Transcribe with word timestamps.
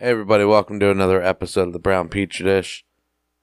Hey, 0.00 0.10
everybody, 0.10 0.44
welcome 0.44 0.78
to 0.78 0.92
another 0.92 1.20
episode 1.20 1.66
of 1.66 1.72
the 1.72 1.80
Brown 1.80 2.08
Petri 2.08 2.44
Dish. 2.44 2.84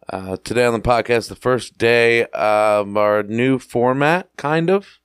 Uh, 0.07 0.37
today 0.41 0.63
on 0.63 0.71
the 0.71 0.79
podcast, 0.79 1.27
the 1.27 1.35
first 1.35 1.77
day 1.77 2.27
of 2.27 2.95
our 2.95 3.23
new 3.23 3.59
format, 3.59 4.29
kind 4.37 4.69
of. 4.69 4.99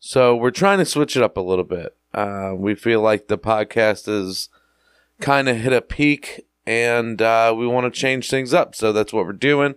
So, 0.00 0.34
we're 0.34 0.50
trying 0.50 0.78
to 0.78 0.84
switch 0.84 1.16
it 1.16 1.22
up 1.22 1.36
a 1.36 1.40
little 1.40 1.62
bit. 1.62 1.96
Uh, 2.12 2.50
we 2.56 2.74
feel 2.74 3.00
like 3.00 3.28
the 3.28 3.38
podcast 3.38 4.06
has 4.06 4.48
kind 5.20 5.48
of 5.48 5.58
hit 5.58 5.72
a 5.72 5.80
peak 5.80 6.46
and 6.66 7.22
uh, 7.22 7.54
we 7.56 7.68
want 7.68 7.84
to 7.84 8.00
change 8.00 8.28
things 8.28 8.52
up. 8.52 8.74
So, 8.74 8.92
that's 8.92 9.12
what 9.12 9.24
we're 9.24 9.34
doing. 9.34 9.76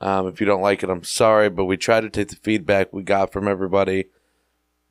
Um, 0.00 0.28
if 0.28 0.40
you 0.40 0.46
don't 0.46 0.62
like 0.62 0.84
it, 0.84 0.88
I'm 0.88 1.02
sorry, 1.02 1.50
but 1.50 1.64
we 1.64 1.76
try 1.76 2.00
to 2.00 2.08
take 2.08 2.28
the 2.28 2.36
feedback 2.36 2.92
we 2.92 3.02
got 3.02 3.32
from 3.32 3.48
everybody 3.48 4.04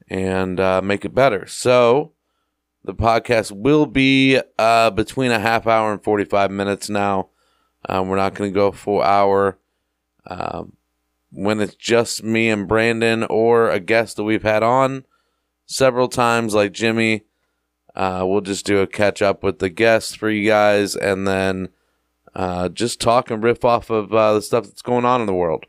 and 0.10 0.60
uh, 0.60 0.82
make 0.82 1.06
it 1.06 1.16
better. 1.16 1.48
So, 1.48 2.12
the 2.84 2.94
podcast 2.94 3.52
will 3.52 3.86
be 3.86 4.40
uh, 4.58 4.90
between 4.90 5.32
a 5.32 5.40
half 5.40 5.68
hour 5.68 5.92
and 5.92 6.04
45 6.04 6.52
minutes 6.52 6.90
now. 6.90 7.30
Um, 7.88 8.08
we're 8.08 8.16
not 8.16 8.34
going 8.34 8.52
to 8.52 8.56
go 8.56 8.72
full 8.72 9.02
hour. 9.02 9.58
Um, 10.28 10.74
when 11.32 11.60
it's 11.60 11.76
just 11.76 12.24
me 12.24 12.50
and 12.50 12.68
Brandon 12.68 13.24
or 13.24 13.70
a 13.70 13.80
guest 13.80 14.18
that 14.18 14.24
we've 14.24 14.44
had 14.44 14.64
on 14.64 15.06
several 15.66 16.08
times, 16.08 16.54
like 16.54 16.74
Jimmy, 16.74 17.24
uh, 17.96 18.24
we'll 18.26 18.42
just 18.42 18.66
do 18.66 18.80
a 18.80 18.88
catch 18.88 19.22
up 19.22 19.44
with 19.44 19.60
the 19.60 19.70
guests 19.70 20.14
for 20.14 20.30
you 20.30 20.48
guys 20.48 20.96
and 20.96 21.28
then 21.28 21.70
uh, 22.36 22.70
just 22.70 23.00
talk 23.00 23.32
and 23.32 23.44
riff 23.44 23.66
off 23.66 23.90
of 23.90 24.14
uh, 24.14 24.34
the 24.34 24.42
stuff 24.42 24.66
that's 24.66 24.82
going 24.82 25.06
on 25.06 25.22
in 25.22 25.28
the 25.28 25.34
world 25.34 25.66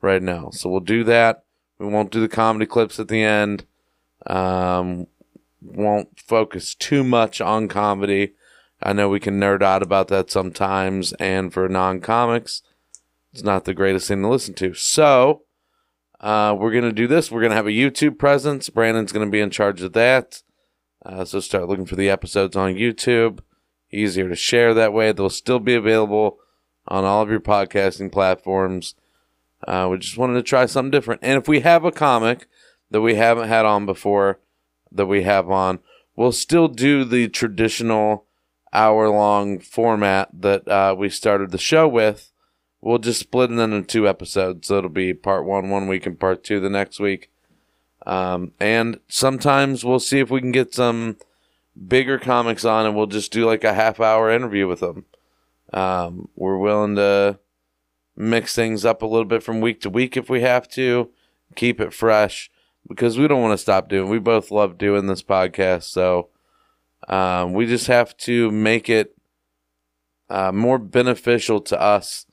right 0.00 0.22
now. 0.22 0.50
So 0.50 0.68
we'll 0.68 0.80
do 0.80 1.04
that. 1.04 1.44
We 1.78 1.86
won't 1.86 2.10
do 2.10 2.20
the 2.20 2.28
comedy 2.28 2.66
clips 2.66 2.98
at 2.98 3.08
the 3.08 3.22
end. 3.22 3.64
Um, 4.26 5.06
won't 5.66 6.20
focus 6.20 6.74
too 6.74 7.04
much 7.04 7.40
on 7.40 7.68
comedy. 7.68 8.34
I 8.82 8.92
know 8.92 9.08
we 9.08 9.20
can 9.20 9.40
nerd 9.40 9.62
out 9.62 9.82
about 9.82 10.08
that 10.08 10.30
sometimes, 10.30 11.12
and 11.14 11.52
for 11.52 11.68
non 11.68 12.00
comics, 12.00 12.62
it's 13.32 13.42
not 13.42 13.64
the 13.64 13.74
greatest 13.74 14.08
thing 14.08 14.22
to 14.22 14.28
listen 14.28 14.54
to. 14.54 14.74
So, 14.74 15.42
uh, 16.20 16.54
we're 16.58 16.72
going 16.72 16.84
to 16.84 16.92
do 16.92 17.06
this. 17.06 17.30
We're 17.30 17.40
going 17.40 17.50
to 17.50 17.56
have 17.56 17.66
a 17.66 17.70
YouTube 17.70 18.18
presence. 18.18 18.68
Brandon's 18.68 19.12
going 19.12 19.26
to 19.26 19.32
be 19.32 19.40
in 19.40 19.50
charge 19.50 19.82
of 19.82 19.92
that. 19.94 20.42
Uh, 21.04 21.24
so, 21.24 21.40
start 21.40 21.68
looking 21.68 21.86
for 21.86 21.96
the 21.96 22.10
episodes 22.10 22.56
on 22.56 22.74
YouTube. 22.74 23.40
Easier 23.92 24.28
to 24.28 24.36
share 24.36 24.74
that 24.74 24.92
way. 24.92 25.12
They'll 25.12 25.30
still 25.30 25.60
be 25.60 25.74
available 25.74 26.38
on 26.88 27.04
all 27.04 27.22
of 27.22 27.30
your 27.30 27.40
podcasting 27.40 28.12
platforms. 28.12 28.94
Uh, 29.66 29.88
we 29.90 29.98
just 29.98 30.18
wanted 30.18 30.34
to 30.34 30.42
try 30.42 30.66
something 30.66 30.90
different. 30.90 31.20
And 31.22 31.40
if 31.40 31.48
we 31.48 31.60
have 31.60 31.84
a 31.84 31.92
comic 31.92 32.46
that 32.90 33.00
we 33.00 33.14
haven't 33.14 33.48
had 33.48 33.64
on 33.64 33.86
before, 33.86 34.38
that 34.92 35.06
we 35.06 35.22
have 35.22 35.50
on. 35.50 35.80
We'll 36.14 36.32
still 36.32 36.68
do 36.68 37.04
the 37.04 37.28
traditional 37.28 38.26
hour 38.72 39.08
long 39.08 39.58
format 39.58 40.28
that 40.32 40.66
uh, 40.68 40.94
we 40.96 41.08
started 41.08 41.50
the 41.50 41.58
show 41.58 41.86
with. 41.86 42.32
We'll 42.80 42.98
just 42.98 43.20
split 43.20 43.50
it 43.50 43.58
into 43.58 43.82
two 43.82 44.08
episodes. 44.08 44.68
So 44.68 44.78
it'll 44.78 44.90
be 44.90 45.14
part 45.14 45.44
one 45.44 45.70
one 45.70 45.88
week 45.88 46.06
and 46.06 46.18
part 46.18 46.44
two 46.44 46.60
the 46.60 46.70
next 46.70 47.00
week. 47.00 47.30
Um, 48.06 48.52
and 48.60 49.00
sometimes 49.08 49.84
we'll 49.84 49.98
see 49.98 50.20
if 50.20 50.30
we 50.30 50.40
can 50.40 50.52
get 50.52 50.72
some 50.72 51.16
bigger 51.88 52.18
comics 52.18 52.64
on 52.64 52.86
and 52.86 52.94
we'll 52.94 53.06
just 53.06 53.32
do 53.32 53.44
like 53.44 53.64
a 53.64 53.74
half 53.74 53.98
hour 53.98 54.30
interview 54.30 54.68
with 54.68 54.80
them. 54.80 55.04
Um, 55.72 56.28
we're 56.36 56.58
willing 56.58 56.94
to 56.96 57.40
mix 58.16 58.54
things 58.54 58.84
up 58.84 59.02
a 59.02 59.06
little 59.06 59.24
bit 59.24 59.42
from 59.42 59.60
week 59.60 59.80
to 59.80 59.90
week 59.90 60.16
if 60.16 60.30
we 60.30 60.42
have 60.42 60.68
to, 60.70 61.10
keep 61.54 61.80
it 61.80 61.92
fresh 61.92 62.50
because 62.88 63.18
we 63.18 63.28
don't 63.28 63.42
want 63.42 63.52
to 63.52 63.62
stop 63.62 63.88
doing. 63.88 64.08
We 64.08 64.18
both 64.18 64.50
love 64.50 64.78
doing 64.78 65.06
this 65.06 65.22
podcast, 65.22 65.84
so 65.84 66.28
um, 67.08 67.52
we 67.52 67.66
just 67.66 67.86
have 67.86 68.16
to 68.18 68.50
make 68.50 68.88
it 68.88 69.16
uh, 70.28 70.52
more 70.52 70.78
beneficial 70.78 71.60
to 71.62 71.80
us. 71.80 72.26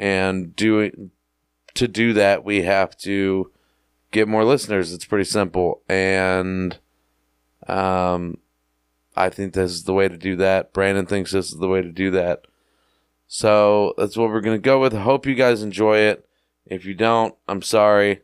And 0.00 0.54
doing 0.54 1.10
to 1.74 1.88
do 1.88 2.12
that, 2.12 2.44
we 2.44 2.62
have 2.62 2.96
to 2.98 3.50
get 4.12 4.28
more 4.28 4.44
listeners. 4.44 4.92
It's 4.92 5.04
pretty 5.04 5.24
simple, 5.24 5.82
and 5.88 6.78
um, 7.66 8.38
I 9.16 9.28
think 9.28 9.54
this 9.54 9.72
is 9.72 9.84
the 9.84 9.94
way 9.94 10.08
to 10.08 10.16
do 10.16 10.36
that. 10.36 10.72
Brandon 10.72 11.06
thinks 11.06 11.32
this 11.32 11.52
is 11.52 11.58
the 11.58 11.68
way 11.68 11.82
to 11.82 11.90
do 11.90 12.12
that. 12.12 12.46
So 13.26 13.94
that's 13.98 14.16
what 14.16 14.30
we're 14.30 14.40
gonna 14.40 14.58
go 14.58 14.80
with. 14.80 14.92
Hope 14.92 15.26
you 15.26 15.34
guys 15.34 15.62
enjoy 15.62 15.98
it. 15.98 16.24
If 16.64 16.84
you 16.84 16.94
don't, 16.94 17.34
I'm 17.48 17.62
sorry, 17.62 18.20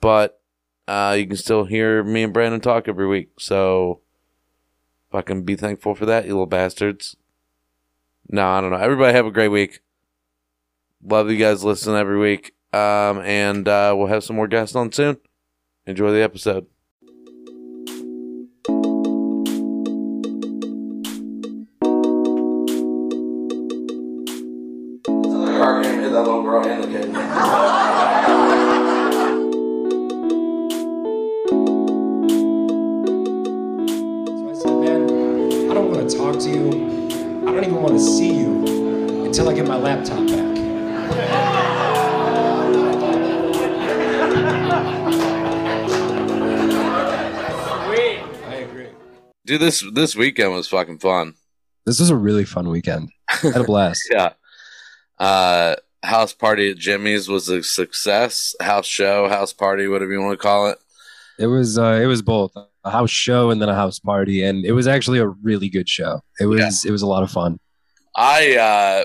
but 0.00 0.41
uh, 0.88 1.14
you 1.18 1.26
can 1.26 1.36
still 1.36 1.64
hear 1.64 2.02
me 2.02 2.22
and 2.22 2.32
Brandon 2.32 2.60
talk 2.60 2.88
every 2.88 3.06
week. 3.06 3.30
So 3.38 4.00
fucking 5.10 5.44
be 5.44 5.56
thankful 5.56 5.94
for 5.94 6.06
that, 6.06 6.24
you 6.24 6.32
little 6.32 6.46
bastards. 6.46 7.16
No, 8.28 8.46
I 8.46 8.60
don't 8.60 8.70
know. 8.70 8.78
Everybody 8.78 9.12
have 9.14 9.26
a 9.26 9.30
great 9.30 9.48
week. 9.48 9.80
Love 11.04 11.30
you 11.30 11.36
guys 11.36 11.64
listening 11.64 11.96
every 11.96 12.18
week. 12.18 12.54
Um, 12.72 13.20
and 13.20 13.68
uh, 13.68 13.94
we'll 13.96 14.06
have 14.06 14.24
some 14.24 14.36
more 14.36 14.48
guests 14.48 14.74
on 14.74 14.92
soon. 14.92 15.18
Enjoy 15.86 16.10
the 16.12 16.22
episode. 16.22 16.66
That 26.12 26.24
little 26.24 26.42
girl 26.42 26.62
and 26.66 26.84
the 26.84 26.88
man, 34.70 35.70
I 35.70 35.74
don't 35.74 35.90
want 35.90 36.08
to 36.08 36.16
talk 36.16 36.38
to 36.40 36.48
you. 36.48 36.68
I 36.68 37.52
don't 37.52 37.64
even 37.64 37.82
want 37.82 37.94
to 37.94 38.00
see 38.00 38.34
you 38.34 39.24
until 39.24 39.48
I 39.48 39.54
get 39.54 39.66
my 39.66 39.76
laptop 39.76 40.26
back. 40.28 40.52
I 48.44 48.54
agree. 48.54 48.88
Dude, 49.46 49.60
this 49.60 49.84
this 49.92 50.16
weekend 50.16 50.52
was 50.52 50.68
fucking 50.68 50.98
fun. 50.98 51.34
This 51.86 52.00
was 52.00 52.10
a 52.10 52.16
really 52.16 52.44
fun 52.44 52.68
weekend. 52.68 53.10
I 53.28 53.36
had 53.36 53.56
a 53.56 53.64
blast. 53.64 54.02
Yeah. 54.12 54.32
Uh 55.18 55.76
house 56.02 56.32
party 56.32 56.70
at 56.70 56.78
Jimmy's 56.78 57.28
was 57.28 57.48
a 57.48 57.62
success. 57.62 58.54
House 58.60 58.86
show, 58.86 59.28
house 59.28 59.52
party, 59.52 59.86
whatever 59.88 60.12
you 60.12 60.20
want 60.20 60.32
to 60.32 60.42
call 60.42 60.68
it. 60.68 60.78
It 61.38 61.46
was 61.46 61.78
uh, 61.78 61.98
it 62.02 62.06
was 62.06 62.22
both 62.22 62.56
a 62.84 62.90
house 62.90 63.10
show 63.10 63.50
and 63.50 63.60
then 63.60 63.68
a 63.68 63.74
house 63.74 63.98
party, 63.98 64.42
and 64.42 64.64
it 64.64 64.72
was 64.72 64.86
actually 64.86 65.18
a 65.18 65.28
really 65.28 65.68
good 65.68 65.88
show. 65.88 66.20
It 66.40 66.46
was 66.46 66.84
it 66.84 66.90
was 66.90 67.02
a 67.02 67.06
lot 67.06 67.22
of 67.22 67.30
fun. 67.30 67.58
I 68.16 68.56
uh 68.56 69.04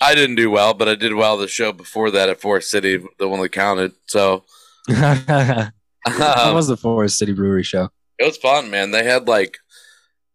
I 0.00 0.14
didn't 0.14 0.36
do 0.36 0.50
well, 0.50 0.74
but 0.74 0.88
I 0.88 0.94
did 0.94 1.14
well 1.14 1.36
the 1.36 1.48
show 1.48 1.72
before 1.72 2.10
that 2.10 2.28
at 2.28 2.40
Forest 2.40 2.70
City, 2.70 3.02
the 3.18 3.28
one 3.28 3.40
that 3.40 3.50
counted. 3.50 3.92
So 4.06 4.44
um, 4.90 5.72
was 6.06 6.68
the 6.68 6.76
Forest 6.76 7.18
City 7.18 7.32
Brewery 7.32 7.62
show? 7.62 7.90
it 8.18 8.24
was 8.24 8.36
fun, 8.36 8.70
man. 8.70 8.90
They 8.90 9.04
had 9.04 9.28
like 9.28 9.58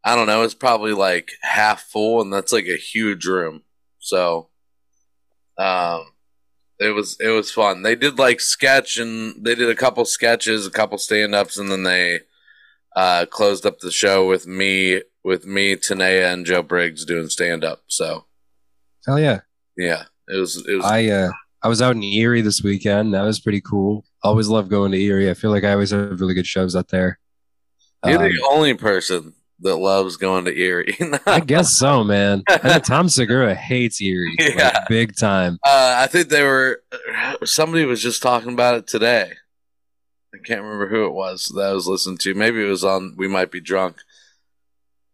I 0.03 0.15
don't 0.15 0.27
know, 0.27 0.43
it's 0.43 0.53
probably 0.53 0.93
like 0.93 1.31
half 1.41 1.81
full 1.83 2.21
and 2.21 2.31
that's 2.31 2.53
like 2.53 2.67
a 2.67 2.77
huge 2.77 3.25
room. 3.25 3.63
So 3.99 4.49
um 5.57 6.05
it 6.79 6.89
was 6.89 7.17
it 7.19 7.29
was 7.29 7.51
fun. 7.51 7.81
They 7.81 7.95
did 7.95 8.17
like 8.17 8.39
sketch 8.39 8.97
and 8.97 9.43
they 9.43 9.55
did 9.55 9.69
a 9.69 9.75
couple 9.75 10.05
sketches, 10.05 10.65
a 10.65 10.71
couple 10.71 10.97
stand 10.97 11.35
ups, 11.35 11.57
and 11.57 11.71
then 11.71 11.83
they 11.83 12.21
uh 12.95 13.25
closed 13.25 13.65
up 13.65 13.79
the 13.79 13.91
show 13.91 14.27
with 14.27 14.47
me 14.47 15.01
with 15.23 15.45
me, 15.45 15.75
Tanea 15.75 16.33
and 16.33 16.45
Joe 16.45 16.63
Briggs 16.63 17.05
doing 17.05 17.29
stand 17.29 17.63
up. 17.63 17.83
So 17.87 18.25
Hell 19.05 19.19
yeah! 19.19 19.41
yeah. 19.77 20.03
It 20.27 20.37
was 20.37 20.65
it 20.67 20.75
was 20.75 20.85
I 20.85 21.07
uh, 21.07 21.31
I 21.63 21.67
was 21.67 21.81
out 21.81 21.95
in 21.95 22.03
Erie 22.03 22.41
this 22.41 22.63
weekend. 22.63 23.13
That 23.13 23.23
was 23.23 23.39
pretty 23.39 23.61
cool. 23.61 24.05
Always 24.23 24.47
love 24.47 24.69
going 24.69 24.91
to 24.91 24.99
Erie. 24.99 25.29
I 25.29 25.33
feel 25.33 25.51
like 25.51 25.63
I 25.63 25.71
always 25.71 25.91
have 25.91 26.19
really 26.21 26.33
good 26.33 26.47
shows 26.47 26.75
out 26.75 26.89
there. 26.89 27.19
you're 28.05 28.17
Um, 28.17 28.29
the 28.29 28.47
only 28.49 28.73
person 28.73 29.33
that 29.61 29.77
loves 29.77 30.17
going 30.17 30.45
to 30.45 30.57
Erie. 30.57 30.97
I 31.25 31.39
guess 31.39 31.71
so, 31.71 32.03
man. 32.03 32.43
I 32.47 32.67
know 32.67 32.79
Tom 32.83 33.09
Segura 33.09 33.55
hates 33.55 34.01
Erie, 34.01 34.35
like, 34.55 34.87
big 34.87 35.15
time. 35.15 35.59
Uh, 35.65 35.95
I 35.97 36.07
think 36.07 36.29
they 36.29 36.43
were. 36.43 36.81
Somebody 37.43 37.85
was 37.85 38.01
just 38.01 38.21
talking 38.21 38.53
about 38.53 38.75
it 38.75 38.87
today. 38.87 39.33
I 40.33 40.37
can't 40.45 40.61
remember 40.61 40.87
who 40.87 41.05
it 41.05 41.13
was 41.13 41.51
that 41.55 41.69
I 41.69 41.73
was 41.73 41.87
listening 41.87 42.17
to. 42.19 42.35
Maybe 42.35 42.63
it 42.63 42.69
was 42.69 42.83
on. 42.83 43.15
We 43.17 43.27
might 43.27 43.51
be 43.51 43.59
drunk. 43.59 43.97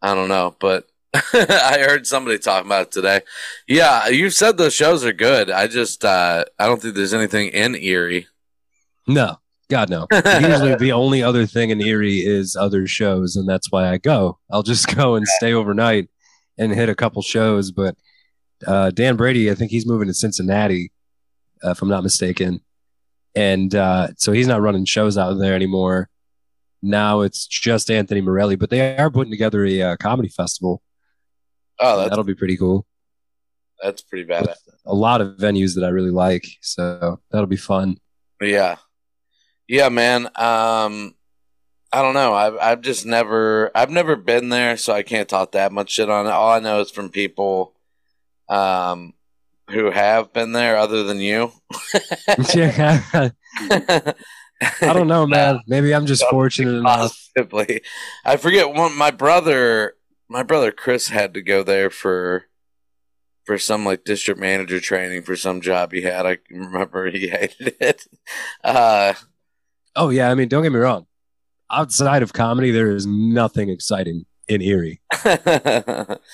I 0.02 0.14
don't 0.14 0.30
know, 0.30 0.56
but 0.60 0.88
I 1.34 1.78
heard 1.88 2.06
somebody 2.06 2.38
talking 2.38 2.68
about 2.68 2.88
it 2.88 2.92
today. 2.92 3.22
Yeah, 3.68 4.08
you 4.10 4.30
said 4.30 4.58
those 4.58 4.74
shows 4.74 5.06
are 5.06 5.14
good. 5.14 5.50
I 5.50 5.68
just 5.68 6.04
uh, 6.04 6.46
I 6.60 6.68
don't 6.68 6.82
think 6.82 6.96
there's 6.96 7.14
anything 7.14 7.50
in 7.50 7.76
Erie. 7.76 8.28
No, 9.08 9.40
God 9.70 9.90
no. 9.90 10.08
Usually 10.14 10.76
the 10.76 10.92
only 10.92 11.24
other 11.24 11.46
thing 11.46 11.72
in 11.72 11.82
Erie 11.82 12.20
is 12.20 12.56
other 12.56 12.86
shows, 12.88 13.36
and 13.36 13.48
that's 13.50 13.72
why 13.72 13.90
I 13.90 13.98
go. 13.98 14.38
I'll 14.52 14.64
just 14.64 14.88
go 14.96 15.16
and 15.16 15.28
stay 15.28 15.54
overnight 15.54 16.10
and 16.58 16.72
hit 16.72 16.90
a 16.90 16.96
couple 16.96 17.22
shows. 17.22 17.72
But 17.72 17.96
uh, 18.68 18.92
Dan 18.92 19.16
Brady, 19.16 19.50
I 19.50 19.56
think 19.56 19.72
he's 19.72 19.88
moving 19.88 20.08
to 20.08 20.14
Cincinnati, 20.14 20.92
uh, 21.64 21.72
if 21.72 21.82
I'm 21.82 21.90
not 21.90 22.04
mistaken, 22.04 22.62
and 23.36 23.74
uh, 23.74 24.10
so 24.18 24.32
he's 24.32 24.48
not 24.48 24.62
running 24.62 24.86
shows 24.86 25.18
out 25.18 25.34
there 25.34 25.56
anymore. 25.56 26.10
now 26.82 27.22
it's 27.22 27.48
just 27.48 27.90
Anthony 27.90 28.22
Morelli, 28.22 28.56
but 28.56 28.70
they 28.70 28.96
are 28.98 29.10
putting 29.10 29.32
together 29.32 29.66
a 29.66 29.82
uh, 29.82 29.96
comedy 29.98 30.30
festival. 30.30 30.82
Oh, 31.80 31.98
that's 31.98 32.10
That'll 32.10 32.24
be 32.24 32.36
pretty 32.36 32.56
cool. 32.56 32.86
that's 33.84 34.02
pretty 34.02 34.24
bad. 34.24 34.48
A 34.86 34.94
lot 34.94 35.20
of 35.22 35.36
venues 35.38 35.76
that 35.76 35.84
I 35.84 35.90
really 35.90 36.12
like, 36.12 36.46
so 36.62 37.20
that'll 37.32 37.48
be 37.48 37.58
fun. 37.58 37.98
Yeah, 38.40 38.76
yeah, 39.68 39.90
man. 39.90 40.28
Um, 40.36 41.16
I 41.92 42.02
don't 42.02 42.14
know. 42.14 42.34
I've 42.34 42.58
I've 42.58 42.82
just 42.82 43.06
never 43.06 43.72
I've 43.74 43.90
never 43.90 44.16
been 44.16 44.50
there, 44.50 44.78
so 44.78 44.94
I 44.94 45.04
can't 45.04 45.30
talk 45.30 45.54
that 45.54 45.72
much 45.72 45.92
shit 45.92 46.10
on 46.10 46.26
it. 46.26 46.32
All 46.32 46.52
I 46.52 46.60
know 46.60 46.82
is 46.82 46.92
from 46.92 47.10
people, 47.10 47.74
um, 48.50 49.14
who 49.70 49.92
have 49.92 50.34
been 50.34 50.52
there, 50.52 50.78
other 50.78 51.04
than 51.04 51.20
you. 51.20 51.52
yeah, 52.54 53.02
I 53.54 54.14
don't 54.82 55.08
know, 55.08 55.26
man. 55.26 55.62
Maybe 55.68 55.94
I'm 55.94 56.06
just 56.06 56.26
fortunate 56.30 56.78
enough. 56.78 57.16
Possibly, 57.36 57.82
I 58.26 58.38
forget. 58.38 58.74
One, 58.74 58.98
my 58.98 59.12
brother, 59.12 59.96
my 60.28 60.44
brother 60.44 60.72
Chris 60.72 61.08
had 61.08 61.34
to 61.34 61.42
go 61.42 61.64
there 61.64 61.90
for 61.90 62.46
for 63.46 63.58
some 63.58 63.86
like 63.86 64.04
district 64.04 64.40
manager 64.40 64.80
training 64.80 65.22
for 65.22 65.36
some 65.36 65.62
job 65.62 65.94
he 65.94 66.02
had. 66.02 66.26
I 66.26 66.40
remember 66.50 67.10
he 67.10 67.28
hated 67.30 67.76
it. 67.80 68.08
Uh, 68.64 69.14
Oh 69.96 70.10
yeah, 70.10 70.30
I 70.30 70.36
mean, 70.36 70.48
don't 70.48 70.64
get 70.64 70.72
me 70.72 70.80
wrong. 70.80 71.06
Outside 71.72 72.22
of 72.24 72.34
comedy, 72.34 72.72
there 72.72 72.92
is 72.96 73.06
nothing 73.06 73.70
exciting 73.70 74.26
in 74.48 74.62
Erie. 74.62 75.02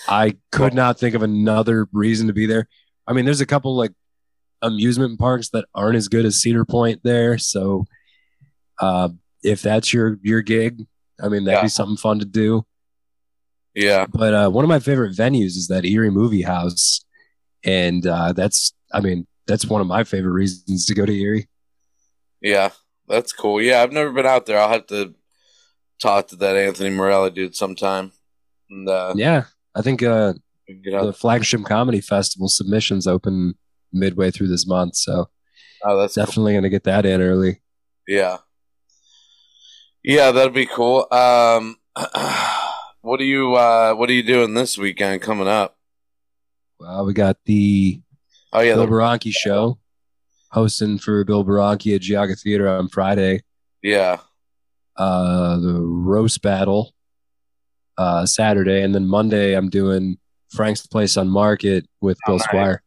I 0.07 0.35
could 0.51 0.73
not 0.73 0.99
think 0.99 1.15
of 1.15 1.23
another 1.23 1.87
reason 1.93 2.27
to 2.27 2.33
be 2.33 2.45
there. 2.45 2.67
I 3.07 3.13
mean, 3.13 3.25
there's 3.25 3.41
a 3.41 3.45
couple 3.45 3.75
like 3.75 3.91
amusement 4.61 5.19
parks 5.19 5.49
that 5.49 5.65
aren't 5.73 5.95
as 5.95 6.07
good 6.07 6.25
as 6.25 6.35
Cedar 6.41 6.65
Point 6.65 7.01
there. 7.03 7.37
So, 7.37 7.85
uh, 8.79 9.09
if 9.43 9.61
that's 9.61 9.93
your 9.93 10.17
your 10.21 10.41
gig, 10.41 10.85
I 11.21 11.29
mean, 11.29 11.45
that'd 11.45 11.59
Yeah. 11.59 11.63
be 11.63 11.69
something 11.69 11.97
fun 11.97 12.19
to 12.19 12.25
do. 12.25 12.65
yeah, 13.73 14.05
But 14.11 14.33
uh, 14.33 14.49
one 14.49 14.65
of 14.65 14.69
my 14.69 14.79
favorite 14.79 15.15
venues 15.15 15.55
is 15.57 15.67
that 15.69 15.85
Erie 15.85 16.09
Movie 16.11 16.41
House, 16.41 17.05
and 17.63 18.05
uh, 18.05 18.33
that's 18.33 18.73
I 18.93 18.99
mean 19.01 19.27
that's 19.47 19.65
one 19.65 19.81
of 19.81 19.87
my 19.87 20.03
favorite 20.03 20.33
reasons 20.33 20.85
to 20.87 20.93
go 20.93 21.05
to 21.05 21.13
Erie. 21.13 21.47
yeah, 22.41 22.69
that's 23.11 23.33
cool. 23.33 23.61
Yeah, 23.61 23.81
I've 23.83 23.91
never 23.91 24.11
been 24.11 24.25
out 24.25 24.45
there. 24.45 24.57
I'll 24.59 24.69
have 24.69 24.87
to 24.87 25.13
talk 26.01 26.27
to 26.29 26.35
that 26.37 26.55
Anthony 26.55 26.89
Morelli 26.89 27.29
dude 27.31 27.55
sometime, 27.55 28.11
and 28.69 28.87
uh, 28.89 29.13
Yeah, 29.15 29.43
I 29.75 29.81
think 29.81 30.01
uh, 30.01 30.33
the 30.67 31.13
flagship 31.15 31.63
comedy 31.65 32.01
festival 32.01 32.47
submissions 32.47 33.05
open 33.05 33.55
midway 33.93 34.31
through 34.31 34.47
this 34.47 34.65
month, 34.65 34.95
so 34.95 35.29
Oh, 35.83 35.97
that's 35.99 36.15
cool. 36.15 36.25
definitely 36.25 36.53
gonna 36.53 36.69
get 36.69 36.83
that 36.85 37.05
in 37.05 37.21
early. 37.21 37.61
Yeah. 38.07 38.37
Yeah, 40.03 40.31
that'd 40.31 40.53
be 40.53 40.65
cool. 40.65 41.07
Um 41.11 41.77
what 43.01 43.19
are 43.19 43.25
you 43.25 43.55
uh 43.55 43.93
what 43.93 44.09
are 44.09 44.13
you 44.13 44.23
doing 44.23 44.53
this 44.53 44.77
weekend 44.77 45.21
coming 45.21 45.47
up? 45.47 45.77
Well, 46.79 47.05
we 47.05 47.13
got 47.13 47.37
the 47.45 48.01
Oh 48.53 48.61
yeah, 48.61 48.75
Bill 48.75 48.85
the, 48.85 48.91
Baranki 48.91 49.31
show 49.31 49.77
hosting 50.51 50.97
for 50.99 51.23
Bill 51.23 51.43
Baranki 51.45 51.95
at 51.95 52.01
Geauga 52.01 52.39
Theater 52.39 52.67
on 52.67 52.87
Friday. 52.89 53.41
yeah. 53.81 54.17
Uh, 54.97 55.57
the 55.57 55.79
roast 55.81 56.41
battle 56.41 56.93
uh, 57.97 58.25
Saturday, 58.25 58.83
and 58.83 58.93
then 58.93 59.07
Monday 59.07 59.53
I'm 59.53 59.69
doing 59.69 60.17
Frank's 60.51 60.85
Place 60.85 61.15
on 61.17 61.29
Market 61.29 61.87
with 62.01 62.17
Oh, 62.27 62.31
Bill 62.31 62.37
nice. 62.37 62.43
Squire. 62.43 62.83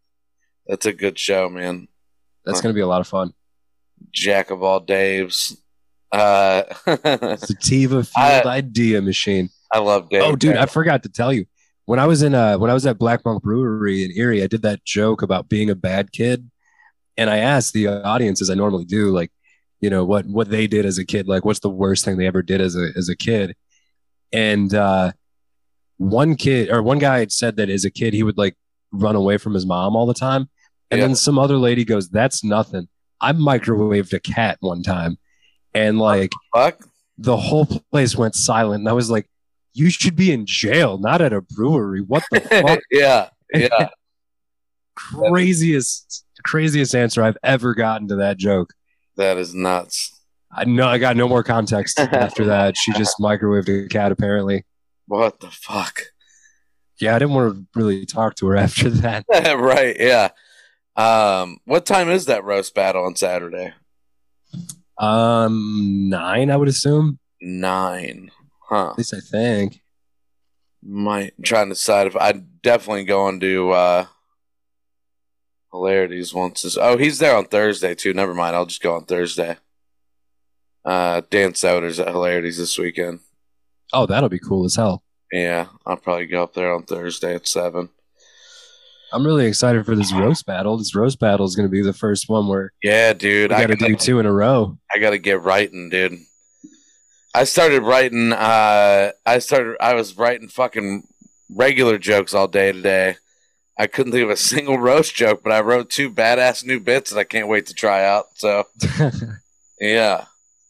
That's 0.66 0.87
a 0.87 0.93
good 0.93 1.19
show, 1.19 1.49
man. 1.49 1.88
That's 2.44 2.61
gonna 2.61 2.75
be 2.75 2.82
a 2.82 2.87
lot 2.87 3.00
of 3.00 3.08
fun. 3.08 3.32
Jack 4.12 4.50
of 4.50 4.62
all 4.62 4.84
Daves. 4.84 5.56
Uh 6.12 6.62
Sativa 7.37 8.05
fueled 8.05 8.46
idea 8.46 9.00
machine. 9.02 9.49
I 9.72 9.78
love 9.78 10.08
Dave. 10.10 10.22
Oh, 10.25 10.37
dude, 10.37 10.56
I 10.56 10.67
forgot 10.67 11.02
to 11.05 11.08
tell 11.08 11.32
you. 11.32 11.46
When 11.87 11.99
I 11.99 12.06
was 12.06 12.22
in 12.22 12.34
uh 12.34 12.58
when 12.58 12.70
I 12.70 12.75
was 12.75 12.87
at 12.87 12.99
Black 12.99 13.25
Monk 13.25 13.43
Brewery 13.43 14.05
in 14.05 14.12
Erie, 14.14 14.43
I 14.43 14.46
did 14.46 14.62
that 14.62 14.84
joke 14.84 15.22
about 15.22 15.49
being 15.49 15.70
a 15.70 15.75
bad 15.75 16.12
kid. 16.12 16.49
And 17.16 17.31
I 17.31 17.38
asked 17.38 17.72
the 17.72 17.88
audience, 17.88 18.43
as 18.43 18.50
I 18.50 18.55
normally 18.55 18.84
do, 18.84 19.11
like, 19.11 19.31
you 19.81 19.90
know, 19.90 20.05
what 20.05 20.26
what 20.26 20.49
they 20.50 20.66
did 20.66 20.84
as 20.87 20.99
a 20.99 21.05
kid, 21.05 21.28
like 21.28 21.44
what's 21.44 21.61
the 21.61 21.69
worst 21.70 22.05
thing 22.05 22.16
they 22.16 22.26
ever 22.26 22.43
did 22.43 22.61
as 22.61 22.75
a 22.76 22.90
as 22.96 23.08
a 23.08 23.16
kid. 23.16 23.55
And 24.32 24.72
uh 24.75 25.12
one 25.99 26.34
kid 26.37 26.70
or 26.70 26.82
one 26.82 26.99
guy 26.99 27.19
had 27.20 27.31
said 27.32 27.56
that 27.56 27.70
as 27.70 27.84
a 27.84 27.90
kid 27.90 28.14
he 28.14 28.22
would 28.22 28.37
like 28.38 28.56
run 28.93 29.14
away 29.14 29.37
from 29.38 29.55
his 29.55 29.64
mom 29.66 29.94
all 29.94 30.06
the 30.06 30.14
time. 30.14 30.49
And 30.90 31.00
Yeah. 31.00 31.06
then 31.06 31.16
some 31.16 31.38
other 31.38 31.56
lady 31.56 31.84
goes, 31.84 32.08
That's 32.08 32.43
nothing. 32.43 32.88
I 33.20 33.32
microwaved 33.32 34.12
a 34.12 34.20
cat 34.20 34.56
one 34.60 34.82
time. 34.82 35.19
And 35.75 35.99
like 35.99 36.32
fuck. 36.55 36.84
the 37.19 37.37
whole 37.37 37.67
place 37.93 38.17
went 38.17 38.34
silent. 38.34 38.81
And 38.81 38.88
I 38.88 38.93
was 38.93 39.10
like, 39.10 39.28
you 39.72 39.90
should 39.90 40.14
be 40.17 40.31
in 40.32 40.46
jail, 40.46 40.99
not 40.99 41.20
at 41.20 41.32
a 41.32 41.40
brewery. 41.43 42.00
What 42.00 42.22
the 42.31 42.40
fuck? 42.67 42.81
yeah. 42.90 43.28
Yeah. 43.52 43.88
craziest, 44.94 46.23
craziest 46.44 46.94
answer 46.94 47.23
I've 47.23 47.38
ever 47.43 47.75
gotten 47.75 48.08
to 48.08 48.17
that 48.17 48.37
joke. 48.38 48.73
that 49.17 49.37
is 49.38 49.55
nuts. 49.55 50.11
I 50.56 50.64
know 50.64 50.87
I 50.87 50.99
got 50.99 51.17
no 51.17 51.26
more 51.29 51.43
context 51.43 51.99
after 52.00 52.44
that. 52.46 52.76
She 52.76 52.93
just 52.93 53.17
microwaved 53.19 53.87
a 53.87 53.88
cat, 53.88 54.12
apparently. 54.12 54.64
What 55.06 55.41
the 55.41 55.50
fuck? 55.50 56.02
Yeah, 57.00 57.17
I 57.17 57.19
didn't 57.19 57.35
want 57.35 57.56
to 57.56 57.67
really 57.75 58.06
talk 58.06 58.37
to 58.37 58.46
her 58.49 58.56
after 58.67 58.88
that. 58.91 59.25
right, 59.58 59.96
yeah. 59.99 60.29
Um 60.96 61.58
what 61.64 61.87
time 61.87 62.08
is 62.08 62.26
that 62.26 62.44
roast 62.44 62.73
battle 62.75 63.05
on 63.05 63.17
Saturday? 63.17 63.73
Um, 64.96 66.08
nine, 66.08 66.50
I 66.52 66.56
would 66.56 66.69
assume. 66.69 67.19
Nine. 67.41 68.31
Huh. 68.69 68.91
At 68.91 68.99
least 68.99 69.12
I 69.14 69.19
think. 69.20 69.81
might 70.82 71.35
trying 71.43 71.67
to 71.67 71.75
decide 71.75 72.06
if 72.06 72.17
I'd 72.17 72.62
definitely 72.62 73.05
go 73.05 73.26
and 73.26 73.41
do 73.41 73.70
uh 73.70 74.06
hilarities 75.74 76.32
once 76.32 76.62
this 76.62 76.78
oh 76.80 76.96
he's 76.96 77.18
there 77.18 77.36
on 77.36 77.46
Thursday 77.46 77.94
too. 77.94 78.14
Never 78.14 78.32
mind, 78.32 78.54
I'll 78.54 78.64
just 78.66 78.80
go 78.80 78.94
on 78.94 79.04
Thursday. 79.04 79.56
Uh 80.84 81.22
Dan 81.28 81.54
Soder's 81.54 81.98
at 81.98 82.08
Hilarities 82.08 82.58
this 82.58 82.78
weekend. 82.78 83.20
Oh, 83.92 84.06
that'll 84.06 84.28
be 84.28 84.38
cool 84.38 84.64
as 84.64 84.76
hell. 84.76 85.02
Yeah, 85.32 85.66
I'll 85.84 85.96
probably 85.96 86.26
go 86.26 86.44
up 86.44 86.54
there 86.54 86.72
on 86.72 86.84
Thursday 86.84 87.34
at 87.34 87.48
seven. 87.48 87.88
I'm 89.12 89.26
really 89.26 89.46
excited 89.46 89.84
for 89.84 89.94
this 89.94 90.12
roast 90.12 90.46
battle. 90.46 90.76
This 90.76 90.94
roast 90.94 91.18
battle 91.18 91.46
is 91.46 91.54
going 91.54 91.68
to 91.68 91.72
be 91.72 91.82
the 91.82 91.92
first 91.92 92.28
one 92.28 92.48
where 92.48 92.72
Yeah, 92.82 93.12
dude. 93.12 93.52
I 93.52 93.60
got 93.60 93.68
to 93.68 93.76
gotta, 93.76 93.92
do 93.92 93.96
two 93.96 94.18
in 94.20 94.26
a 94.26 94.32
row. 94.32 94.78
I 94.92 94.98
gotta 94.98 95.18
get 95.18 95.42
writing, 95.42 95.90
dude. 95.90 96.18
I 97.34 97.44
started 97.44 97.82
writing 97.82 98.32
uh 98.32 99.10
I 99.26 99.38
started 99.40 99.76
I 99.80 99.94
was 99.94 100.16
writing 100.16 100.48
fucking 100.48 101.08
regular 101.50 101.98
jokes 101.98 102.32
all 102.32 102.46
day 102.46 102.70
today. 102.70 103.16
I 103.76 103.86
couldn't 103.86 104.12
think 104.12 104.24
of 104.24 104.31
a 104.31 104.36
single 104.36 104.78
roast 104.78 105.14
joke, 105.14 105.43
but 105.43 105.52
I 105.52 105.60
wrote 105.60 105.90
two 105.90 106.10
badass 106.10 106.64
new 106.64 106.78
bits 106.78 107.10
that 107.10 107.19
I 107.19 107.24
can't 107.24 107.48
wait 107.48 107.66
to 107.66 107.74
try 107.74 108.04
out. 108.04 108.26
So 108.36 108.64
yeah. 109.81 110.26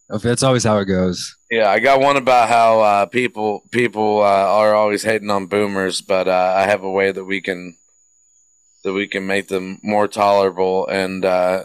That's 0.08 0.42
always 0.42 0.64
how 0.64 0.78
it 0.78 0.84
goes. 0.84 1.37
Yeah, 1.50 1.70
I 1.70 1.80
got 1.80 2.00
one 2.00 2.16
about 2.16 2.49
how 2.49 2.80
uh, 2.80 3.06
people 3.06 3.62
people 3.70 4.20
uh, 4.23 4.25
are 4.25 4.75
always 4.75 5.02
hating 5.02 5.30
on 5.30 5.46
boomers, 5.46 6.02
but 6.02 6.28
uh, 6.28 6.54
I 6.56 6.62
have 6.64 6.82
a 6.82 6.90
way 6.90 7.11
that 7.11 7.25
we 7.25 7.40
can 7.40 7.76
that 8.84 8.92
we 8.92 9.06
can 9.06 9.26
make 9.26 9.49
them 9.49 9.80
more 9.82 10.06
tolerable 10.06 10.87
and 10.87 11.25
uh, 11.25 11.64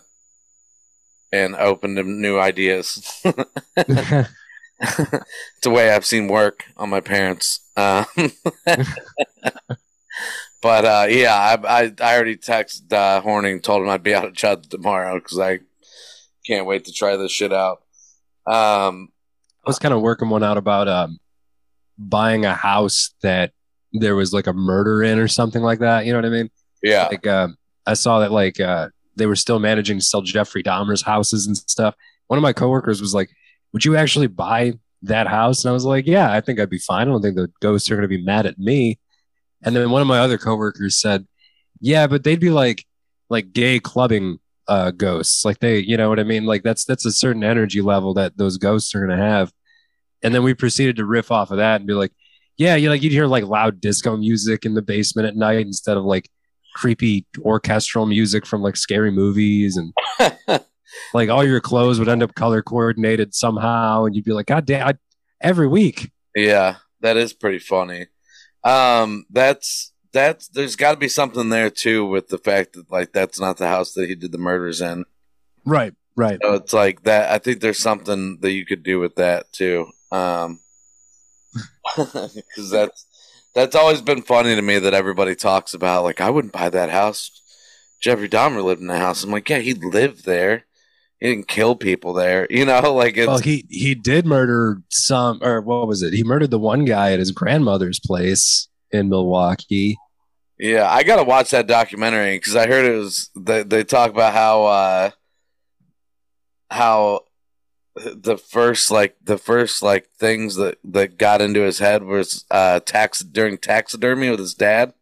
and 1.32 1.56
open 1.56 1.96
to 1.96 2.04
new 2.04 2.40
ideas. 2.40 3.22
it's 3.78 5.66
a 5.66 5.70
way 5.70 5.92
I've 5.92 6.06
seen 6.06 6.28
work 6.28 6.66
on 6.78 6.90
my 6.90 7.02
parents. 7.02 7.60
Uh, 7.76 8.06
but 10.62 10.86
uh, 10.86 11.08
yeah, 11.10 11.36
I, 11.36 11.82
I 11.82 11.94
I 12.02 12.16
already 12.16 12.36
texted 12.36 12.92
uh, 12.92 13.22
Horning, 13.22 13.62
told 13.62 13.84
him 13.84 13.90
I'd 13.90 14.04
be 14.04 14.14
out 14.14 14.26
of 14.26 14.34
Chud 14.34 14.70
tomorrow 14.70 15.20
because 15.20 15.40
I 15.40 15.60
can't 16.46 16.66
wait 16.66 16.86
to 16.86 16.92
try 16.92 17.16
this 17.16 17.32
shit 17.32 17.54
out. 17.54 17.82
Um, 18.46 19.10
I 19.66 19.70
was 19.70 19.80
kind 19.80 19.94
of 19.94 20.02
working 20.02 20.30
one 20.30 20.44
out 20.44 20.58
about 20.58 20.88
um, 20.88 21.20
buying 21.98 22.46
a 22.46 22.54
house 22.54 23.14
that 23.22 23.52
there 23.94 24.16
was 24.16 24.34
like 24.34 24.48
a 24.48 24.54
murder 24.54 25.04
in 25.04 25.20
or 25.20 25.28
something 25.28 25.62
like 25.62 25.80
that. 25.80 26.06
You 26.06 26.14
know 26.14 26.18
what 26.18 26.26
I 26.26 26.30
mean? 26.30 26.50
yeah, 26.82 27.08
Like 27.08 27.28
uh, 27.28 27.50
I 27.86 27.94
saw 27.94 28.20
that 28.20 28.32
like 28.32 28.60
uh, 28.60 28.90
they 29.16 29.26
were 29.26 29.36
still 29.36 29.60
managing 29.60 30.00
to 30.00 30.04
sell 30.04 30.22
Jeffrey 30.22 30.64
Dahmer's 30.64 31.02
houses 31.02 31.48
and 31.48 31.58
stuff. 31.58 31.96
One 32.28 32.38
of 32.38 32.44
my 32.44 32.54
coworkers 32.54 33.02
was 33.02 33.14
like, 33.14 33.30
"Would 33.74 33.86
you 33.86 33.96
actually 33.96 34.28
buy 34.28 34.74
that 35.04 35.28
house?" 35.28 35.64
And 35.64 35.70
I 35.70 35.74
was 35.74 35.86
like, 35.86 36.06
"Yeah, 36.06 36.32
I 36.32 36.42
think 36.42 36.60
I'd 36.60 36.70
be 36.70 36.80
fine. 36.80 37.08
I 37.08 37.12
don't 37.12 37.22
think 37.22 37.36
the 37.36 37.52
ghosts 37.62 37.90
are 37.90 37.96
going 37.96 38.10
to 38.10 38.18
be 38.18 38.24
mad 38.24 38.46
at 38.46 38.60
me." 38.60 39.00
And 39.64 39.76
then 39.76 39.90
one 39.90 40.02
of 40.02 40.08
my 40.08 40.20
other 40.20 40.38
coworkers 40.38 41.00
said, 41.00 41.28
"Yeah, 41.80 42.08
but 42.08 42.24
they'd 42.24 42.40
be 42.40 42.50
like 42.50 42.86
like 43.30 43.54
gay 43.54 43.80
clubbing 43.80 44.40
uh, 44.68 44.92
ghosts. 44.92 45.46
Like 45.46 45.60
they, 45.60 45.80
you 45.80 45.98
know 45.98 46.10
what 46.10 46.20
I 46.20 46.24
mean? 46.24 46.46
Like 46.46 46.64
that's 46.64 46.86
that's 46.86 47.06
a 47.06 47.12
certain 47.12 47.44
energy 47.44 47.82
level 47.82 48.14
that 48.16 48.38
those 48.38 48.58
ghosts 48.58 48.94
are 48.96 49.06
going 49.06 49.18
to 49.18 49.24
have." 49.24 49.52
And 50.22 50.36
then 50.36 50.44
we 50.44 50.54
proceeded 50.54 50.98
to 50.98 51.06
riff 51.06 51.32
off 51.32 51.52
of 51.52 51.58
that 51.58 51.78
and 51.78 51.88
be 51.88 51.94
like, 51.94 52.12
"Yeah, 52.58 52.76
you 52.76 52.90
like 52.90 53.02
you'd 53.04 53.12
hear 53.12 53.28
like 53.28 53.46
loud 53.46 53.82
disco 53.82 54.18
music 54.18 54.66
in 54.66 54.74
the 54.74 54.82
basement 54.82 55.28
at 55.28 55.36
night 55.36 55.66
instead 55.66 55.98
of 55.98 56.04
like 56.04 56.30
creepy 56.76 57.26
orchestral 57.40 58.06
music 58.06 58.46
from 58.46 58.62
like 58.62 58.78
scary 58.78 59.12
movies 59.12 59.76
and 59.76 59.94
like 61.14 61.30
all 61.30 61.44
your 61.44 61.60
clothes 61.60 62.00
would 62.00 62.08
end 62.08 62.22
up 62.22 62.36
color 62.36 62.62
coordinated 62.62 63.34
somehow 63.34 64.06
and 64.06 64.16
you'd 64.16 64.24
be 64.24 64.32
like 64.32 64.46
god 64.46 64.66
damn 64.66 64.88
I, 64.88 64.94
every 65.42 65.68
week. 65.68 66.12
Yeah, 66.36 66.78
that 67.02 67.18
is 67.18 67.34
pretty 67.34 67.60
funny. 67.60 68.08
Um, 68.64 69.26
that's 69.30 69.94
that's 70.12 70.48
there's 70.50 70.76
got 70.76 70.92
to 70.92 70.98
be 70.98 71.08
something 71.08 71.50
there 71.50 71.70
too 71.70 72.06
with 72.06 72.30
the 72.30 72.38
fact 72.38 72.74
that 72.74 72.92
like 72.92 73.14
that's 73.14 73.40
not 73.40 73.58
the 73.58 73.68
house 73.68 73.94
that 73.94 74.10
he 74.10 74.16
did 74.16 74.32
the 74.32 74.38
murders 74.38 74.82
in. 74.82 75.06
Right, 75.66 75.94
right. 76.16 76.40
So 76.42 76.54
it's 76.56 76.74
like 76.74 77.04
that. 77.04 77.32
I 77.32 77.38
think 77.38 77.62
there's 77.62 77.80
something 77.80 78.40
that 78.42 78.52
you 78.52 78.66
could 78.66 78.84
do 78.84 79.00
with 79.00 79.16
that 79.16 79.52
too. 79.54 79.88
Um, 80.12 80.60
because 81.96 82.70
that's 82.70 83.06
that's 83.54 83.76
always 83.76 84.02
been 84.02 84.22
funny 84.22 84.56
to 84.56 84.62
me 84.62 84.80
that 84.80 84.94
everybody 84.94 85.36
talks 85.36 85.74
about. 85.74 86.04
Like, 86.04 86.22
I 86.22 86.30
wouldn't 86.30 86.54
buy 86.54 86.70
that 86.70 86.90
house. 86.90 87.42
Jeffrey 88.00 88.30
Dahmer 88.30 88.64
lived 88.64 88.82
in 88.82 88.88
the 88.88 88.98
house. 88.98 89.24
I'm 89.24 89.32
like, 89.32 89.50
yeah, 89.50 89.60
he 89.60 89.74
lived 89.74 90.26
there. 90.26 90.66
He 91.20 91.28
didn't 91.28 91.48
kill 91.48 91.76
people 91.76 92.14
there. 92.14 92.48
You 92.50 92.66
know, 92.66 92.94
like 92.96 93.18
it's 93.18 93.28
Well, 93.28 93.40
he 93.40 93.66
he 93.70 93.96
did 93.96 94.26
murder 94.26 94.82
some, 94.90 95.40
or 95.42 95.62
what 95.62 95.88
was 95.88 96.02
it? 96.02 96.14
He 96.14 96.24
murdered 96.24 96.52
the 96.52 96.60
one 96.60 96.86
guy 96.86 97.14
at 97.14 97.20
his 97.20 97.32
grandmother's 97.32 98.00
place 98.00 98.68
in 98.92 99.10
Milwaukee. 99.10 99.98
Yeah, 100.58 100.90
I 100.90 101.04
gotta 101.04 101.24
watch 101.24 101.52
that 101.52 101.68
documentary 101.68 102.38
because 102.38 102.56
I 102.56 102.68
heard 102.68 102.86
it 102.86 102.98
was 102.98 103.30
they 103.36 103.64
they 103.64 103.84
talk 103.84 104.12
about 104.12 104.34
how 104.34 104.66
uh 104.66 105.10
how 106.70 107.22
the 107.96 108.38
first 108.38 108.92
like 108.92 109.16
the 109.24 109.38
first 109.38 109.82
like 109.82 110.10
things 110.20 110.56
that 110.56 110.78
that 110.84 111.18
got 111.18 111.42
into 111.42 111.62
his 111.62 111.80
head 111.80 112.04
was 112.04 112.46
uh 112.52 112.80
tax 112.82 113.20
during 113.20 113.58
taxidermy 113.58 114.30
with 114.30 114.40
his 114.40 114.54
dad. 114.54 114.94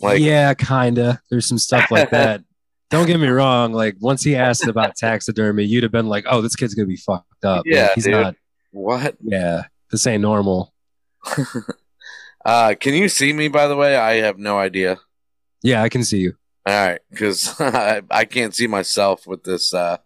Like 0.00 0.20
yeah, 0.20 0.54
kinda. 0.54 1.22
There's 1.30 1.46
some 1.46 1.58
stuff 1.58 1.90
like 1.90 2.10
that. 2.10 2.42
Don't 2.90 3.06
get 3.06 3.18
me 3.18 3.28
wrong. 3.28 3.72
Like 3.72 3.96
once 4.00 4.22
he 4.22 4.36
asked 4.36 4.66
about 4.66 4.94
taxidermy, 4.96 5.64
you'd 5.64 5.82
have 5.82 5.92
been 5.92 6.06
like, 6.08 6.24
"Oh, 6.28 6.40
this 6.40 6.54
kid's 6.56 6.74
gonna 6.74 6.86
be 6.86 6.96
fucked 6.96 7.44
up." 7.44 7.64
Like, 7.66 7.74
Yeah, 7.74 7.88
he's 7.94 8.04
dude. 8.04 8.12
not. 8.12 8.36
what? 8.72 9.16
Yeah, 9.22 9.64
this 9.90 10.06
ain't 10.06 10.22
normal. 10.22 10.72
Uh 12.44 12.74
can 12.78 12.92
you 12.92 13.08
see 13.08 13.32
me 13.32 13.48
by 13.48 13.66
the 13.66 13.74
way? 13.76 13.96
I 13.96 14.16
have 14.16 14.38
no 14.38 14.58
idea. 14.58 14.98
Yeah, 15.62 15.82
I 15.82 15.88
can 15.88 16.04
see 16.04 16.18
you. 16.18 16.34
All 16.66 16.74
right, 16.74 17.00
because 17.10 17.54
I, 17.58 18.02
I 18.10 18.26
can't 18.26 18.54
see 18.54 18.66
myself 18.66 19.26
with 19.26 19.44
this 19.44 19.72
uh 19.72 19.96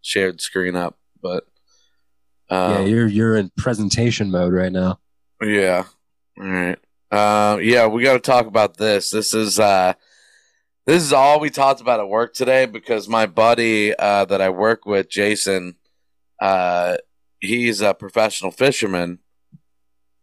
shared 0.00 0.40
screen 0.40 0.74
up, 0.74 0.98
but 1.22 1.44
yeah, 2.50 2.78
um, 2.78 2.86
you're 2.88 3.06
you're 3.06 3.36
in 3.36 3.52
presentation 3.56 4.32
mode 4.32 4.52
right 4.52 4.72
now. 4.72 4.98
Yeah. 5.40 5.84
All 6.36 6.44
right. 6.44 6.78
Uh, 7.12 7.58
yeah, 7.62 7.86
we 7.86 8.02
got 8.02 8.14
to 8.14 8.18
talk 8.18 8.46
about 8.46 8.76
this. 8.76 9.10
This 9.10 9.32
is 9.34 9.60
uh, 9.60 9.92
this 10.86 11.02
is 11.02 11.12
all 11.12 11.40
we 11.40 11.50
talked 11.50 11.80
about 11.80 12.00
at 12.00 12.08
work 12.08 12.34
today 12.34 12.66
because 12.66 13.08
my 13.08 13.26
buddy 13.26 13.94
uh, 13.96 14.24
that 14.26 14.40
I 14.40 14.50
work 14.50 14.84
with, 14.84 15.08
Jason, 15.08 15.76
uh, 16.40 16.98
he's 17.40 17.80
a 17.80 17.94
professional 17.94 18.50
fisherman. 18.50 19.20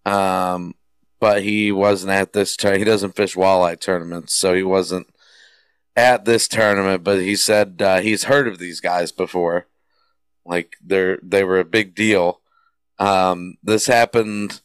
Um, 0.05 0.75
but 1.19 1.43
he 1.43 1.71
wasn't 1.71 2.11
at 2.11 2.33
this 2.33 2.55
turn. 2.55 2.79
He 2.79 2.83
doesn't 2.83 3.15
fish 3.15 3.35
walleye 3.35 3.79
tournaments, 3.79 4.33
so 4.33 4.53
he 4.53 4.63
wasn't 4.63 5.07
at 5.95 6.25
this 6.25 6.47
tournament. 6.47 7.03
But 7.03 7.21
he 7.21 7.35
said 7.35 7.81
uh, 7.81 7.99
he's 8.01 8.23
heard 8.23 8.47
of 8.47 8.57
these 8.57 8.81
guys 8.81 9.11
before. 9.11 9.67
Like 10.45 10.75
they're 10.83 11.19
they 11.21 11.43
were 11.43 11.59
a 11.59 11.65
big 11.65 11.93
deal. 11.93 12.41
Um, 12.97 13.57
this 13.63 13.85
happened, 13.85 14.61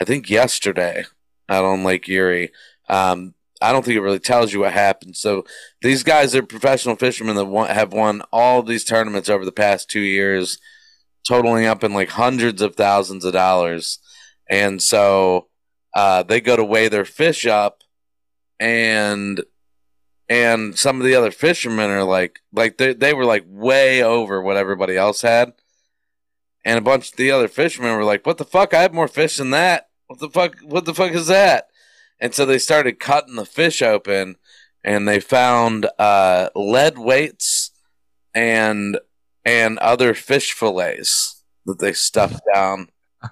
I 0.00 0.04
think, 0.04 0.30
yesterday 0.30 1.04
out 1.48 1.64
on 1.64 1.82
Lake 1.84 2.08
Erie. 2.08 2.52
Um, 2.88 3.34
I 3.60 3.72
don't 3.72 3.84
think 3.84 3.96
it 3.96 4.02
really 4.02 4.18
tells 4.18 4.52
you 4.52 4.60
what 4.60 4.72
happened. 4.72 5.16
So 5.16 5.44
these 5.82 6.02
guys 6.02 6.34
are 6.34 6.42
professional 6.42 6.96
fishermen 6.96 7.36
that 7.36 7.46
won, 7.46 7.68
have 7.68 7.92
won 7.92 8.22
all 8.32 8.62
these 8.62 8.84
tournaments 8.84 9.28
over 9.28 9.44
the 9.44 9.52
past 9.52 9.90
two 9.90 10.00
years, 10.00 10.58
totaling 11.26 11.66
up 11.66 11.82
in 11.82 11.92
like 11.92 12.10
hundreds 12.10 12.62
of 12.62 12.76
thousands 12.76 13.24
of 13.24 13.32
dollars. 13.32 13.98
And 14.48 14.82
so 14.82 15.48
uh, 15.94 16.22
they 16.22 16.40
go 16.40 16.56
to 16.56 16.64
weigh 16.64 16.88
their 16.88 17.04
fish 17.04 17.46
up, 17.46 17.82
and 18.60 19.42
and 20.28 20.78
some 20.78 21.00
of 21.00 21.06
the 21.06 21.14
other 21.14 21.30
fishermen 21.30 21.90
are 21.90 22.04
like 22.04 22.40
like 22.52 22.78
they 22.78 22.94
they 22.94 23.14
were 23.14 23.24
like 23.24 23.44
way 23.48 24.02
over 24.02 24.42
what 24.42 24.56
everybody 24.56 24.96
else 24.96 25.22
had. 25.22 25.52
And 26.64 26.78
a 26.78 26.82
bunch 26.82 27.10
of 27.10 27.16
the 27.16 27.30
other 27.30 27.48
fishermen 27.48 27.96
were 27.96 28.04
like, 28.04 28.26
"What 28.26 28.38
the 28.38 28.44
fuck? 28.44 28.74
I 28.74 28.82
have 28.82 28.92
more 28.92 29.08
fish 29.08 29.36
than 29.38 29.50
that. 29.50 29.88
What 30.06 30.18
the 30.20 30.28
fuck? 30.28 30.56
What 30.62 30.84
the 30.84 30.94
fuck 30.94 31.12
is 31.12 31.28
that?" 31.28 31.67
And 32.20 32.34
so 32.34 32.44
they 32.44 32.58
started 32.58 32.98
cutting 32.98 33.36
the 33.36 33.44
fish 33.44 33.82
open, 33.82 34.36
and 34.84 35.06
they 35.06 35.20
found 35.20 35.88
uh, 35.98 36.50
lead 36.54 36.98
weights 36.98 37.70
and 38.34 38.98
and 39.44 39.78
other 39.78 40.14
fish 40.14 40.52
fillets 40.52 41.42
that 41.64 41.78
they 41.78 41.92
stuffed 41.92 42.40
down 42.54 42.88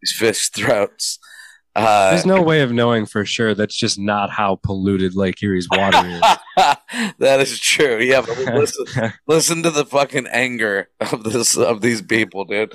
these 0.00 0.12
fish 0.12 0.48
throats. 0.50 1.18
Uh, 1.74 2.10
There's 2.10 2.26
no 2.26 2.42
way 2.42 2.62
of 2.62 2.72
knowing 2.72 3.06
for 3.06 3.24
sure. 3.24 3.54
That's 3.54 3.76
just 3.76 3.98
not 3.98 4.30
how 4.30 4.56
polluted 4.56 5.14
Lake 5.14 5.40
Erie's 5.42 5.68
water 5.70 6.08
is. 6.08 6.20
that 7.18 7.40
is 7.40 7.60
true. 7.60 7.98
Yeah, 8.00 8.22
but 8.22 8.36
listen, 8.54 9.12
listen 9.28 9.62
to 9.62 9.70
the 9.70 9.84
fucking 9.84 10.26
anger 10.26 10.88
of 11.00 11.22
this 11.22 11.56
of 11.56 11.80
these 11.80 12.02
people, 12.02 12.44
dude. 12.44 12.74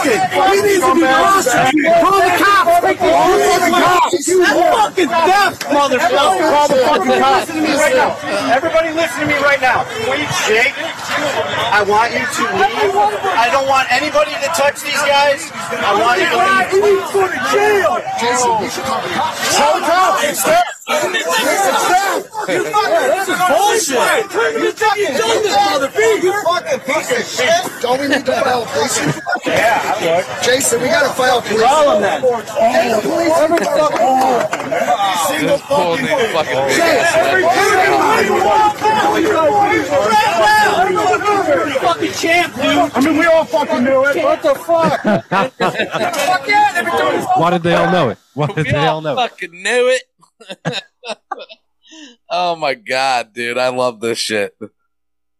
be. 0.00 0.14
He 0.16 0.58
needs 0.62 0.84
to 0.84 0.94
be 0.94 1.04
arrested. 1.04 1.76
Call 2.00 2.20
the 2.22 2.32
cops. 2.40 2.72
Call 2.72 2.80
the 2.80 3.70
cops. 3.76 4.28
You 4.28 4.44
fucking 4.44 5.12
deaf 5.12 5.58
motherfucker. 5.68 6.40
Call 6.48 6.68
the 6.68 6.78
fucking 6.86 7.18
cops. 7.20 7.48
Listen 7.48 7.56
to 7.56 7.62
me 7.62 7.74
right 7.76 7.96
now. 7.96 8.16
Everybody 8.52 8.90
listen 8.92 9.20
to 9.20 9.26
me 9.26 9.36
right 9.42 9.60
now. 9.60 9.84
Please, 10.08 10.32
Jake, 10.48 10.74
I 10.76 11.84
want 11.84 12.12
you 12.12 12.24
to 12.24 12.42
leave. 12.56 12.96
I 13.36 13.48
don't 13.52 13.68
want 13.68 13.90
anybody 13.92 14.32
to 14.40 14.48
touch 14.56 14.80
these 14.80 15.02
guys. 15.04 15.50
I 15.52 15.92
want 16.00 16.20
you 16.20 16.28
to 16.30 16.38
leave. 16.40 16.70
He 16.72 16.78
needs 16.80 17.08
to 17.10 17.18
go 17.18 17.28
to 17.28 17.40
jail. 17.52 18.00
Jason, 18.16 18.52
you 18.62 18.70
should 18.70 18.84
call 18.84 19.02
the 19.02 19.08
cops. 19.12 19.56
Call 19.56 19.80
the 19.80 19.86
cops. 19.86 20.71
It's 20.92 21.24
deaf. 21.24 21.72
It's 21.72 21.88
deaf. 21.88 22.20
You 22.52 22.64
fucking, 22.68 23.08
this 23.12 23.28
is 23.28 23.38
bullshit. 23.48 23.96
You 24.60 24.70
fucking 24.72 25.14
done 25.16 25.38
this, 25.42 25.56
motherfucker. 25.56 26.22
You 26.22 26.32
fucking 26.42 26.80
piece 26.86 27.10
of 27.12 27.22
shit. 27.24 27.62
Don't 27.82 28.00
we 28.00 28.08
need 28.08 28.24
to 28.26 28.32
file 28.32 28.62
a 28.62 28.66
police 28.66 28.98
report? 29.00 29.40
Yeah, 29.46 29.80
I 29.82 29.94
would. 30.02 30.44
Jason, 30.44 30.80
we 30.82 30.88
gotta 30.88 31.12
file 31.14 31.38
a 31.38 31.42
police 31.42 31.62
Call 31.62 32.00
them 32.00 32.22
report. 32.22 32.46
then. 32.46 32.72
Hey, 32.72 32.94
the 32.94 33.00
police 33.02 33.36
every 33.38 33.58
fucking 33.64 34.10
single 35.28 35.56
Just 35.58 35.64
pulling 35.64 36.04
fucking 36.04 36.18
these 36.18 36.32
fucking 36.34 36.60
big 36.66 36.76
Jay, 36.76 36.98
ass 37.00 37.16
every 37.16 37.42
Fucking 40.82 42.12
champ, 42.12 42.54
dude. 42.54 42.64
I 42.64 43.00
mean, 43.00 43.16
we 43.18 43.26
all 43.26 43.44
fucking 43.44 43.84
knew 43.84 44.04
it. 44.06 44.16
What 44.22 44.42
the 44.42 44.54
fuck? 44.54 45.02
Fuck 45.32 46.48
yeah, 46.48 46.72
they've 46.74 46.84
been 46.84 46.96
doing 46.96 47.16
this. 47.16 47.26
Why 47.36 47.50
did 47.50 47.62
they 47.62 47.74
all 47.74 47.90
know 47.90 48.08
it? 48.10 48.18
Why 48.34 48.46
did 48.48 48.56
We 48.66 48.72
they 48.72 48.78
all 48.78 48.96
all 48.96 49.00
know? 49.02 49.12
it? 49.12 49.16
fucking 49.16 49.50
knew 49.52 49.88
it. 49.88 50.02
oh 52.30 52.56
my 52.56 52.74
god, 52.74 53.32
dude, 53.32 53.58
I 53.58 53.68
love 53.68 54.00
this 54.00 54.18
shit. 54.18 54.56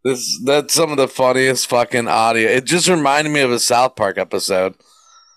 This 0.04 0.40
that's 0.44 0.74
some 0.74 0.90
of 0.90 0.96
the 0.96 1.08
funniest 1.08 1.68
fucking 1.68 2.08
audio. 2.08 2.48
It 2.50 2.64
just 2.64 2.88
reminded 2.88 3.30
me 3.30 3.40
of 3.40 3.52
a 3.52 3.58
South 3.58 3.94
Park 3.96 4.18
episode. 4.18 4.74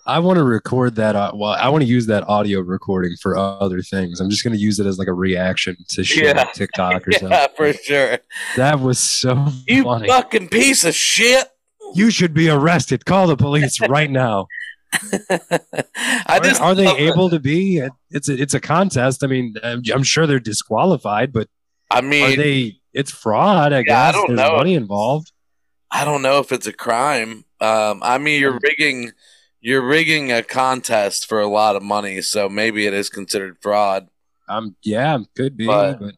I 0.08 0.20
want 0.20 0.36
to 0.38 0.44
record 0.44 0.96
that. 0.96 1.16
Uh, 1.16 1.32
well, 1.34 1.50
I 1.52 1.68
want 1.68 1.82
to 1.82 1.88
use 1.88 2.06
that 2.06 2.28
audio 2.28 2.60
recording 2.60 3.16
for 3.20 3.36
other 3.36 3.82
things. 3.82 4.20
I'm 4.20 4.30
just 4.30 4.44
going 4.44 4.54
to 4.54 4.60
use 4.60 4.78
it 4.78 4.86
as 4.86 4.98
like 4.98 5.08
a 5.08 5.12
reaction 5.12 5.76
to 5.90 6.04
shit 6.04 6.24
Yeah. 6.36 6.42
on 6.46 6.52
TikTok 6.54 7.06
or 7.08 7.12
something. 7.12 7.30
Yeah, 7.30 7.46
for 7.56 7.72
sure. 7.72 8.18
That 8.56 8.78
was 8.78 9.00
so 9.00 9.48
You 9.66 9.82
funny. 9.82 10.06
fucking 10.08 10.48
piece 10.48 10.84
of 10.84 10.94
shit. 10.94 11.48
You 11.94 12.10
should 12.10 12.34
be 12.34 12.48
arrested. 12.48 13.04
Call 13.04 13.26
the 13.28 13.36
police 13.36 13.80
right 13.88 14.10
now. 14.10 14.46
I 15.28 16.38
Are, 16.60 16.62
are 16.62 16.74
they 16.74 16.88
able 17.08 17.30
to 17.30 17.38
be? 17.40 17.82
It's 18.10 18.28
a, 18.28 18.40
it's 18.40 18.54
a 18.54 18.60
contest. 18.60 19.22
I 19.24 19.26
mean, 19.26 19.54
I'm, 19.62 19.82
I'm 19.92 20.02
sure 20.02 20.26
they're 20.26 20.40
disqualified, 20.40 21.32
but 21.32 21.48
I 21.90 21.98
are 21.98 22.02
mean, 22.02 22.38
they? 22.38 22.76
It's 22.92 23.10
fraud. 23.10 23.72
I 23.72 23.76
Yeah, 23.76 23.80
I 23.80 23.82
guess 23.82 24.14
don't 24.14 24.28
there's 24.36 24.48
know. 24.50 24.56
money 24.56 24.74
involved. 24.74 25.32
I 25.90 26.04
don't 26.04 26.22
know 26.22 26.38
if 26.40 26.50
it's 26.52 26.66
a 26.66 26.72
crime. 26.72 27.44
Um, 27.60 28.00
I 28.02 28.18
mean, 28.18 28.40
you're 28.40 28.58
rigging, 28.62 29.12
you're 29.60 29.86
rigging 29.86 30.32
a 30.32 30.42
contest 30.42 31.26
for 31.28 31.40
a 31.40 31.46
lot 31.46 31.76
of 31.76 31.82
money, 31.82 32.20
so 32.22 32.48
maybe 32.48 32.86
it 32.86 32.94
is 32.94 33.08
considered 33.08 33.56
fraud. 33.60 34.08
Um, 34.48 34.76
yeah, 34.82 35.18
could 35.36 35.56
be, 35.56 35.66
But- 35.66 35.98
but 36.00 36.14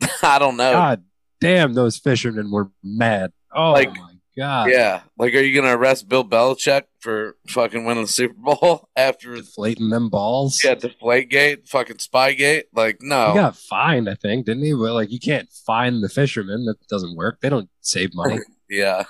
I 0.22 0.38
don't 0.38 0.56
know. 0.56 0.72
God 0.72 1.04
damn, 1.40 1.74
those 1.74 1.96
fishermen 1.98 2.50
were 2.50 2.70
mad. 2.82 3.32
Oh 3.54 3.72
Like, 3.72 3.94
my 3.96 4.14
god, 4.36 4.70
Yeah, 4.70 5.00
like, 5.18 5.34
are 5.34 5.40
you 5.40 5.60
gonna 5.60 5.76
arrest 5.76 6.08
Bill 6.08 6.24
Belichick 6.24 6.82
for 7.00 7.36
fucking 7.48 7.84
winning 7.84 8.04
the 8.04 8.08
Super 8.08 8.34
Bowl 8.38 8.88
after 8.96 9.34
deflating 9.36 9.90
them 9.90 10.08
balls. 10.10 10.60
yeah, 10.64 10.74
Deflate 10.74 11.28
Gate, 11.30 11.68
fucking 11.68 11.96
Spygate? 11.96 12.64
Like, 12.74 12.98
no, 13.00 13.28
He 13.32 13.38
got 13.38 13.56
fined, 13.56 14.08
I 14.08 14.14
think, 14.14 14.46
didn't 14.46 14.64
he? 14.64 14.72
But 14.72 14.92
like, 14.94 15.10
you 15.10 15.18
can't 15.20 15.48
fine 15.66 16.00
the 16.00 16.08
fishermen. 16.08 16.64
That 16.66 16.76
doesn't 16.88 17.16
work. 17.16 17.40
They 17.40 17.48
don't 17.48 17.70
save 17.80 18.10
money. 18.14 18.38
yeah. 18.70 19.04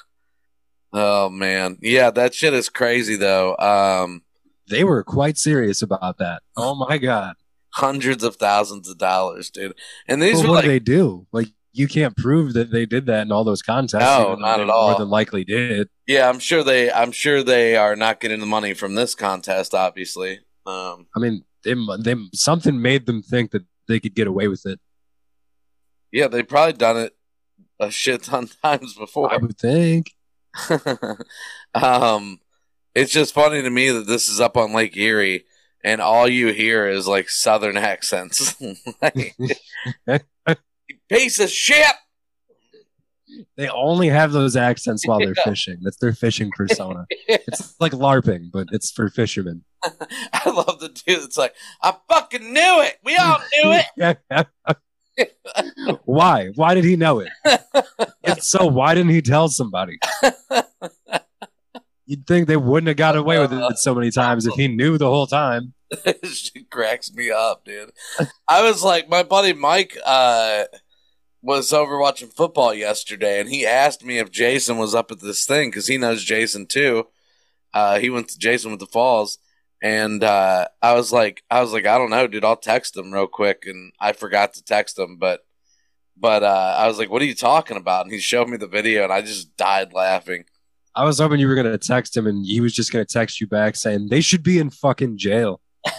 Oh 0.93 1.29
man, 1.29 1.79
yeah, 1.83 2.11
that 2.11 2.33
shit 2.35 2.55
is 2.55 2.69
crazy 2.69 3.17
though. 3.17 3.57
Um, 3.59 4.23
they 4.71 4.83
were 4.85 5.05
quite 5.05 5.37
serious 5.39 5.83
about 5.83 6.19
that. 6.19 6.43
Oh 6.57 6.75
my 6.75 6.97
god! 6.99 7.35
Hundreds 7.75 8.25
of 8.25 8.37
thousands 8.37 8.89
of 8.89 8.97
dollars, 8.97 9.51
dude. 9.51 9.75
And 10.09 10.23
these 10.23 10.37
Well, 10.37 10.45
were 10.45 10.49
what 10.51 10.55
like, 10.57 10.65
do 10.65 10.69
they 10.71 10.79
do? 10.79 11.27
Like 11.33 11.49
you 11.77 11.89
can't 11.89 12.17
prove 12.17 12.55
that 12.55 12.71
they 12.71 12.87
did 12.87 13.07
that 13.07 13.23
in 13.23 13.33
all 13.33 13.45
those 13.45 13.63
contests. 13.63 14.03
No, 14.03 14.35
not 14.35 14.61
at 14.61 14.71
all. 14.71 14.91
More 14.91 14.99
than 14.99 15.11
likely 15.11 15.45
did. 15.45 15.89
yeah, 16.07 16.29
I'm 16.29 16.39
sure 16.39 16.63
they, 16.63 16.91
I'm 16.91 17.13
sure 17.13 17.43
they 17.43 17.77
are 17.77 17.97
not 17.97 18.21
getting 18.21 18.41
the 18.41 18.47
money 18.47 18.75
from 18.75 18.95
this 18.95 19.15
contest, 19.15 19.75
obviously. 19.75 20.41
Um, 20.65 21.07
I 21.15 21.21
mean, 21.21 21.45
they, 21.65 21.75
they 22.01 22.15
something 22.33 22.81
made 22.81 23.07
them 23.07 23.23
think 23.23 23.51
that 23.51 23.65
they 23.89 24.01
could 24.01 24.15
get 24.15 24.27
away 24.27 24.49
with 24.49 24.67
it. 24.67 24.81
yeah, 26.13 26.29
they've 26.29 26.49
probably 26.49 26.73
done 26.73 26.97
it 26.97 27.17
a 27.79 27.91
shit 27.91 28.23
ton 28.23 28.49
times 28.63 28.95
before. 28.95 29.33
I 29.33 29.37
would 29.37 29.59
think. 29.59 30.13
um, 31.75 32.41
it's 32.95 33.13
just 33.13 33.35
funny 33.35 33.63
to 33.63 33.71
me 33.71 33.91
that 33.91 34.07
this 34.07 34.29
is 34.29 34.41
up 34.41 34.57
on 34.57 34.73
Lake 34.73 34.97
Erie, 34.97 35.45
and 35.85 36.01
all 36.01 36.29
you 36.29 36.49
hear 36.49 36.89
is 36.89 37.07
like 37.07 37.29
Southern 37.29 37.77
accents. 37.77 38.57
like, 39.03 39.35
"You 39.39 39.55
piece 41.09 41.41
of 41.41 41.51
shit. 41.51 41.87
They 43.57 43.69
only 43.69 44.09
have 44.09 44.33
those 44.33 44.57
accents 44.57 45.07
while 45.07 45.19
they're 45.19 45.35
Yeah. 45.37 45.45
fishing. 45.45 45.79
That's 45.83 45.97
their 45.99 46.13
fishing 46.15 46.51
persona. 46.57 47.07
it's 47.29 47.75
like 47.81 47.93
LARPing, 47.93 48.51
but 48.53 48.69
it's 48.73 48.91
for 48.91 49.09
fishermen. 49.09 49.65
I 50.33 50.49
love 50.51 50.81
the 50.81 50.89
dude. 50.89 51.23
It's 51.25 51.37
like 51.37 51.55
I 51.83 51.95
fucking 52.09 52.53
knew 52.53 52.83
it. 52.83 52.97
We 53.05 53.17
all 53.17 53.39
knew 53.63 53.81
it. 55.19 55.27
why? 56.05 56.49
Why 56.55 56.75
did 56.75 56.85
he 56.85 56.97
know 56.97 57.21
it? 57.21 57.29
If 58.23 58.43
so, 58.43 58.67
why 58.67 58.95
didn't 58.95 59.11
he 59.13 59.23
tell 59.23 59.49
somebody? 59.49 59.99
You'd 62.07 62.27
think 62.27 62.47
they 62.47 62.57
wouldn't 62.57 62.89
have 62.89 62.97
got 62.97 63.17
away 63.17 63.39
with 63.41 63.53
it 63.53 63.79
so 63.79 63.95
many 63.95 64.11
times 64.11 64.47
if 64.47 64.55
he 64.55 64.69
knew 64.69 64.97
the 64.99 65.09
whole 65.09 65.27
time. 65.27 65.75
it 65.91 66.71
cracks 66.71 67.13
me 67.13 67.31
up, 67.31 67.65
dude. 67.65 67.91
I 68.49 68.63
was 68.63 68.83
like, 68.85 69.09
my 69.09 69.23
buddy 69.25 69.53
Mike 69.53 69.97
uh, 70.05 70.65
was 71.47 71.73
over 71.73 71.99
watching 71.99 72.29
football 72.29 72.75
yesterday, 72.75 73.41
and 73.41 73.49
he 73.49 73.65
asked 73.65 74.05
me 74.05 74.19
if 74.19 74.31
Jason 74.31 74.79
was 74.79 74.95
up 74.95 75.13
at 75.13 75.21
this 75.21 75.47
thing 75.47 75.71
because 75.71 75.87
he 75.87 75.97
knows 75.97 76.25
Jason 76.25 76.67
too. 76.67 77.07
Uh, 77.73 77.99
he 77.99 78.11
went 78.11 78.29
to 78.29 78.39
Jason 78.39 78.73
with 78.73 78.81
the 78.81 78.87
Falls, 78.87 79.39
and 79.81 80.25
uh, 80.25 80.67
I 80.83 80.95
was 80.95 81.13
like, 81.13 81.45
I 81.51 81.61
was 81.61 81.73
like, 81.73 81.87
I 81.87 81.99
don't 81.99 82.11
know, 82.11 82.27
dude. 82.27 82.45
I'll 82.45 82.57
text 82.57 82.97
him 82.97 83.13
real 83.13 83.29
quick, 83.29 83.65
and 83.67 83.93
I 84.01 84.13
forgot 84.13 84.55
to 84.55 84.65
text 84.65 84.99
him, 84.99 85.17
but. 85.17 85.41
But 86.19 86.43
uh, 86.43 86.77
I 86.79 86.89
was 86.89 86.99
like, 86.99 87.11
"What 87.11 87.21
are 87.21 87.27
you 87.27 87.35
talking 87.35 87.77
about?" 87.77 88.07
And 88.07 88.11
he 88.11 88.21
showed 88.21 88.49
me 88.49 88.57
the 88.57 88.67
video, 88.67 89.05
and 89.05 89.13
I 89.13 89.21
just 89.21 89.55
died 89.59 89.93
laughing. 89.93 90.47
I 90.95 91.05
was 91.05 91.19
hoping 91.19 91.39
you 91.39 91.47
were 91.47 91.55
going 91.55 91.71
to 91.71 91.77
text 91.77 92.17
him 92.17 92.27
and 92.27 92.45
he 92.45 92.63
was 92.63 92.73
just 92.73 92.91
going 92.91 93.05
to 93.05 93.13
text 93.13 93.39
you 93.39 93.47
back 93.47 93.77
saying 93.77 94.09
they 94.09 94.23
should 94.23 94.43
be 94.43 94.59
in 94.59 94.71
fucking 94.71 95.19
jail. 95.19 95.61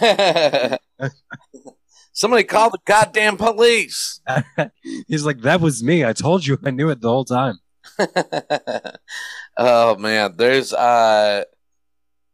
Somebody 2.18 2.42
call 2.42 2.70
the 2.70 2.80
goddamn 2.84 3.36
police. 3.36 4.20
He's 5.06 5.24
like, 5.24 5.42
that 5.42 5.60
was 5.60 5.84
me. 5.84 6.04
I 6.04 6.12
told 6.12 6.44
you 6.44 6.58
I 6.64 6.72
knew 6.72 6.90
it 6.90 7.00
the 7.00 7.08
whole 7.08 7.24
time. 7.24 7.60
oh 9.56 9.96
man, 9.98 10.34
there's 10.36 10.72
uh 10.72 11.44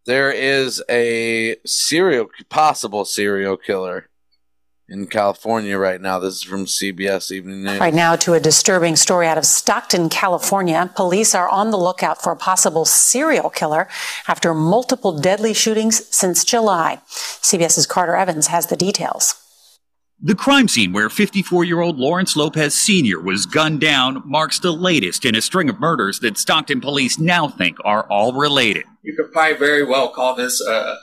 there 0.07 0.33
is 0.33 0.83
a 0.88 1.57
serial 1.67 2.29
possible 2.49 3.05
serial 3.05 3.59
killer 3.59 4.09
in 4.88 5.07
California 5.07 5.76
right 5.76 6.00
now. 6.00 6.19
This 6.19 6.37
is 6.37 6.43
from 6.43 6.64
CBS 6.64 7.31
Evening 7.31 7.64
News. 7.64 7.79
Right 7.79 7.93
now, 7.93 8.17
to 8.17 8.33
a 8.33 8.41
disturbing 8.41 8.97
story 8.97 9.26
out 9.26 9.37
of 9.37 9.45
Stockton, 9.45 10.09
California. 10.09 10.91
Police 10.97 11.35
are 11.35 11.50
on 11.50 11.73
the 11.73 11.79
lookout 11.79 12.23
for 12.23 12.33
a 12.33 12.37
possible 12.37 12.87
serial 12.87 13.50
killer 13.50 13.87
after 14.29 14.55
multiple 14.55 15.19
deadly 15.19 15.53
shootings 15.53 16.07
since 16.09 16.43
July. 16.43 17.03
CBS's 17.07 17.87
Carter 17.87 18.17
Evans 18.17 18.47
has 18.47 18.69
the 18.69 18.76
details. 18.76 19.44
The 20.21 20.35
crime 20.35 20.68
scene 20.68 20.92
where 20.92 21.11
54 21.11 21.64
year 21.64 21.80
old 21.80 21.99
Lawrence 21.99 22.37
Lopez 22.37 22.75
Sr. 22.75 23.21
was 23.21 23.47
gunned 23.47 23.80
down 23.80 24.23
marks 24.25 24.59
the 24.59 24.72
latest 24.72 25.24
in 25.24 25.35
a 25.35 25.42
string 25.42 25.68
of 25.68 25.81
murders 25.81 26.20
that 26.20 26.38
Stockton 26.38 26.81
police 26.81 27.18
now 27.18 27.48
think 27.48 27.77
are 27.85 28.07
all 28.09 28.33
related. 28.33 28.85
You 29.03 29.14
could 29.16 29.33
probably 29.33 29.59
very 29.59 29.85
well 29.85 30.09
call 30.09 30.35
this 30.35 30.64
uh, 30.66 30.96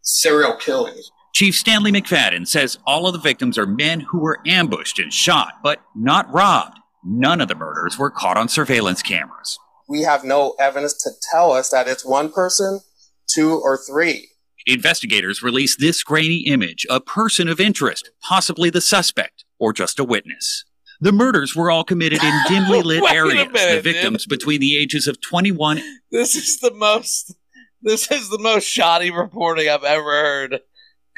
serial 0.00 0.56
killing. 0.56 0.94
Chief 1.32 1.54
Stanley 1.54 1.92
McFadden 1.92 2.48
says 2.48 2.78
all 2.86 3.06
of 3.06 3.12
the 3.12 3.18
victims 3.18 3.58
are 3.58 3.66
men 3.66 4.00
who 4.00 4.18
were 4.18 4.40
ambushed 4.46 4.98
and 4.98 5.12
shot, 5.12 5.54
but 5.62 5.82
not 5.94 6.32
robbed. 6.32 6.78
None 7.04 7.42
of 7.42 7.48
the 7.48 7.54
murders 7.54 7.98
were 7.98 8.10
caught 8.10 8.38
on 8.38 8.48
surveillance 8.48 9.02
cameras. 9.02 9.58
We 9.86 10.02
have 10.02 10.24
no 10.24 10.54
evidence 10.58 10.94
to 11.04 11.10
tell 11.30 11.52
us 11.52 11.68
that 11.68 11.86
it's 11.86 12.04
one 12.04 12.32
person, 12.32 12.80
two, 13.28 13.60
or 13.62 13.76
three. 13.76 14.28
Investigators 14.66 15.42
released 15.42 15.78
this 15.78 16.02
grainy 16.02 16.38
image, 16.40 16.86
a 16.90 17.00
person 17.00 17.48
of 17.48 17.60
interest, 17.60 18.10
possibly 18.20 18.68
the 18.68 18.80
suspect, 18.80 19.44
or 19.60 19.72
just 19.72 20.00
a 20.00 20.04
witness. 20.04 20.64
The 21.00 21.12
murders 21.12 21.54
were 21.54 21.70
all 21.70 21.84
committed 21.84 22.22
in 22.22 22.40
dimly 22.48 22.82
lit 22.82 23.04
areas. 23.04 23.46
minute, 23.52 23.76
the 23.76 23.80
victims 23.80 24.26
between 24.26 24.60
the 24.60 24.76
ages 24.76 25.06
of 25.06 25.20
21 25.20 25.80
This 26.10 26.34
is 26.34 26.58
the 26.58 26.72
most 26.72 27.34
this 27.82 28.10
is 28.10 28.28
the 28.30 28.38
most 28.38 28.64
shoddy 28.64 29.10
reporting 29.10 29.68
I've 29.68 29.84
ever 29.84 30.10
heard. 30.10 30.60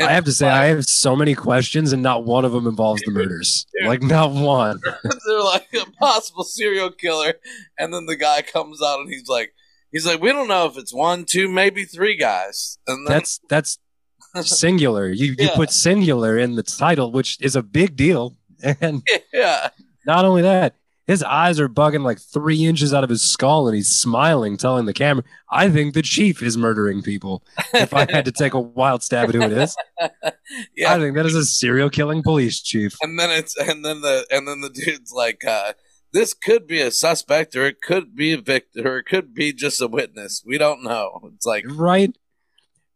I 0.00 0.12
have 0.12 0.24
to 0.24 0.32
say, 0.32 0.48
I 0.48 0.66
have 0.66 0.84
so 0.84 1.16
many 1.16 1.34
questions 1.34 1.92
and 1.92 2.02
not 2.02 2.24
one 2.24 2.44
of 2.44 2.52
them 2.52 2.66
involves 2.66 3.02
the 3.02 3.10
murders. 3.10 3.66
Like, 3.84 4.02
not 4.02 4.30
one. 4.32 4.80
they're 5.26 5.42
like 5.42 5.68
a 5.74 5.90
possible 5.98 6.44
serial 6.44 6.90
killer, 6.90 7.34
and 7.78 7.92
then 7.92 8.06
the 8.06 8.14
guy 8.14 8.42
comes 8.42 8.80
out 8.80 9.00
and 9.00 9.08
he's 9.08 9.28
like, 9.28 9.54
he's 9.92 10.06
like, 10.06 10.20
we 10.20 10.30
don't 10.30 10.48
know 10.48 10.66
if 10.66 10.76
it's 10.76 10.92
one, 10.92 11.24
two, 11.24 11.48
maybe 11.48 11.84
three 11.84 12.16
guys, 12.16 12.78
and 12.86 13.06
then 13.06 13.14
That's 13.14 13.40
that's 13.48 13.78
singular. 14.42 15.08
You 15.08 15.34
you 15.38 15.48
put 15.50 15.70
singular 15.70 16.38
in 16.38 16.54
the 16.56 16.62
title, 16.62 17.12
which 17.12 17.38
is 17.40 17.56
a 17.56 17.62
big 17.62 17.96
deal. 17.96 18.36
And 18.80 19.02
yeah, 19.32 19.70
not 20.06 20.24
only 20.24 20.42
that, 20.42 20.74
his 21.06 21.22
eyes 21.22 21.58
are 21.58 21.68
bugging 21.68 22.02
like 22.04 22.20
three 22.20 22.66
inches 22.66 22.92
out 22.92 23.02
of 23.02 23.10
his 23.10 23.22
skull, 23.22 23.66
and 23.66 23.74
he's 23.74 23.88
smiling, 23.88 24.56
telling 24.56 24.84
the 24.84 24.92
camera, 24.92 25.24
"I 25.50 25.70
think 25.70 25.94
the 25.94 26.02
chief 26.02 26.42
is 26.42 26.56
murdering 26.58 27.02
people." 27.02 27.42
If 27.72 27.94
I 27.94 28.00
had 28.10 28.26
to 28.26 28.32
take 28.32 28.52
a 28.52 28.60
wild 28.60 29.02
stab 29.02 29.30
at 29.30 29.34
who 29.34 29.42
it 29.42 29.52
is, 29.52 29.76
yeah. 30.76 30.92
I 30.92 30.98
think 30.98 31.16
that 31.16 31.24
is 31.24 31.34
a 31.34 31.44
serial 31.44 31.88
killing 31.88 32.22
police 32.22 32.60
chief. 32.60 32.96
and 33.00 33.18
then 33.18 33.30
it's 33.30 33.56
and 33.56 33.84
then 33.84 34.02
the 34.02 34.26
and 34.30 34.46
then 34.46 34.60
the 34.60 34.70
dude's 34.70 35.10
like, 35.10 35.44
uh, 35.46 35.72
this 36.12 36.34
could 36.34 36.66
be 36.66 36.80
a 36.80 36.90
suspect, 36.90 37.54
or 37.56 37.66
it 37.66 37.80
could 37.80 38.14
be 38.14 38.32
a 38.32 38.38
victim, 38.40 38.86
or 38.86 38.98
it 38.98 39.04
could 39.04 39.34
be 39.34 39.52
just 39.52 39.80
a 39.80 39.86
witness. 39.88 40.42
We 40.46 40.58
don't 40.58 40.82
know. 40.82 41.30
It's 41.34 41.46
like, 41.46 41.64
Right? 41.68 42.16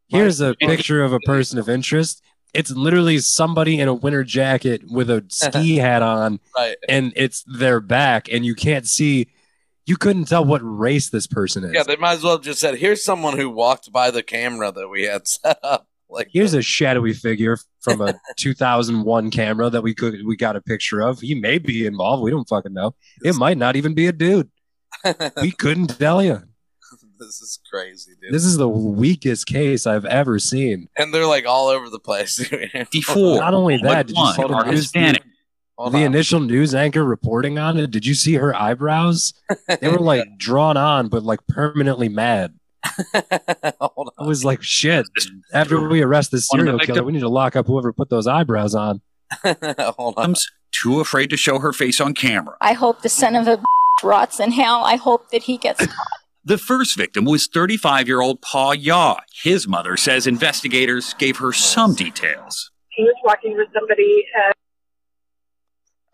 Here's 0.08 0.40
a 0.40 0.54
picture 0.54 1.02
of 1.02 1.12
a 1.12 1.20
person 1.20 1.58
of 1.58 1.68
interest. 1.70 2.22
It's 2.52 2.70
literally 2.70 3.18
somebody 3.18 3.80
in 3.80 3.88
a 3.88 3.94
winter 3.94 4.24
jacket 4.24 4.82
with 4.90 5.08
a 5.08 5.24
ski 5.30 5.76
hat 5.76 6.02
on, 6.02 6.38
right, 6.54 6.76
and 6.86 7.12
it's 7.16 7.42
their 7.44 7.80
back, 7.80 8.28
and 8.30 8.44
you 8.44 8.54
can't 8.54 8.86
see. 8.86 9.28
You 9.86 9.96
couldn't 9.96 10.26
tell 10.26 10.44
what 10.44 10.60
race 10.62 11.08
this 11.10 11.26
person 11.26 11.64
is. 11.64 11.72
yeah. 11.74 11.82
They 11.82 11.96
might 11.96 12.12
as 12.12 12.22
well 12.22 12.34
have 12.34 12.42
just 12.42 12.60
said, 12.60 12.76
here's 12.76 13.04
someone 13.04 13.36
who 13.36 13.50
walked 13.50 13.90
by 13.90 14.12
the 14.12 14.22
camera 14.22 14.70
that 14.70 14.86
we 14.88 15.04
had 15.04 15.26
set 15.26 15.58
up. 15.62 15.88
Like, 16.12 16.28
Here's 16.32 16.54
uh, 16.54 16.58
a 16.58 16.62
shadowy 16.62 17.12
figure 17.12 17.56
from 17.80 18.00
a 18.00 18.14
2001 18.36 19.30
camera 19.30 19.70
that 19.70 19.82
we 19.82 19.94
could 19.94 20.24
we 20.26 20.36
got 20.36 20.56
a 20.56 20.60
picture 20.60 21.00
of. 21.00 21.20
He 21.20 21.34
may 21.34 21.58
be 21.58 21.86
involved. 21.86 22.22
We 22.22 22.30
don't 22.30 22.48
fucking 22.48 22.72
know. 22.72 22.94
It 23.24 23.34
might 23.34 23.58
not 23.58 23.76
even 23.76 23.94
be 23.94 24.06
a 24.06 24.12
dude. 24.12 24.50
We 25.40 25.50
couldn't 25.58 25.98
tell 25.98 26.22
you. 26.22 26.42
this 27.18 27.40
is 27.40 27.58
crazy, 27.70 28.12
dude. 28.20 28.32
This 28.32 28.44
is 28.44 28.56
the 28.56 28.68
weakest 28.68 29.46
case 29.46 29.86
I've 29.86 30.04
ever 30.04 30.38
seen. 30.38 30.88
and 30.96 31.12
they're 31.12 31.26
like 31.26 31.46
all 31.46 31.68
over 31.68 31.88
the 31.88 31.98
place. 31.98 32.36
54. 32.72 33.36
Not 33.38 33.54
only 33.54 33.78
that, 33.78 34.06
did 34.06 34.16
you 34.16 34.32
see 34.32 34.42
the 34.42 34.48
are 34.48 34.64
Hispanic. 34.64 35.22
Hold 35.78 35.94
the 35.94 35.98
on. 35.98 36.04
initial 36.04 36.40
news 36.40 36.74
anchor 36.74 37.02
reporting 37.02 37.58
on 37.58 37.78
it? 37.78 37.90
Did 37.90 38.04
you 38.04 38.14
see 38.14 38.34
her 38.34 38.54
eyebrows? 38.54 39.32
They 39.80 39.88
were 39.88 39.98
like 39.98 40.36
drawn 40.36 40.76
on, 40.76 41.08
but 41.08 41.22
like 41.22 41.40
permanently 41.48 42.08
mad. 42.10 42.54
Hold 43.80 44.12
I 44.18 44.24
was 44.24 44.44
like, 44.44 44.62
shit. 44.62 45.06
After 45.52 45.88
we 45.88 46.02
arrest 46.02 46.30
this 46.30 46.48
the 46.50 46.58
serial 46.58 46.78
killer, 46.78 47.04
we 47.04 47.12
need 47.12 47.20
to 47.20 47.28
lock 47.28 47.56
up 47.56 47.66
whoever 47.66 47.92
put 47.92 48.10
those 48.10 48.26
eyebrows 48.26 48.74
on. 48.74 49.00
on. 49.44 49.56
Hold 49.78 50.14
on. 50.16 50.30
Victims 50.30 50.50
too 50.72 51.00
afraid 51.00 51.30
to 51.30 51.36
show 51.36 51.58
her 51.58 51.72
face 51.72 52.00
on 52.00 52.14
camera. 52.14 52.56
I 52.60 52.72
hope 52.72 53.02
the 53.02 53.08
son 53.08 53.36
of 53.36 53.46
a 53.46 53.62
rots 54.02 54.40
in 54.40 54.50
hell. 54.50 54.82
I 54.84 54.96
hope 54.96 55.30
that 55.30 55.44
he 55.44 55.58
gets 55.58 55.86
The 56.44 56.58
first 56.58 56.96
victim 56.96 57.24
was 57.24 57.46
35 57.46 58.08
year 58.08 58.20
old 58.20 58.42
Paul 58.42 58.74
Yaw. 58.74 59.20
His 59.44 59.68
mother 59.68 59.96
says 59.96 60.26
investigators 60.26 61.14
gave 61.14 61.36
her 61.36 61.52
some 61.52 61.94
details. 61.94 62.72
he 62.90 63.04
was 63.04 63.14
walking 63.22 63.56
with 63.56 63.68
somebody 63.72 64.26
and 64.34 64.52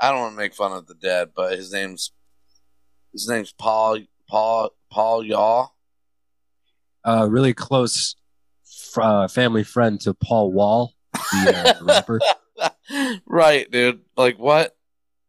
I 0.01 0.11
don't 0.11 0.21
want 0.21 0.33
to 0.35 0.37
make 0.37 0.55
fun 0.55 0.73
of 0.73 0.87
the 0.87 0.95
dead, 0.95 1.31
but 1.35 1.57
his 1.57 1.73
name's 1.73 2.13
his 3.13 3.27
name's 3.27 3.53
Paul 3.53 4.01
Paul 4.29 4.71
Paul 4.91 5.25
Yaw. 5.25 5.69
Uh, 7.09 7.27
really 7.27 7.55
close 7.55 8.17
fr- 8.93 9.01
uh, 9.01 9.29
family 9.29 9.65
friend 9.65 9.99
to 10.03 10.13
Paul 10.13 10.53
Wall, 10.53 10.93
the 11.15 11.77
uh, 11.81 11.85
rapper. 11.85 12.21
right, 13.27 13.71
dude. 13.71 14.01
Like 14.17 14.39
what? 14.39 14.77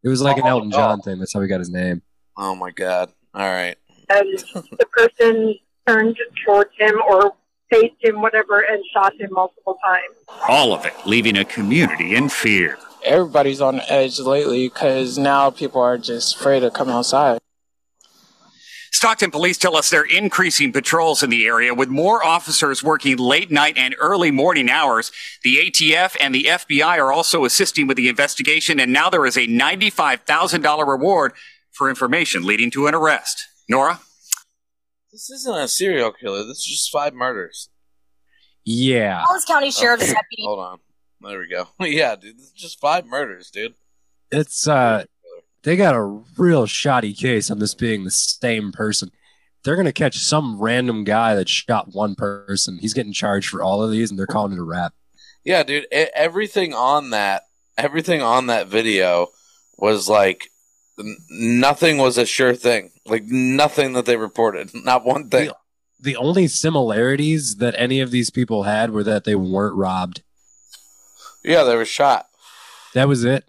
It 0.04 0.10
was 0.10 0.22
like 0.22 0.38
an 0.38 0.46
Elton 0.46 0.72
Yaw. 0.72 0.78
John 0.78 1.02
thing. 1.02 1.20
That's 1.20 1.34
how 1.34 1.40
he 1.40 1.48
got 1.48 1.60
his 1.60 1.70
name. 1.70 2.02
Oh 2.38 2.54
my 2.54 2.72
god. 2.72 3.14
All 3.34 3.48
right. 3.48 3.78
and 4.10 4.28
the 4.54 4.86
person 4.92 5.56
turned 5.88 6.18
towards 6.46 6.72
him 6.78 6.96
or 7.10 7.34
faced 7.72 7.96
him, 8.02 8.22
whatever, 8.22 8.60
and 8.60 8.84
shot 8.94 9.14
him 9.20 9.30
multiple 9.32 9.78
times. 9.86 10.16
All 10.50 10.74
of 10.74 10.86
it 10.86 10.94
leaving 11.06 11.38
a 11.38 11.46
community 11.46 12.14
in 12.16 12.28
fear. 12.28 12.78
Everybody's 13.06 13.62
on 13.62 13.80
edge 13.88 14.20
lately 14.20 14.68
because 14.68 15.18
now 15.18 15.50
people 15.50 15.80
are 15.80 15.98
just 15.98 16.36
afraid 16.36 16.60
to 16.62 16.72
come 16.72 16.90
outside. 16.90 17.40
Stockton 18.92 19.32
police 19.32 19.58
tell 19.58 19.76
us 19.76 19.90
they're 19.90 20.04
increasing 20.04 20.72
patrols 20.72 21.24
in 21.24 21.30
the 21.30 21.46
area 21.46 21.74
with 21.74 21.90
more 21.90 22.24
officers 22.24 22.84
working 22.84 23.18
late 23.18 23.52
night 23.52 23.78
and 23.78 23.96
early 24.00 24.32
morning 24.32 24.70
hours. 24.70 25.12
The 25.44 25.58
ATF 25.58 26.16
and 26.20 26.34
the 26.34 26.46
FBI 26.46 26.98
are 26.98 27.12
also 27.12 27.46
assisting 27.46 27.88
with 27.88 27.98
the 27.98 28.10
investigation, 28.10 28.80
and 28.80 28.92
now 28.92 29.10
there 29.10 29.26
is 29.26 29.38
a 29.38 29.48
$95,000 29.48 30.88
reward 30.88 31.34
for 31.72 31.90
information 31.90 32.46
leading 32.46 32.72
to 32.72 32.88
an 32.88 32.96
arrest. 32.96 33.46
Nora? 33.70 34.00
This 35.12 35.30
isn't 35.30 35.56
a 35.56 35.68
serial 35.68 36.12
killer. 36.12 36.44
This 36.44 36.58
is 36.58 36.66
just 36.66 36.92
five 36.92 37.14
murders. 37.14 37.70
Yeah. 38.66 39.24
Collins 39.26 39.46
County 39.46 39.72
Sheriff's 39.72 40.04
Okay, 40.04 40.14
deputy 40.14 40.44
Hold 40.46 40.60
on. 40.60 40.80
There 41.22 41.40
we 41.40 41.50
go. 41.50 41.68
yeah, 41.86 42.16
dude. 42.16 42.38
This 42.38 42.46
is 42.46 42.52
just 42.52 42.80
five 42.80 43.06
murders, 43.06 43.50
dude. 43.50 43.74
It's 44.32 44.68
uh 44.68 45.06
they 45.70 45.76
got 45.76 45.94
a 45.94 46.02
real 46.36 46.66
shoddy 46.66 47.14
case 47.14 47.52
on 47.52 47.60
this 47.60 47.76
being 47.76 48.04
the 48.04 48.10
same 48.10 48.72
person. 48.72 49.12
They're 49.64 49.76
gonna 49.76 49.94
catch 49.94 50.18
some 50.18 50.60
random 50.60 51.04
guy 51.04 51.36
that 51.36 51.48
shot 51.48 51.94
one 51.94 52.16
person. 52.16 52.80
He's 52.80 52.96
getting 52.96 53.14
charged 53.14 53.50
for 53.50 53.62
all 53.62 53.84
of 53.84 53.92
these, 53.92 54.10
and 54.10 54.18
they're 54.18 54.26
calling 54.26 54.54
it 54.54 54.58
a 54.58 54.64
rap. 54.64 54.94
Yeah, 55.44 55.62
dude. 55.62 55.86
e- 55.94 56.08
everything 56.16 56.74
on 56.74 57.12
that, 57.12 57.44
everything 57.78 58.20
on 58.20 58.48
that 58.48 58.66
video 58.66 59.28
was 59.78 60.10
like 60.10 60.50
nothing 61.30 62.00
was 62.00 62.18
a 62.18 62.26
sure 62.26 62.56
thing. 62.56 62.90
Like 63.06 63.26
nothing 63.26 63.94
that 63.94 64.06
they 64.08 64.18
reported. 64.18 64.72
Not 64.74 65.06
one 65.06 65.30
thing. 65.30 65.52
The 66.00 66.16
only 66.16 66.48
similarities 66.48 67.58
that 67.58 67.76
any 67.78 68.00
of 68.00 68.10
these 68.10 68.32
people 68.32 68.64
had 68.64 68.90
were 68.90 69.04
that 69.04 69.24
they 69.24 69.36
weren't 69.36 69.76
robbed. 69.76 70.24
Yeah, 71.44 71.62
they 71.62 71.76
were 71.76 71.86
shot. 71.86 72.26
That 72.96 73.08
was 73.08 73.24
it. 73.24 73.49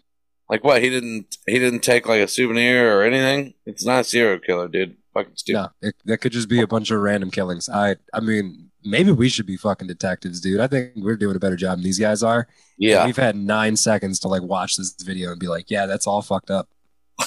Like 0.51 0.65
what? 0.65 0.83
He 0.83 0.89
didn't. 0.89 1.37
He 1.47 1.57
didn't 1.59 1.79
take 1.79 2.09
like 2.09 2.19
a 2.19 2.27
souvenir 2.27 2.99
or 2.99 3.03
anything. 3.03 3.53
It's 3.65 3.85
not 3.85 4.01
a 4.01 4.03
serial 4.03 4.37
killer, 4.37 4.67
dude. 4.67 4.97
Fucking 5.13 5.31
stupid. 5.35 5.59
No, 5.59 5.69
it, 5.81 5.95
that 6.03 6.17
could 6.17 6.33
just 6.33 6.49
be 6.49 6.61
a 6.61 6.67
bunch 6.67 6.91
of 6.91 6.99
random 6.99 7.31
killings. 7.31 7.69
I, 7.69 7.95
I 8.13 8.19
mean, 8.19 8.69
maybe 8.83 9.13
we 9.13 9.29
should 9.29 9.45
be 9.45 9.55
fucking 9.55 9.87
detectives, 9.87 10.41
dude. 10.41 10.59
I 10.59 10.67
think 10.67 10.91
we're 10.97 11.15
doing 11.15 11.37
a 11.37 11.39
better 11.39 11.55
job 11.55 11.77
than 11.77 11.85
these 11.85 11.99
guys 11.99 12.21
are. 12.21 12.49
Yeah. 12.77 12.97
And 12.97 13.05
we've 13.07 13.15
had 13.15 13.37
nine 13.37 13.77
seconds 13.77 14.19
to 14.19 14.27
like 14.27 14.41
watch 14.41 14.75
this 14.75 14.93
video 15.01 15.31
and 15.31 15.39
be 15.39 15.47
like, 15.47 15.71
yeah, 15.71 15.85
that's 15.85 16.05
all 16.05 16.21
fucked 16.21 16.51
up. 16.51 16.67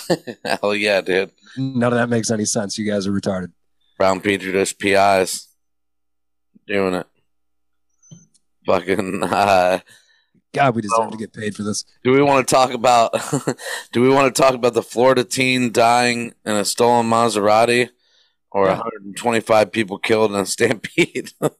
Hell 0.45 0.75
yeah, 0.75 1.01
dude. 1.01 1.31
None 1.57 1.93
of 1.93 1.99
that 1.99 2.11
makes 2.11 2.31
any 2.31 2.45
sense. 2.45 2.77
You 2.77 2.91
guys 2.91 3.07
are 3.07 3.13
retarded. 3.13 3.53
Brown 3.97 4.21
Petri 4.21 4.53
dish 4.53 4.77
PIs 4.77 5.49
doing 6.67 6.95
it. 6.95 7.07
Fucking. 8.67 9.23
Uh, 9.33 9.79
God, 10.55 10.75
we 10.77 10.83
deserve 10.83 11.11
to 11.11 11.17
get 11.19 11.33
paid 11.33 11.55
for 11.57 11.63
this. 11.65 11.85
do 12.05 12.13
we 12.13 12.23
want 12.23 12.47
to 12.47 12.55
talk 12.55 12.73
about? 12.73 13.13
do 13.93 14.01
we 14.01 14.09
want 14.09 14.35
to 14.35 14.41
talk 14.43 14.55
about 14.55 14.73
the 14.75 14.83
Florida 14.83 15.25
teen 15.25 15.73
dying 15.73 16.33
in 16.47 16.53
a 16.53 16.65
stolen 16.65 17.07
Maserati, 17.11 17.91
or 18.53 18.67
Yeah. 18.67 18.75
125 18.79 19.73
people 19.73 19.99
killed 19.99 20.31
in 20.33 20.39
a 20.39 20.47
stampede? 20.47 21.33
it 21.41 21.53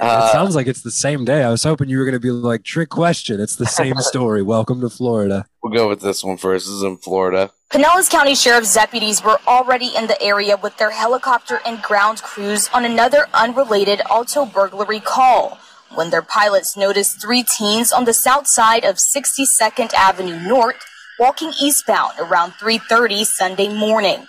Uh, 0.00 0.32
sounds 0.32 0.54
like 0.54 0.66
it's 0.66 0.82
the 0.82 0.90
same 0.90 1.24
day. 1.24 1.42
I 1.44 1.50
was 1.50 1.62
hoping 1.64 1.88
you 1.88 1.98
were 1.98 2.04
going 2.04 2.12
to 2.14 2.20
be 2.20 2.30
like, 2.30 2.62
trick 2.64 2.90
question. 2.90 3.40
It's 3.40 3.56
the 3.56 3.66
same 3.66 3.96
story. 4.00 4.42
Welcome 4.42 4.80
to 4.82 4.90
Florida. 4.90 5.46
we'll 5.62 5.72
go 5.72 5.88
with 5.88 6.00
this 6.00 6.22
one 6.22 6.36
first. 6.36 6.66
This 6.66 6.74
is 6.74 6.82
in 6.82 6.98
Florida. 6.98 7.50
Pinellas 7.70 8.10
County 8.10 8.34
Sheriff's 8.34 8.74
deputies 8.74 9.24
were 9.24 9.38
already 9.48 9.90
in 9.96 10.06
the 10.06 10.20
area 10.22 10.56
with 10.56 10.76
their 10.76 10.90
helicopter 10.90 11.60
and 11.66 11.80
ground 11.82 12.22
crews 12.22 12.68
on 12.74 12.84
another 12.84 13.26
unrelated 13.34 14.00
auto 14.10 14.44
burglary 14.44 15.00
call 15.00 15.58
when 15.96 16.10
their 16.10 16.22
pilots 16.22 16.76
noticed 16.76 17.20
three 17.20 17.42
teens 17.42 17.92
on 17.92 18.04
the 18.04 18.12
south 18.12 18.46
side 18.46 18.84
of 18.84 18.96
62nd 18.96 19.92
Avenue 19.94 20.38
North 20.40 20.76
walking 21.18 21.52
eastbound 21.60 22.12
around 22.18 22.52
3:30 22.52 23.24
Sunday 23.24 23.68
morning. 23.68 24.26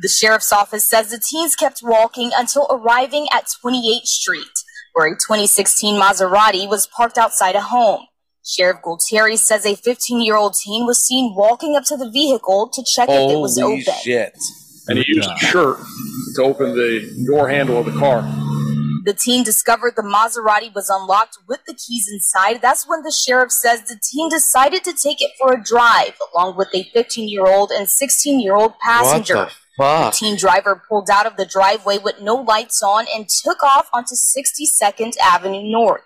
The 0.00 0.08
sheriff's 0.08 0.52
office 0.52 0.84
says 0.84 1.10
the 1.10 1.18
teens 1.18 1.56
kept 1.56 1.80
walking 1.82 2.30
until 2.36 2.66
arriving 2.70 3.26
at 3.32 3.46
28th 3.62 4.06
Street, 4.06 4.56
where 4.94 5.06
a 5.06 5.16
2016 5.16 6.00
Maserati 6.00 6.68
was 6.68 6.86
parked 6.86 7.18
outside 7.18 7.54
a 7.54 7.60
home. 7.60 8.06
Sheriff 8.44 8.78
Gualtieri 8.82 9.36
says 9.38 9.66
a 9.66 9.76
15 9.76 10.20
year 10.20 10.36
old 10.36 10.54
teen 10.54 10.86
was 10.86 11.04
seen 11.04 11.34
walking 11.36 11.76
up 11.76 11.84
to 11.84 11.96
the 11.96 12.10
vehicle 12.10 12.70
to 12.72 12.82
check 12.84 13.08
if 13.08 13.30
it 13.30 13.38
was 13.38 13.58
open. 13.58 13.82
shit! 14.02 14.34
and 14.88 14.98
he 14.98 15.04
used 15.06 15.30
a 15.30 15.36
shirt 15.38 15.78
to 16.34 16.42
open 16.42 16.74
the 16.74 17.24
door 17.26 17.48
handle 17.48 17.78
of 17.78 17.86
the 17.86 17.98
car. 17.98 18.22
The 19.04 19.14
teen 19.14 19.44
discovered 19.44 19.94
the 19.96 20.02
Maserati 20.02 20.74
was 20.74 20.90
unlocked 20.90 21.38
with 21.48 21.60
the 21.66 21.74
keys 21.74 22.08
inside. 22.12 22.60
That's 22.60 22.86
when 22.86 23.02
the 23.02 23.10
sheriff 23.10 23.50
says 23.50 23.82
the 23.82 23.98
teen 24.02 24.28
decided 24.28 24.84
to 24.84 24.92
take 24.92 25.22
it 25.22 25.30
for 25.38 25.54
a 25.54 25.62
drive 25.62 26.18
along 26.34 26.56
with 26.56 26.68
a 26.74 26.84
15 26.92 27.28
year 27.28 27.46
old 27.46 27.70
and 27.70 27.88
16 27.88 28.40
year 28.40 28.54
old 28.54 28.78
passenger. 28.78 29.36
What 29.36 29.48
the 29.48 29.54
fuck? 29.82 30.12
The 30.12 30.18
teen 30.18 30.36
driver 30.36 30.82
pulled 30.86 31.08
out 31.08 31.26
of 31.26 31.36
the 31.36 31.46
driveway 31.46 31.98
with 31.98 32.20
no 32.20 32.34
lights 32.34 32.82
on 32.82 33.06
and 33.14 33.26
took 33.28 33.62
off 33.62 33.88
onto 33.92 34.14
62nd 34.14 35.16
Avenue 35.22 35.62
North. 35.62 36.02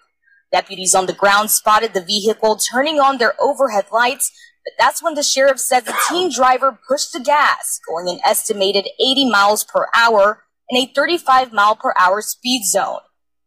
Deputies 0.52 0.94
on 0.94 1.06
the 1.06 1.12
ground 1.12 1.50
spotted 1.50 1.94
the 1.94 2.04
vehicle 2.04 2.56
turning 2.56 3.00
on 3.00 3.18
their 3.18 3.34
overhead 3.42 3.86
lights, 3.90 4.30
but 4.64 4.72
that's 4.78 5.02
when 5.02 5.14
the 5.14 5.22
sheriff 5.24 5.58
said 5.58 5.84
the 5.84 5.96
teen 6.08 6.32
driver 6.32 6.78
pushed 6.88 7.12
the 7.12 7.18
gas, 7.18 7.80
going 7.88 8.08
an 8.08 8.20
estimated 8.24 8.88
80 9.00 9.28
miles 9.30 9.64
per 9.64 9.88
hour 9.92 10.44
in 10.74 10.88
a 10.88 10.92
35 10.92 11.52
mile 11.52 11.76
per 11.76 11.94
hour 11.98 12.20
speed 12.20 12.64
zone. 12.64 13.00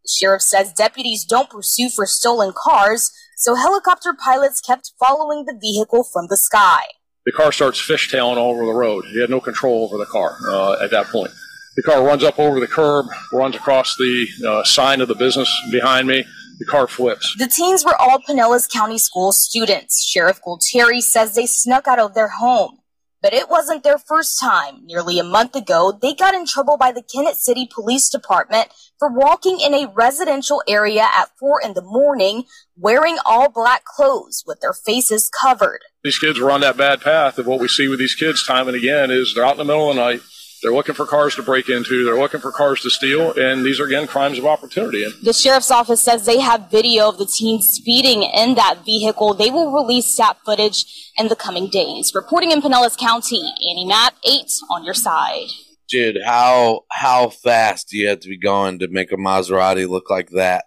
The 0.04 0.14
sheriff 0.18 0.42
says 0.42 0.72
deputies 0.72 1.26
don't 1.26 1.50
pursue 1.50 1.90
for 1.90 2.06
stolen 2.06 2.54
cars, 2.56 3.12
so 3.36 3.56
helicopter 3.56 4.14
pilots 4.14 4.62
kept 4.62 4.94
following 5.00 5.46
the 5.46 5.58
vehicle 5.60 6.04
from 6.04 6.28
the 6.30 6.38
sky. 6.38 6.84
The 7.26 7.34
car 7.34 7.52
starts 7.52 7.82
fishtailing 7.82 8.38
all 8.38 8.52
over 8.52 8.66
the 8.66 8.74
road. 8.74 9.06
He 9.06 9.20
had 9.20 9.30
no 9.30 9.42
control 9.42 9.84
over 9.84 9.98
the 9.98 10.06
car 10.06 10.38
uh, 10.48 10.82
at 10.82 10.92
that 10.92 11.08
point. 11.08 11.32
The 11.76 11.84
car 11.84 12.04
runs 12.04 12.24
up 12.24 12.40
over 12.40 12.60
the 12.60 12.68
curb, 12.68 13.08
runs 13.34 13.56
across 13.56 13.98
the 13.98 14.28
uh, 14.48 14.64
sign 14.64 15.02
of 15.02 15.10
the 15.10 15.16
business 15.16 15.54
behind 15.72 16.08
me. 16.08 16.26
The 16.60 16.66
car 16.66 16.88
flips. 16.88 17.36
The 17.38 17.48
teens 17.48 17.86
were 17.86 17.96
all 17.96 18.20
Pinellas 18.20 18.72
County 18.72 18.98
School 18.98 19.32
students. 19.32 20.04
Sheriff 20.04 20.40
Gualtieri 20.42 21.02
says 21.02 21.36
they 21.36 21.46
snuck 21.46 21.88
out 21.88 22.00
of 22.00 22.16
their 22.16 22.30
home. 22.30 22.80
But 23.22 23.34
it 23.34 23.50
wasn't 23.50 23.84
their 23.84 23.98
first 23.98 24.40
time. 24.40 24.86
Nearly 24.86 25.18
a 25.20 25.24
month 25.24 25.56
ago, 25.56 25.98
they 26.00 26.14
got 26.14 26.36
in 26.36 26.46
trouble 26.46 26.78
by 26.78 26.92
the 26.92 27.02
Kenneth 27.02 27.38
City 27.38 27.68
Police 27.74 28.10
Department 28.10 28.70
for 29.00 29.10
walking 29.10 29.60
in 29.60 29.74
a 29.74 29.92
residential 29.96 30.62
area 30.68 31.02
at 31.02 31.32
4 31.40 31.62
in 31.64 31.74
the 31.74 31.82
morning 31.82 32.44
wearing 32.76 33.18
all 33.26 33.50
black 33.50 33.84
clothes 33.86 34.44
with 34.46 34.60
their 34.62 34.74
faces 34.74 35.30
covered. 35.30 35.80
These 36.04 36.20
kids 36.20 36.40
were 36.40 36.52
on 36.52 36.62
that 36.62 36.78
bad 36.78 37.02
path 37.02 37.40
of 37.40 37.48
what 37.48 37.60
we 37.60 37.68
see 37.68 37.88
with 37.88 38.00
these 38.00 38.16
kids 38.16 38.46
time 38.46 38.68
and 38.68 38.78
again 38.78 39.10
is 39.10 39.34
they're 39.34 39.46
out 39.46 39.54
in 39.54 39.58
the 39.58 39.66
middle 39.66 39.90
of 39.90 39.96
the 39.96 40.02
night. 40.02 40.22
They're 40.64 40.74
looking 40.74 40.96
for 40.96 41.06
cars 41.06 41.36
to 41.36 41.44
break 41.44 41.70
into. 41.70 42.04
They're 42.04 42.18
looking 42.18 42.40
for 42.40 42.52
cars 42.52 42.82
to 42.82 42.90
steal. 42.90 43.34
And 43.34 43.64
these 43.66 43.80
are, 43.80 43.86
again, 43.86 44.08
crimes 44.08 44.40
of 44.40 44.46
opportunity. 44.46 45.06
The 45.24 45.34
sheriff's 45.34 45.70
office 45.70 46.02
says 46.02 46.26
they 46.26 46.40
have 46.40 46.72
video 46.72 47.10
of 47.10 47.18
the 47.18 47.26
teens 47.26 47.68
speeding 47.72 48.24
in 48.24 48.56
that 48.56 48.84
vehicle. 48.84 49.34
They 49.34 49.52
will 49.52 49.72
release 49.72 50.16
that 50.18 50.38
footage 50.46 51.12
in 51.18 51.28
the 51.28 51.36
coming 51.36 51.70
days. 51.70 52.14
Reporting 52.16 52.52
in 52.52 52.62
Pinellas 52.62 52.98
County, 52.98 53.54
Annie 53.70 53.86
Matt, 53.86 54.16
8 54.26 54.52
on 54.72 54.84
your 54.84 54.94
side. 54.94 55.48
Dude, 55.90 56.18
how 56.26 56.82
how 56.92 57.30
fast 57.30 57.90
do 57.90 57.98
you 57.98 58.10
have 58.10 58.20
to 58.22 58.28
be 58.28 58.38
going 58.38 58.80
to 58.80 58.88
make 58.90 59.12
a 59.12 59.16
Maserati 59.16 59.88
look 59.88 60.10
like 60.10 60.32
that? 60.32 60.66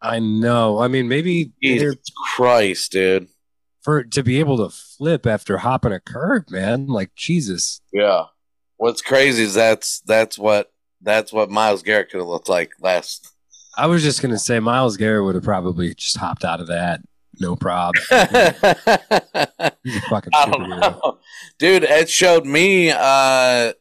I 0.00 0.20
know. 0.20 0.78
I 0.78 0.88
mean, 0.88 1.08
maybe 1.08 1.52
Jesus 1.62 1.96
Christ, 2.34 2.92
dude. 2.92 3.28
for 3.82 4.04
to 4.04 4.22
be 4.22 4.38
able 4.40 4.56
to 4.58 4.74
flip 4.74 5.26
after 5.26 5.58
hopping 5.58 5.92
a 5.92 6.00
curb, 6.00 6.50
man. 6.50 6.86
Like 6.86 7.14
Jesus. 7.14 7.80
Yeah. 7.92 8.24
What's 8.76 9.02
crazy 9.02 9.42
is 9.44 9.54
that's 9.54 10.00
that's 10.00 10.38
what 10.38 10.70
that's 11.00 11.32
what 11.32 11.50
Myles 11.50 11.82
Garrett 11.82 12.10
could 12.10 12.18
have 12.18 12.26
looked 12.28 12.48
like 12.48 12.72
last. 12.80 13.30
I 13.76 13.86
was 13.86 14.02
just 14.02 14.22
gonna 14.22 14.38
say 14.38 14.60
Myles 14.60 14.96
Garrett 14.96 15.24
would 15.24 15.34
have 15.34 15.44
probably 15.44 15.94
just 15.94 16.16
hopped 16.16 16.44
out 16.44 16.60
of 16.60 16.66
that. 16.68 17.00
No 17.40 17.56
problem. 17.56 18.02
He's 18.10 19.96
a 19.96 20.00
fucking 20.08 20.32
I 20.34 20.46
don't 20.46 20.60
superhero. 20.62 20.80
know. 20.80 21.18
Dude, 21.58 21.84
it 21.84 22.08
showed 22.08 22.46
me 22.46 22.90
uh 22.94 23.72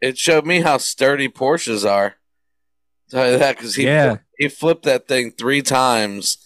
it 0.00 0.18
showed 0.18 0.44
me 0.46 0.60
how 0.60 0.78
sturdy 0.78 1.28
Porsches 1.28 1.88
are. 1.88 2.16
Tell 3.10 3.30
you 3.30 3.38
that 3.38 3.56
because 3.56 3.74
he 3.74 3.84
Yeah. 3.84 4.18
he 4.38 4.48
flipped 4.48 4.84
that 4.84 5.08
thing 5.08 5.30
three 5.32 5.62
times 5.62 6.38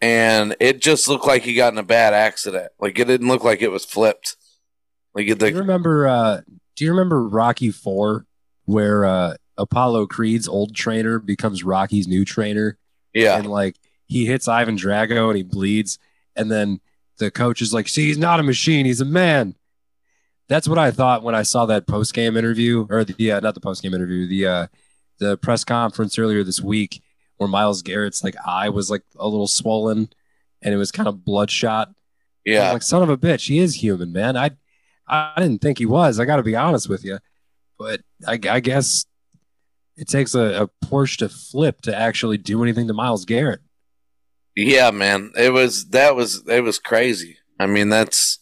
and 0.00 0.56
it 0.60 0.80
just 0.80 1.08
looked 1.08 1.26
like 1.26 1.42
he 1.42 1.54
got 1.54 1.72
in 1.72 1.78
a 1.78 1.82
bad 1.82 2.14
accident. 2.14 2.72
Like 2.80 2.98
it 2.98 3.06
didn't 3.06 3.28
look 3.28 3.44
like 3.44 3.62
it 3.62 3.70
was 3.70 3.84
flipped. 3.84 4.36
Like 5.14 5.28
it 5.28 5.38
Do 5.38 5.48
you 5.48 5.58
remember? 5.58 6.06
Uh, 6.08 6.40
do 6.76 6.84
you 6.84 6.90
remember 6.90 7.26
Rocky 7.26 7.70
Four, 7.70 8.26
where 8.64 9.04
uh, 9.04 9.34
Apollo 9.56 10.06
Creed's 10.06 10.46
old 10.46 10.74
trainer 10.74 11.18
becomes 11.18 11.64
Rocky's 11.64 12.06
new 12.06 12.24
trainer? 12.24 12.78
Yeah. 13.14 13.38
and 13.38 13.46
like 13.46 13.76
he 14.04 14.26
hits 14.26 14.46
Ivan 14.46 14.76
Drago 14.76 15.28
and 15.28 15.36
he 15.36 15.42
bleeds, 15.42 15.98
and 16.36 16.50
then 16.50 16.80
the 17.18 17.30
coach 17.30 17.62
is 17.62 17.72
like, 17.72 17.88
"See, 17.88 18.06
he's 18.06 18.18
not 18.18 18.40
a 18.40 18.42
machine; 18.42 18.86
he's 18.86 19.00
a 19.00 19.06
man." 19.06 19.56
That's 20.48 20.68
what 20.68 20.78
I 20.78 20.90
thought 20.92 21.22
when 21.24 21.34
I 21.34 21.42
saw 21.42 21.66
that 21.66 21.86
post 21.86 22.14
game 22.14 22.36
interview, 22.36 22.86
or 22.90 23.04
the 23.04 23.14
yeah, 23.18 23.40
not 23.40 23.54
the 23.54 23.60
post 23.60 23.82
game 23.82 23.94
interview, 23.94 24.26
the 24.28 24.46
uh, 24.46 24.66
the 25.18 25.36
press 25.38 25.64
conference 25.64 26.18
earlier 26.18 26.44
this 26.44 26.60
week 26.60 27.02
where 27.36 27.48
Myles 27.48 27.82
Garrett's 27.82 28.24
like 28.24 28.36
eye 28.46 28.68
was 28.68 28.90
like 28.90 29.02
a 29.16 29.28
little 29.28 29.46
swollen 29.46 30.08
and 30.62 30.74
it 30.74 30.76
was 30.76 30.90
kind 30.90 31.08
of 31.08 31.24
bloodshot. 31.24 31.90
Yeah. 32.44 32.72
Like 32.72 32.82
son 32.82 33.02
of 33.02 33.10
a 33.10 33.16
bitch, 33.16 33.48
he 33.48 33.58
is 33.58 33.76
human, 33.76 34.12
man. 34.12 34.36
I 34.36 34.50
I 35.08 35.34
didn't 35.36 35.60
think 35.62 35.78
he 35.78 35.86
was. 35.86 36.18
I 36.18 36.24
got 36.24 36.36
to 36.36 36.42
be 36.42 36.56
honest 36.56 36.88
with 36.88 37.04
you, 37.04 37.18
but 37.78 38.00
I, 38.26 38.38
I 38.48 38.60
guess 38.60 39.06
it 39.96 40.08
takes 40.08 40.34
a, 40.34 40.64
a 40.64 40.86
Porsche 40.86 41.18
to 41.18 41.28
flip 41.28 41.80
to 41.82 41.96
actually 41.96 42.38
do 42.38 42.62
anything 42.62 42.86
to 42.88 42.94
Myles 42.94 43.24
Garrett. 43.24 43.60
Yeah, 44.54 44.90
man. 44.90 45.32
It 45.36 45.52
was 45.52 45.86
that 45.90 46.16
was 46.16 46.42
it 46.48 46.62
was 46.62 46.78
crazy. 46.78 47.38
I 47.58 47.66
mean, 47.66 47.88
that's 47.88 48.38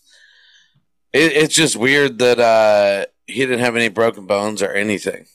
it, 1.12 1.32
it's 1.32 1.54
just 1.54 1.76
weird 1.76 2.18
that 2.18 2.38
uh 2.38 3.06
he 3.26 3.40
didn't 3.40 3.60
have 3.60 3.76
any 3.76 3.88
broken 3.88 4.26
bones 4.26 4.62
or 4.62 4.70
anything. 4.70 5.26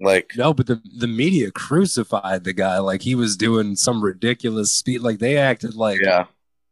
Like 0.00 0.32
No, 0.36 0.52
but 0.52 0.66
the 0.66 0.80
the 0.98 1.08
media 1.08 1.50
crucified 1.50 2.44
the 2.44 2.52
guy 2.52 2.78
like 2.78 3.02
he 3.02 3.14
was 3.14 3.36
doing 3.36 3.76
some 3.76 4.02
ridiculous 4.02 4.72
speed. 4.72 5.00
Like 5.00 5.18
they 5.18 5.36
acted 5.36 5.74
like 5.74 6.00
yeah, 6.00 6.26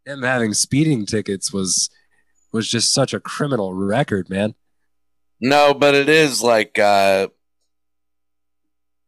him 0.05 0.23
having 0.23 0.55
speeding 0.55 1.07
tickets 1.07 1.53
was 1.53 1.89
was 2.57 2.69
just 2.69 2.93
such 2.93 3.15
a 3.15 3.21
criminal 3.21 3.73
record, 3.75 4.29
man. 4.29 4.55
no, 5.41 5.73
but 5.75 5.95
it 5.95 6.09
is 6.09 6.43
like 6.43 6.79
uh 6.79 7.29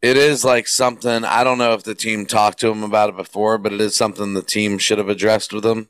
it 0.01 0.17
is 0.17 0.45
like 0.45 0.69
something 0.69 1.25
I 1.25 1.43
don't 1.43 1.59
know 1.59 1.73
if 1.73 1.83
the 1.83 1.95
team 1.95 2.25
talked 2.27 2.61
to 2.61 2.71
him 2.71 2.85
about 2.85 3.09
it 3.09 3.17
before, 3.17 3.59
but 3.59 3.73
it 3.73 3.81
is 3.81 3.97
something 3.97 4.35
the 4.35 4.43
team 4.43 4.79
should 4.79 4.99
have 4.99 5.09
addressed 5.09 5.53
with 5.53 5.67
him 5.67 5.89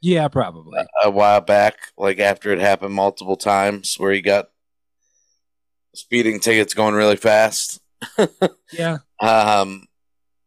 Yeah, 0.00 0.28
probably. 0.28 0.78
a 1.02 1.10
while 1.10 1.40
back, 1.40 1.74
like 1.96 2.20
after 2.20 2.52
it 2.52 2.60
happened 2.60 2.94
multiple 2.94 3.36
times 3.36 3.96
where 3.98 4.12
he 4.12 4.20
got 4.20 4.50
speeding 5.94 6.38
tickets 6.38 6.74
going 6.74 6.94
really 6.94 7.16
fast. 7.16 7.80
Yeah. 8.72 8.98
Um, 9.18 9.86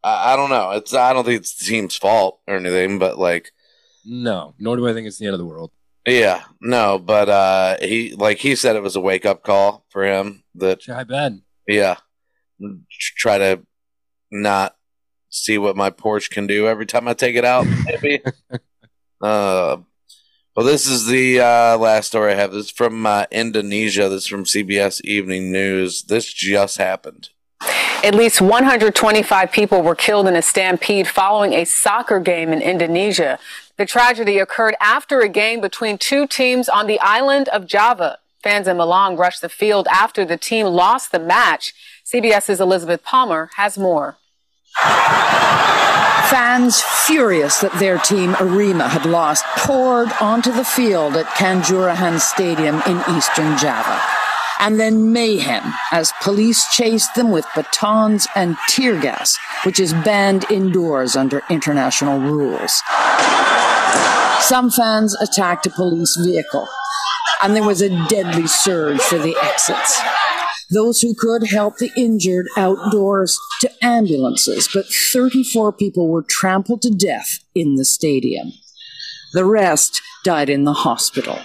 I, 0.04 0.34
I 0.34 0.36
don't 0.38 0.50
know. 0.52 0.71
It's 0.71 0.93
I 0.93 1.12
don't 1.12 1.26
think 1.26 1.41
it's 1.41 1.56
the 1.56 1.65
team's 1.65 1.97
fault 1.97 2.39
or 2.47 2.56
anything, 2.56 2.97
but 3.00 3.17
like, 3.19 3.52
No, 4.06 4.54
nor 4.60 4.78
do 4.78 4.88
I 4.88 4.93
think 4.93 5.08
it's 5.08 5.17
the 5.17 5.26
end 5.26 5.34
of 5.34 5.39
the 5.39 5.45
world. 5.45 5.71
Yeah, 6.08 6.44
no, 6.62 6.98
but 6.98 7.30
uh, 7.30 7.78
he 7.82 8.16
like 8.16 8.40
he 8.40 8.56
said 8.56 8.76
it 8.76 8.84
was 8.84 8.96
a 8.96 9.02
wake 9.02 9.26
up 9.26 9.44
call 9.44 9.86
for 9.90 10.04
him 10.04 10.44
that 10.56 10.88
I 10.90 11.04
bet. 11.04 11.34
yeah, 11.68 11.98
try 13.18 13.38
to 13.38 13.62
not 14.32 14.76
see 15.30 15.58
what 15.58 15.76
my 15.76 15.90
Porsche 15.92 16.30
can 16.30 16.48
do 16.48 16.68
every 16.68 16.86
time 16.86 17.08
I 17.08 17.14
take 17.14 17.36
it 17.36 17.46
out. 17.46 17.66
Maybe. 17.86 18.22
uh, 19.22 19.78
well, 20.56 20.66
this 20.66 20.88
is 20.88 21.06
the 21.06 21.40
uh, 21.40 21.78
last 21.78 22.08
story 22.08 22.34
I 22.34 22.36
have. 22.36 22.52
This 22.52 22.66
is 22.66 22.72
from 22.72 23.06
uh, 23.06 23.26
Indonesia. 23.32 24.10
This 24.10 24.24
is 24.24 24.28
from 24.28 24.44
CBS 24.44 25.02
Evening 25.02 25.52
News. 25.52 26.04
This 26.04 26.26
just 26.26 26.78
happened. 26.78 27.30
At 28.04 28.16
least 28.16 28.42
125 28.42 29.52
people 29.52 29.84
were 29.84 29.94
killed 29.94 30.28
in 30.28 30.36
a 30.36 30.42
stampede 30.42 31.08
following 31.08 31.54
a 31.54 31.66
soccer 31.66 32.20
game 32.20 32.52
in 32.52 32.60
Indonesia. 32.60 33.38
The 33.78 33.86
tragedy 33.86 34.40
occurred 34.40 34.76
after 34.82 35.20
a 35.20 35.30
game 35.30 35.62
between 35.62 36.00
two 36.00 36.26
teams 36.26 36.68
on 36.68 36.88
the 36.88 37.00
island 37.00 37.48
of 37.50 37.68
Java. 37.68 38.18
Fans 38.42 38.68
in 38.68 38.78
Malang 38.78 39.20
rushed 39.20 39.42
the 39.42 39.50
field 39.50 39.88
after 39.92 40.26
the 40.26 40.36
team 40.36 40.66
lost 40.66 41.12
the 41.12 41.20
match. 41.20 41.76
CBS's 42.04 42.60
Elizabeth 42.60 43.04
Palmer 43.04 43.52
has 43.58 43.78
more. 43.78 44.18
Fans 46.32 46.82
furious 46.82 47.60
that 47.60 47.78
their 47.78 48.00
team 48.00 48.34
Arema 48.34 48.90
had 48.90 49.06
lost 49.06 49.46
poured 49.58 50.10
onto 50.20 50.52
the 50.52 50.66
field 50.66 51.16
at 51.16 51.28
Kanjuruhan 51.28 52.20
Stadium 52.20 52.82
in 52.88 52.98
eastern 53.16 53.56
Java. 53.60 54.21
And 54.62 54.80
then 54.80 55.12
mayhem 55.12 55.74
as 55.91 56.13
police 56.21 56.63
chased 56.71 57.15
them 57.15 57.32
with 57.32 57.47
batons 57.56 58.28
and 58.36 58.58
tear 58.69 59.00
gas, 59.00 59.36
which 59.65 59.80
is 59.80 59.91
banned 59.91 60.45
indoors 60.52 61.15
under 61.15 61.41
international 61.50 62.19
rules. 62.19 62.84
Some 64.41 64.69
fans 64.69 65.15
attacked 65.19 65.65
a 65.65 65.71
police 65.71 66.15
vehicle, 66.24 66.67
and 67.41 67.56
there 67.56 67.65
was 67.65 67.82
a 67.82 67.89
deadly 68.08 68.45
surge 68.45 69.02
for 69.02 69.17
the 69.17 69.36
exits. 69.41 70.00
Those 70.69 71.02
who 71.02 71.15
could 71.17 71.47
helped 71.47 71.80
the 71.80 71.91
injured 71.97 72.47
outdoors 72.56 73.39
to 73.62 73.71
ambulances, 73.82 74.69
but 74.71 74.86
34 75.12 75.74
people 75.74 76.08
were 76.08 76.24
trampled 76.28 76.84
to 76.84 76.91
death 76.91 77.39
in 77.56 77.76
the 77.76 77.86
stadium. 77.86 78.52
The 79.34 79.46
rest 79.46 80.02
died 80.24 80.50
in 80.50 80.65
the 80.65 80.74
hospital. 80.74 81.39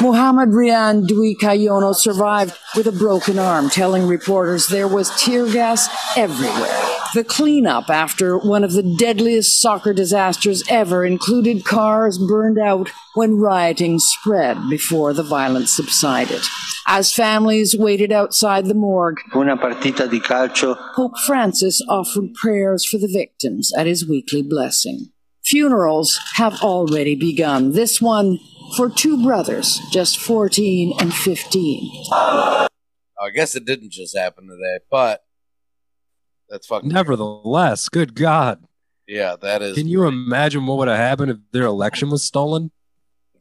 Muhammad 0.00 0.50
Rian 0.50 1.06
Dwi 1.06 1.34
Kayono 1.36 1.94
survived 1.94 2.56
with 2.76 2.86
a 2.86 2.92
broken 2.92 3.38
arm, 3.38 3.68
telling 3.70 4.06
reporters 4.06 4.68
there 4.68 4.86
was 4.86 5.10
tear 5.22 5.46
gas 5.50 5.88
everywhere. 6.16 6.82
The 7.14 7.24
cleanup 7.24 7.88
after 7.88 8.36
one 8.36 8.62
of 8.62 8.74
the 8.74 8.82
deadliest 8.82 9.60
soccer 9.60 9.94
disasters 9.94 10.62
ever 10.68 11.04
included 11.06 11.64
cars 11.64 12.18
burned 12.18 12.58
out 12.58 12.90
when 13.14 13.38
rioting 13.38 13.98
spread 13.98 14.58
before 14.68 15.14
the 15.14 15.22
violence 15.22 15.72
subsided. 15.72 16.42
As 16.86 17.12
families 17.12 17.74
waited 17.76 18.12
outside 18.12 18.66
the 18.66 18.74
morgue, 18.74 19.20
Una 19.34 19.56
partita 19.56 20.08
di 20.08 20.20
calcio 20.20 20.76
Pope 20.94 21.18
Francis 21.26 21.82
offered 21.88 22.34
prayers 22.34 22.84
for 22.84 22.98
the 22.98 23.08
victims 23.08 23.72
at 23.76 23.86
his 23.86 24.06
weekly 24.06 24.42
blessing. 24.42 25.10
Funerals 25.46 26.18
have 26.34 26.60
already 26.62 27.14
begun. 27.14 27.72
This 27.72 28.00
one 28.00 28.38
for 28.76 28.90
two 28.90 29.22
brothers, 29.24 29.80
just 29.92 30.18
14 30.18 30.94
and 31.00 31.14
15. 31.14 31.90
I 32.12 33.30
guess 33.34 33.54
it 33.54 33.64
didn't 33.64 33.92
just 33.92 34.16
happen 34.16 34.48
today, 34.48 34.78
but 34.90 35.24
that's 36.48 36.66
fucking 36.66 36.88
Nevertheless, 36.90 37.88
good 37.88 38.14
God. 38.14 38.62
yeah. 39.06 39.36
That 39.40 39.62
is 39.62 39.76
Can 39.76 39.88
you 39.88 40.04
imagine 40.06 40.66
what 40.66 40.78
would 40.78 40.88
have 40.88 40.96
happened 40.98 41.30
if 41.30 41.38
their 41.52 41.64
election 41.66 42.10
was 42.10 42.22
stolen? 42.22 42.70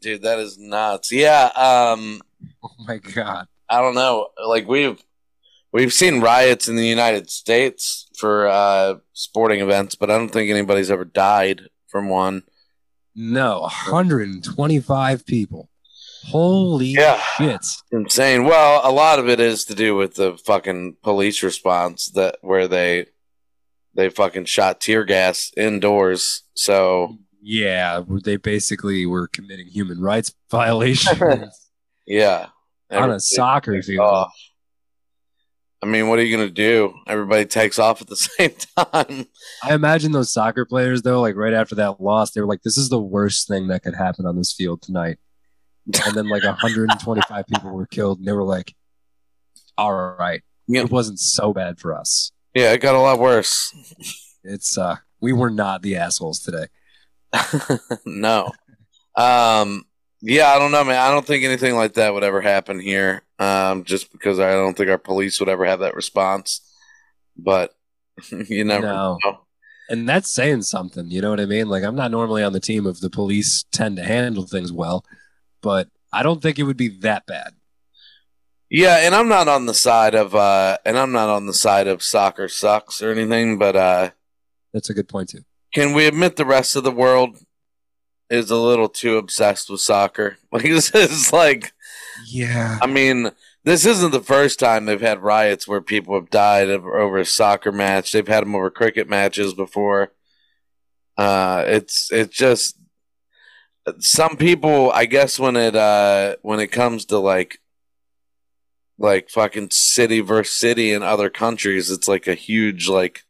dude. 0.01 0.21
That 0.21 0.37
is 0.39 0.57
nuts. 0.59 1.11
Yeah. 1.11 1.45
Um. 1.55 2.21
Oh 2.63 2.69
my 2.87 2.97
God. 2.97 3.47
I 3.69 3.81
don't 3.81 3.95
know. 3.95 4.27
Like 4.45 4.67
we've 4.67 5.03
we've 5.71 5.91
seen 5.93 6.21
riots 6.21 6.67
in 6.67 6.75
the 6.75 6.85
United 6.85 7.29
States 7.31 8.07
for 8.17 8.47
uh 8.47 8.95
sporting 9.13 9.61
events, 9.61 9.95
but 9.95 10.11
I 10.11 10.17
don't 10.17 10.29
think 10.29 10.51
anybody's 10.51 10.91
ever 10.91 11.05
died 11.05 11.61
from 11.87 12.09
one. 12.09 12.43
No, 13.15 13.61
125 13.61 15.25
people. 15.25 15.69
Holy 16.27 16.87
Yeah. 16.87 17.21
shit. 17.37 17.65
Insane. 17.91 18.43
Well, 18.45 18.81
a 18.83 18.91
lot 18.91 19.19
of 19.19 19.29
it 19.29 19.39
is 19.39 19.63
to 19.65 19.75
do 19.75 19.95
with 19.95 20.15
the 20.15 20.37
fucking 20.45 20.97
police 21.03 21.43
response 21.43 22.07
that 22.15 22.37
where 22.41 22.67
they 22.67 23.07
they 23.93 24.09
fucking 24.09 24.43
shot 24.45 24.81
tear 24.81 25.05
gas 25.05 25.51
indoors. 25.55 26.43
So 26.55 27.17
Yeah, 27.41 28.01
they 28.23 28.35
basically 28.37 29.05
were 29.05 29.27
committing 29.27 29.67
human 29.67 30.01
rights 30.01 30.33
violations 30.51 31.17
yeah, 32.07 32.47
on 32.91 33.11
a 33.11 33.19
soccer 33.19 33.81
field. 33.81 33.99
off. 34.01 34.33
I 35.85 35.87
mean, 35.87 36.07
what 36.07 36.17
are 36.17 36.23
you 36.23 36.35
gonna 36.35 36.49
do? 36.49 36.95
Everybody 37.05 37.45
takes 37.45 37.77
off 37.77 38.01
at 38.01 38.07
the 38.07 38.15
same 38.15 38.53
time. 38.75 39.27
I 39.63 39.75
imagine 39.75 40.11
those 40.11 40.33
soccer 40.33 40.65
players 40.65 41.03
though, 41.03 41.21
like 41.21 41.35
right 41.35 41.53
after 41.53 41.75
that 41.75 42.01
loss, 42.01 42.31
they 42.31 42.41
were 42.41 42.47
like, 42.47 42.63
"This 42.63 42.77
is 42.77 42.89
the 42.89 42.99
worst 42.99 43.47
thing 43.47 43.67
that 43.67 43.83
could 43.83 43.93
happen 43.93 44.25
on 44.25 44.35
this 44.35 44.51
field 44.51 44.81
tonight." 44.81 45.19
And 46.05 46.15
then 46.15 46.27
like 46.27 46.43
125 46.43 47.45
people 47.45 47.69
were 47.69 47.85
killed, 47.85 48.17
and 48.17 48.27
they 48.27 48.31
were 48.31 48.43
like, 48.43 48.73
"All 49.77 49.93
right, 49.93 50.41
it 50.67 50.89
wasn't 50.89 51.19
so 51.19 51.53
bad 51.53 51.79
for 51.79 51.93
us. 51.93 52.31
Yeah, 52.55 52.71
it 52.71 52.81
got 52.81 52.95
a 52.95 52.99
lot 52.99 53.19
worse. 53.19 53.71
It's 54.43 54.77
uh, 54.77 54.95
we 55.21 55.33
were 55.33 55.51
not 55.51 55.83
the 55.83 55.97
assholes 55.97 56.39
today." 56.39 56.65
no. 58.05 58.51
Um 59.15 59.85
yeah, 60.21 60.49
I 60.49 60.57
don't 60.57 60.71
know, 60.71 60.83
man. 60.83 60.97
I 60.97 61.11
don't 61.11 61.25
think 61.25 61.43
anything 61.43 61.75
like 61.75 61.93
that 61.93 62.13
would 62.13 62.23
ever 62.23 62.41
happen 62.41 62.79
here. 62.79 63.24
Um, 63.39 63.83
just 63.83 64.11
because 64.11 64.39
I 64.39 64.51
don't 64.51 64.75
think 64.77 64.89
our 64.89 64.97
police 64.97 65.39
would 65.39 65.49
ever 65.49 65.65
have 65.65 65.79
that 65.79 65.95
response. 65.95 66.61
But 67.37 67.73
you 68.31 68.63
never 68.63 68.85
No. 68.87 69.17
know. 69.23 69.39
And 69.89 70.09
that's 70.09 70.31
saying 70.31 70.63
something, 70.63 71.11
you 71.11 71.21
know 71.21 71.29
what 71.29 71.39
I 71.39 71.45
mean? 71.45 71.69
Like 71.69 71.83
I'm 71.83 71.95
not 71.95 72.09
normally 72.09 72.41
on 72.43 72.53
the 72.53 72.59
team 72.59 72.87
of 72.87 73.01
the 73.01 73.09
police 73.09 73.65
tend 73.71 73.97
to 73.97 74.03
handle 74.03 74.47
things 74.47 74.71
well, 74.71 75.05
but 75.61 75.89
I 76.11 76.23
don't 76.23 76.41
think 76.41 76.57
it 76.57 76.63
would 76.63 76.77
be 76.77 76.87
that 77.01 77.27
bad. 77.27 77.53
Yeah, 78.69 78.97
and 79.05 79.13
I'm 79.13 79.27
not 79.27 79.47
on 79.47 79.67
the 79.67 79.75
side 79.75 80.15
of 80.15 80.33
uh 80.33 80.77
and 80.85 80.97
I'm 80.97 81.11
not 81.11 81.29
on 81.29 81.45
the 81.45 81.53
side 81.53 81.85
of 81.87 82.01
soccer 82.01 82.47
sucks 82.47 83.03
or 83.03 83.11
anything, 83.11 83.59
but 83.59 83.75
uh 83.75 84.09
That's 84.73 84.89
a 84.89 84.93
good 84.95 85.07
point 85.07 85.29
too. 85.29 85.43
can 85.73 85.93
we 85.93 86.07
admit 86.07 86.35
the 86.35 86.45
rest 86.45 86.75
of 86.75 86.83
the 86.83 86.91
world 86.91 87.37
is 88.29 88.49
a 88.49 88.55
little 88.57 88.89
too 88.89 89.17
obsessed 89.17 89.69
with 89.69 89.81
soccer? 89.81 90.37
Like 90.51 90.63
this 90.63 90.95
is 90.95 91.31
like 91.31 91.73
Yeah. 92.27 92.77
I 92.81 92.87
mean, 92.87 93.31
this 93.63 93.85
isn't 93.85 94.11
the 94.11 94.21
first 94.21 94.59
time 94.59 94.85
they've 94.85 95.01
had 95.01 95.23
riots 95.23 95.67
where 95.67 95.81
people 95.81 96.15
have 96.15 96.29
died 96.29 96.69
over, 96.69 97.17
a 97.17 97.25
soccer 97.25 97.71
match. 97.71 98.11
They've 98.11 98.27
had 98.27 98.43
them 98.43 98.55
over 98.55 98.69
cricket 98.69 99.09
matches 99.09 99.53
before. 99.53 100.11
Uh, 101.17 101.63
it's 101.67 102.11
it's 102.11 102.35
just 102.35 102.77
some 103.99 104.37
people. 104.37 104.91
I 104.91 105.05
guess 105.05 105.39
when 105.39 105.55
it 105.55 105.75
uh, 105.75 106.35
when 106.41 106.59
it 106.59 106.67
comes 106.67 107.05
to 107.05 107.17
like 107.19 107.59
like 108.97 109.29
fucking 109.29 109.69
city 109.71 110.19
versus 110.21 110.55
city 110.55 110.91
in 110.91 111.03
other 111.03 111.29
countries. 111.29 111.91
It's 111.91 112.07
like 112.07 112.27
a 112.27 112.33
huge 112.35 112.87
like 112.87 113.23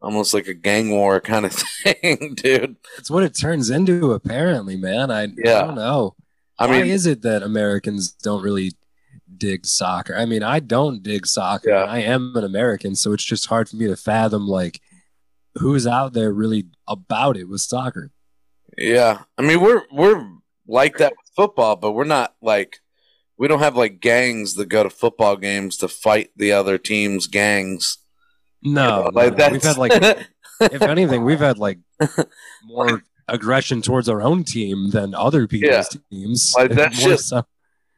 almost 0.00 0.34
like 0.34 0.46
a 0.46 0.54
gang 0.54 0.90
war 0.90 1.20
kind 1.32 1.46
of 1.46 1.52
thing, 1.52 2.34
dude. 2.36 2.76
It's 2.98 3.10
what 3.10 3.22
it 3.22 3.36
turns 3.36 3.70
into, 3.70 4.12
apparently, 4.12 4.76
man. 4.76 5.10
I, 5.10 5.28
Yeah. 5.36 5.60
I 5.60 5.66
don't 5.66 5.74
know. 5.74 6.14
I 6.58 6.66
Why 6.66 6.82
mean- 6.82 6.90
is 6.90 7.06
it 7.06 7.22
that 7.22 7.42
Americans 7.42 8.12
don't 8.12 8.42
really 8.42 8.72
dig 9.36 9.66
soccer? 9.66 10.14
I 10.14 10.24
mean, 10.24 10.42
I 10.42 10.60
don't 10.60 11.02
dig 11.02 11.26
soccer. 11.26 11.70
Yeah. 11.70 11.84
I 11.84 11.98
am 11.98 12.34
an 12.36 12.44
American, 12.44 12.94
so 12.94 13.12
it's 13.12 13.24
just 13.24 13.46
hard 13.46 13.68
for 13.68 13.76
me 13.76 13.86
to 13.88 13.96
fathom 13.96 14.46
like 14.46 14.80
who's 15.56 15.86
out 15.86 16.12
there 16.12 16.32
really 16.32 16.66
about 16.88 17.36
it 17.36 17.44
with 17.48 17.60
soccer. 17.60 18.10
Yeah, 18.78 19.22
I 19.38 19.42
mean 19.42 19.60
we're 19.60 19.82
we're 19.90 20.26
like 20.66 20.98
that 20.98 21.12
with 21.12 21.30
football, 21.36 21.76
but 21.76 21.92
we're 21.92 22.04
not 22.04 22.34
like 22.42 22.80
we 23.38 23.48
don't 23.48 23.60
have 23.60 23.76
like 23.76 24.00
gangs 24.00 24.54
that 24.54 24.68
go 24.68 24.82
to 24.82 24.90
football 24.90 25.36
games 25.36 25.76
to 25.78 25.88
fight 25.88 26.30
the 26.36 26.52
other 26.52 26.78
team's 26.78 27.26
gangs. 27.26 27.98
No, 28.62 29.10
like 29.12 29.14
no, 29.14 29.22
we've 29.30 29.36
that's- 29.36 29.64
had 29.64 29.76
like, 29.78 29.92
if 30.60 30.82
anything, 30.82 31.24
we've 31.24 31.38
had 31.40 31.58
like 31.58 31.78
more 32.64 33.02
aggression 33.28 33.82
towards 33.82 34.08
our 34.08 34.22
own 34.22 34.44
team 34.44 34.90
than 34.90 35.14
other 35.14 35.46
people's 35.46 35.96
teams. 36.10 36.54
Like 36.56 36.70
that 36.74 36.94
shit. 36.94 37.20
so- 37.20 37.46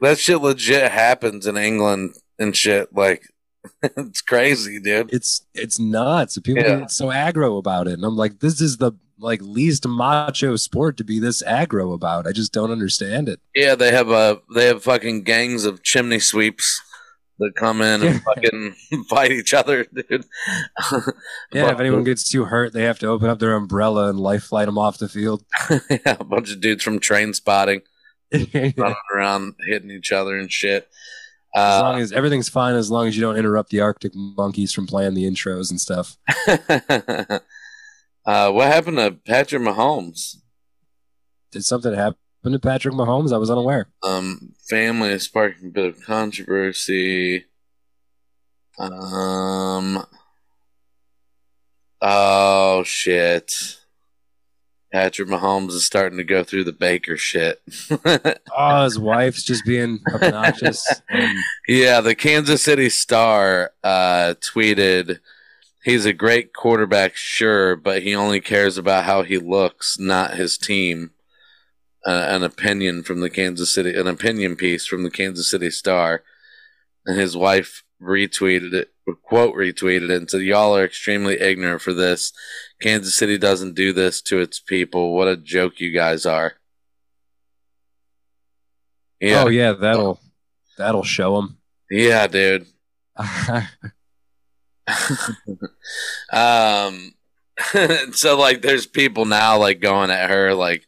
That 0.01 0.19
shit 0.19 0.41
legit 0.41 0.91
happens 0.91 1.47
in 1.47 1.57
England 1.57 2.15
and 2.39 2.57
shit. 2.57 2.95
Like 2.95 3.23
it's 3.83 4.21
crazy, 4.23 4.79
dude. 4.81 5.13
It's 5.13 5.45
it's 5.55 5.79
nuts. 5.79 6.39
People 6.39 6.63
Yeah. 6.63 6.81
get 6.81 6.91
so 6.91 7.07
aggro 7.09 7.59
about 7.59 7.89
it, 7.89 7.95
and 7.95 8.05
I'm 8.05 8.17
like, 8.17 8.41
this 8.41 8.61
is 8.61 8.77
the 8.79 8.93
like 9.21 9.41
least 9.43 9.87
macho 9.87 10.55
sport 10.55 10.97
to 10.97 11.05
be 11.05 11.19
this 11.19 11.43
aggro 11.43 11.93
about. 11.93 12.27
I 12.29 12.33
just 12.33 12.53
don't 12.53 12.71
understand 12.71 13.29
it. 13.29 13.41
Yeah, 13.55 13.75
they 13.75 13.91
have 13.91 14.11
a 14.11 14.41
they 14.55 14.67
have 14.67 14.83
fucking 14.85 15.25
gangs 15.25 15.65
of 15.65 15.83
chimney 15.83 16.21
sweeps 16.21 16.81
that 17.39 17.55
come 17.55 17.81
in 17.83 18.03
and 18.03 18.23
fucking 18.23 18.75
fight 19.09 19.31
each 19.33 19.55
other, 19.55 19.85
dude. 19.85 20.25
Yeah, 21.53 21.73
if 21.73 21.81
anyone 21.81 22.05
gets 22.05 22.29
too 22.31 22.45
hurt, 22.45 22.73
they 22.73 22.83
have 22.83 22.99
to 22.99 23.07
open 23.07 23.29
up 23.31 23.39
their 23.39 23.55
umbrella 23.55 24.09
and 24.11 24.19
life 24.21 24.45
flight 24.45 24.67
them 24.67 24.77
off 24.79 24.99
the 24.99 25.09
field. 25.09 25.45
yeah, 25.91 26.17
a 26.21 26.25
bunch 26.25 26.51
of 26.53 26.61
dudes 26.61 26.83
from 26.85 26.99
Trainspotting 27.01 27.81
running 28.33 28.95
around 29.15 29.55
hitting 29.67 29.91
each 29.91 30.13
other 30.13 30.37
and 30.39 30.53
shit. 30.53 30.89
as 31.57 31.81
Uh, 31.81 31.83
long 31.83 32.01
as 32.01 32.13
everything's 32.13 32.49
fine, 32.49 32.75
as 32.75 32.91
long 32.91 33.07
as 33.09 33.17
you 33.17 33.23
don't 33.23 33.37
interrupt 33.37 33.71
the 33.71 33.81
Arctic 33.81 34.13
monkeys 34.15 34.73
from 34.73 34.87
playing 34.87 35.15
the 35.15 35.25
intros 35.25 35.71
and 35.71 35.81
stuff. 35.81 36.17
uh, 38.27 38.51
what 38.51 38.67
happened 38.67 38.99
to 38.99 39.13
Patrick 39.27 39.63
Mahomes? 39.63 40.37
Did 41.51 41.65
something 41.65 41.95
happen 41.95 42.19
to 42.45 42.59
Patrick 42.59 42.95
Mahomes? 42.95 43.33
I 43.33 43.37
was 43.39 43.51
unaware. 43.51 43.89
Um, 44.03 44.55
family 44.69 45.11
is 45.11 45.25
sparking 45.25 45.69
a 45.69 45.71
bit 45.71 45.87
of 45.87 46.03
controversy. 46.03 47.45
Um, 48.79 50.05
oh 52.01 52.83
shit. 52.85 53.77
Patrick 54.91 55.29
Mahomes 55.29 55.73
is 55.73 55.85
starting 55.85 56.17
to 56.17 56.25
go 56.25 56.43
through 56.43 56.65
the 56.65 56.73
Baker 56.73 57.17
shit. 57.19 57.61
Oh, 58.61 58.85
his 58.85 58.99
wife's 58.99 59.43
just 59.45 59.65
being 59.67 60.01
obnoxious. 60.13 60.85
and 61.11 61.39
Yeah, 61.69 62.01
the 62.01 62.15
Kansas 62.15 62.63
City 62.63 62.89
Star 62.89 63.73
uh, 63.85 64.35
tweeted, 64.41 65.21
"He's 65.85 66.07
a 66.07 66.13
great 66.13 66.53
quarterback, 66.55 67.15
sure, 67.15 67.77
but 67.77 68.03
he 68.03 68.15
only 68.17 68.41
cares 68.41 68.79
about 68.79 69.05
how 69.05 69.23
he 69.23 69.37
looks, 69.39 69.99
not 69.99 70.35
his 70.35 70.57
team." 70.59 71.11
Uh, 72.07 72.27
an 72.29 72.43
opinion 72.45 73.03
from 73.03 73.21
the 73.21 73.29
Kansas 73.29 73.71
City, 73.71 73.93
an 73.95 74.07
opinion 74.07 74.55
piece 74.57 74.87
from 74.87 75.03
the 75.03 75.11
Kansas 75.11 75.51
City 75.51 75.69
Star, 75.69 76.23
and 77.05 77.19
his 77.19 77.37
wife 77.37 77.83
retweeted 78.01 78.73
it, 78.73 78.93
quote 79.23 79.55
retweeted 79.55 80.05
it, 80.05 80.11
and 80.11 80.31
said, 80.31 80.43
"Y'all 80.43 80.77
are 80.77 80.85
extremely 80.85 81.41
ignorant 81.41 81.83
for 81.83 81.93
this. 81.93 82.33
Kansas 82.81 83.17
City 83.17 83.37
doesn't 83.37 83.75
do 83.75 83.93
this 83.93 84.23
to 84.23 84.39
its 84.39 84.61
people. 84.61 85.15
What 85.15 85.29
a 85.29 85.37
joke 85.37 85.81
you 85.81 85.93
guys 85.93 86.25
are." 86.25 86.55
Yeah, 89.21 89.45
Oh 89.45 89.49
yeah, 89.49 89.73
that'll 89.73 90.21
that'll 90.77 91.03
show 91.03 91.35
them. 91.37 91.59
yeah, 91.91 92.27
dude. 92.29 92.67
um 96.33 97.15
so 98.13 98.39
like 98.39 98.63
there's 98.63 98.87
people 98.87 99.25
now 99.25 99.59
like 99.59 99.81
going 99.81 100.11
at 100.11 100.31
her 100.31 100.55
like 100.55 100.87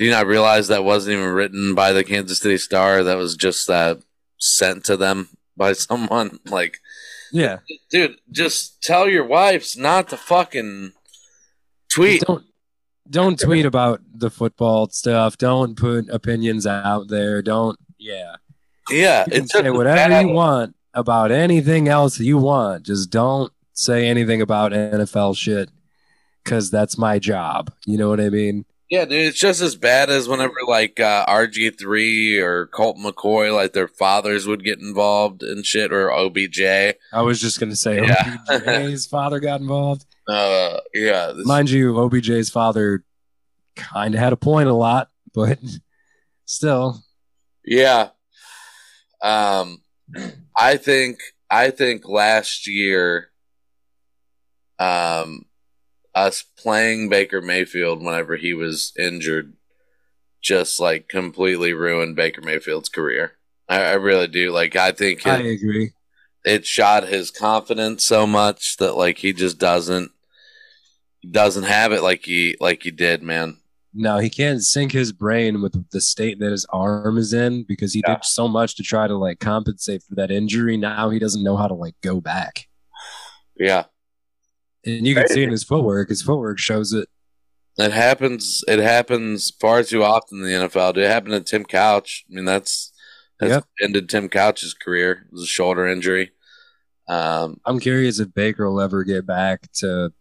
do 0.00 0.06
you 0.06 0.10
not 0.10 0.26
realize 0.26 0.68
that 0.68 0.82
wasn't 0.82 1.12
even 1.12 1.28
written 1.28 1.74
by 1.74 1.92
the 1.92 2.02
kansas 2.02 2.38
city 2.40 2.56
star 2.56 3.04
that 3.04 3.18
was 3.18 3.36
just 3.36 3.68
uh, 3.68 3.96
sent 4.38 4.84
to 4.84 4.96
them 4.96 5.28
by 5.56 5.72
someone 5.86 6.40
like 6.46 6.78
yeah, 7.32 7.58
dude 7.90 8.16
just 8.32 8.82
tell 8.82 9.08
your 9.08 9.24
wives 9.24 9.76
not 9.76 10.08
to 10.08 10.16
fucking 10.16 10.92
tweet 11.88 12.22
don't 12.22 12.44
don't 13.10 13.38
tweet 13.38 13.66
about 13.66 14.00
the 14.14 14.30
football 14.30 14.88
stuff. 14.88 15.36
Don't 15.36 15.76
put 15.76 16.08
opinions 16.10 16.64
out 16.64 17.08
there. 17.08 17.42
Don't 17.42 17.76
yeah. 17.98 18.36
yeah 18.88 19.24
You 19.30 19.46
say 19.48 19.70
whatever 19.70 19.96
bad- 19.96 20.26
you 20.26 20.32
want 20.32 20.76
about 20.94 21.32
anything 21.32 21.88
else 21.88 22.20
you 22.20 22.38
want. 22.38 22.84
Just 22.84 23.10
don't 23.10 23.52
say 23.72 24.06
anything 24.06 24.40
about 24.40 24.70
NFL 24.72 25.36
shit 25.36 25.70
because 26.44 26.70
that's 26.70 26.96
my 26.96 27.18
job. 27.18 27.72
You 27.84 27.98
know 27.98 28.08
what 28.08 28.20
I 28.20 28.28
mean? 28.28 28.64
Yeah, 28.90 29.04
dude, 29.04 29.26
it's 29.26 29.38
just 29.38 29.60
as 29.60 29.76
bad 29.76 30.10
as 30.10 30.28
whenever 30.28 30.52
like 30.66 30.98
uh, 30.98 31.24
RG3 31.26 32.40
or 32.42 32.66
Colt 32.66 32.96
McCoy, 32.96 33.54
like 33.54 33.72
their 33.72 33.86
fathers 33.86 34.48
would 34.48 34.64
get 34.64 34.80
involved 34.80 35.44
and 35.44 35.64
shit, 35.64 35.92
or 35.92 36.10
OBJ. 36.10 36.60
I 36.60 37.22
was 37.22 37.40
just 37.40 37.60
gonna 37.60 37.76
say 37.76 38.04
Yeah. 38.04 38.36
OBJ's 38.48 39.06
father 39.10 39.38
got 39.38 39.60
involved. 39.60 40.04
Uh, 40.28 40.78
yeah, 40.92 41.32
Mind 41.44 41.70
you, 41.70 41.92
OBJ's 41.94 42.50
father 42.50 43.04
kind 43.76 44.14
of 44.14 44.20
had 44.20 44.32
a 44.32 44.36
point 44.36 44.68
a 44.68 44.74
lot, 44.74 45.08
but 45.32 45.60
still, 46.44 47.00
yeah. 47.64 48.08
Um, 49.22 49.82
I 50.56 50.76
think 50.78 51.18
I 51.48 51.70
think 51.70 52.08
last 52.08 52.66
year, 52.66 53.30
um, 54.80 55.44
us 56.14 56.42
playing 56.42 57.08
Baker 57.08 57.40
Mayfield 57.40 58.02
whenever 58.02 58.36
he 58.36 58.54
was 58.54 58.92
injured, 58.98 59.54
just 60.40 60.80
like 60.80 61.08
completely 61.08 61.72
ruined 61.72 62.16
Baker 62.16 62.42
Mayfield's 62.42 62.88
career. 62.88 63.32
I, 63.68 63.82
I 63.82 63.92
really 63.92 64.26
do. 64.26 64.50
Like, 64.50 64.76
I 64.76 64.92
think 64.92 65.26
I 65.26 65.38
it, 65.38 65.46
agree. 65.46 65.92
it 66.44 66.66
shot 66.66 67.08
his 67.08 67.30
confidence 67.30 68.04
so 68.04 68.26
much 68.26 68.76
that 68.78 68.96
like 68.96 69.18
he 69.18 69.32
just 69.32 69.58
doesn't 69.58 70.10
doesn't 71.30 71.64
have 71.64 71.92
it 71.92 72.02
like 72.02 72.24
he 72.24 72.56
like 72.60 72.82
he 72.82 72.90
did, 72.90 73.22
man. 73.22 73.58
No, 73.92 74.18
he 74.18 74.30
can't 74.30 74.62
sink 74.62 74.92
his 74.92 75.12
brain 75.12 75.62
with 75.62 75.90
the 75.90 76.00
state 76.00 76.38
that 76.38 76.52
his 76.52 76.64
arm 76.72 77.18
is 77.18 77.32
in 77.32 77.64
because 77.64 77.92
he 77.92 78.02
did 78.02 78.24
so 78.24 78.46
much 78.46 78.76
to 78.76 78.84
try 78.84 79.08
to 79.08 79.16
like 79.16 79.40
compensate 79.40 80.02
for 80.04 80.14
that 80.14 80.30
injury. 80.30 80.76
Now 80.76 81.10
he 81.10 81.18
doesn't 81.18 81.42
know 81.42 81.56
how 81.56 81.66
to 81.66 81.74
like 81.74 81.96
go 82.00 82.20
back. 82.20 82.68
Yeah. 83.58 83.84
And 84.84 85.06
you 85.06 85.14
can 85.14 85.28
see 85.28 85.42
in 85.42 85.50
his 85.50 85.64
footwork. 85.64 86.08
His 86.08 86.22
footwork 86.22 86.58
shows 86.58 86.92
it. 86.92 87.08
It 87.78 87.92
happens. 87.92 88.64
It 88.66 88.78
happens 88.78 89.50
far 89.60 89.82
too 89.82 90.02
often 90.02 90.38
in 90.38 90.44
the 90.44 90.68
NFL. 90.68 90.96
It 90.96 91.08
happened 91.08 91.32
to 91.32 91.40
Tim 91.40 91.64
Couch. 91.64 92.24
I 92.30 92.34
mean, 92.34 92.44
that's 92.44 92.92
that's 93.38 93.50
Yep. 93.52 93.64
ended 93.82 94.08
Tim 94.08 94.28
Couch's 94.28 94.74
career. 94.74 95.26
It 95.26 95.32
was 95.32 95.42
a 95.42 95.46
shoulder 95.46 95.86
injury. 95.86 96.32
Um, 97.08 97.60
I'm 97.64 97.80
curious 97.80 98.20
if 98.20 98.34
Baker 98.34 98.68
will 98.68 98.80
ever 98.80 99.02
get 99.02 99.26
back 99.26 99.70
to 99.78 100.12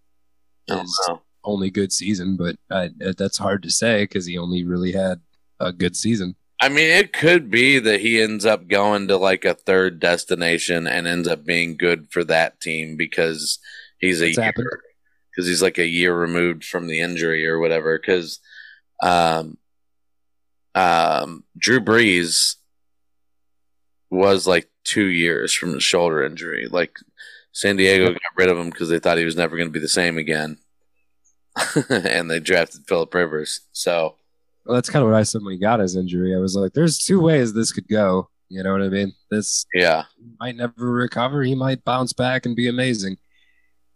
his 0.67 1.09
only 1.43 1.69
good 1.69 1.91
season, 1.91 2.37
but 2.37 2.55
I, 2.71 2.89
that's 3.17 3.37
hard 3.37 3.63
to 3.63 3.71
say 3.71 4.03
because 4.03 4.25
he 4.25 4.37
only 4.37 4.63
really 4.63 4.93
had 4.93 5.21
a 5.59 5.71
good 5.71 5.95
season. 5.95 6.35
I 6.61 6.69
mean, 6.69 6.89
it 6.89 7.13
could 7.13 7.49
be 7.49 7.79
that 7.79 8.01
he 8.01 8.21
ends 8.21 8.45
up 8.45 8.67
going 8.67 9.07
to 9.07 9.17
like 9.17 9.45
a 9.45 9.53
third 9.53 9.99
destination 9.99 10.87
and 10.87 11.07
ends 11.07 11.27
up 11.27 11.45
being 11.45 11.77
good 11.77 12.07
for 12.11 12.23
that 12.25 12.59
team 12.59 12.97
because 12.97 13.59
he's 13.99 14.21
a 14.21 14.29
It's 14.29 14.37
year 14.37 14.53
because 15.31 15.47
he's 15.47 15.61
like 15.61 15.77
a 15.77 15.85
year 15.85 16.13
removed 16.15 16.65
from 16.65 16.87
the 16.87 16.99
injury 16.99 17.47
or 17.47 17.59
whatever. 17.59 17.97
Because 17.97 18.39
um, 19.01 19.57
um, 20.75 21.43
Drew 21.57 21.79
Brees 21.79 22.55
was 24.09 24.47
like 24.47 24.69
two 24.83 25.05
years 25.05 25.53
from 25.53 25.71
the 25.71 25.79
shoulder 25.79 26.23
injury. 26.23 26.67
Like 26.67 26.97
San 27.51 27.75
Diego 27.75 28.11
got 28.11 28.21
rid 28.37 28.49
of 28.49 28.57
him 28.57 28.69
because 28.69 28.89
they 28.89 28.99
thought 28.99 29.17
he 29.17 29.25
was 29.25 29.35
never 29.35 29.55
going 29.55 29.69
to 29.69 29.73
be 29.73 29.79
the 29.79 29.87
same 29.87 30.17
again, 30.17 30.57
and 31.89 32.29
they 32.29 32.39
drafted 32.39 32.87
Philip 32.87 33.13
Rivers. 33.13 33.61
So 33.71 34.15
Well, 34.65 34.75
that's 34.75 34.89
kind 34.89 35.03
of 35.03 35.11
what 35.11 35.17
I 35.17 35.23
said 35.23 35.41
when 35.43 35.53
he 35.53 35.59
got 35.59 35.79
his 35.79 35.95
injury. 35.95 36.35
I 36.35 36.39
was 36.39 36.55
like, 36.55 36.73
"There's 36.73 36.99
two 36.99 37.21
ways 37.21 37.53
this 37.53 37.71
could 37.71 37.87
go." 37.87 38.29
You 38.49 38.63
know 38.63 38.71
what 38.71 38.81
I 38.81 38.89
mean? 38.89 39.13
This 39.29 39.65
yeah, 39.73 40.05
might 40.39 40.55
never 40.55 40.91
recover. 40.91 41.43
He 41.43 41.55
might 41.55 41.83
bounce 41.83 42.13
back 42.13 42.45
and 42.45 42.55
be 42.55 42.67
amazing. 42.67 43.17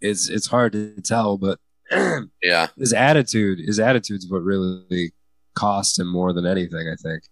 It's 0.04 0.30
it's 0.30 0.47
hard 0.47 0.74
to 0.74 1.01
tell, 1.01 1.38
but 1.38 1.60
yeah, 2.43 2.68
his 2.78 2.93
attitude, 2.93 3.60
his 3.60 3.80
attitude's 3.80 4.28
what 4.30 4.43
really 4.43 5.14
cost 5.56 5.97
him 5.99 6.08
more 6.08 6.34
than 6.34 6.45
anything. 6.45 6.88
I 6.88 6.95
think. 7.01 7.24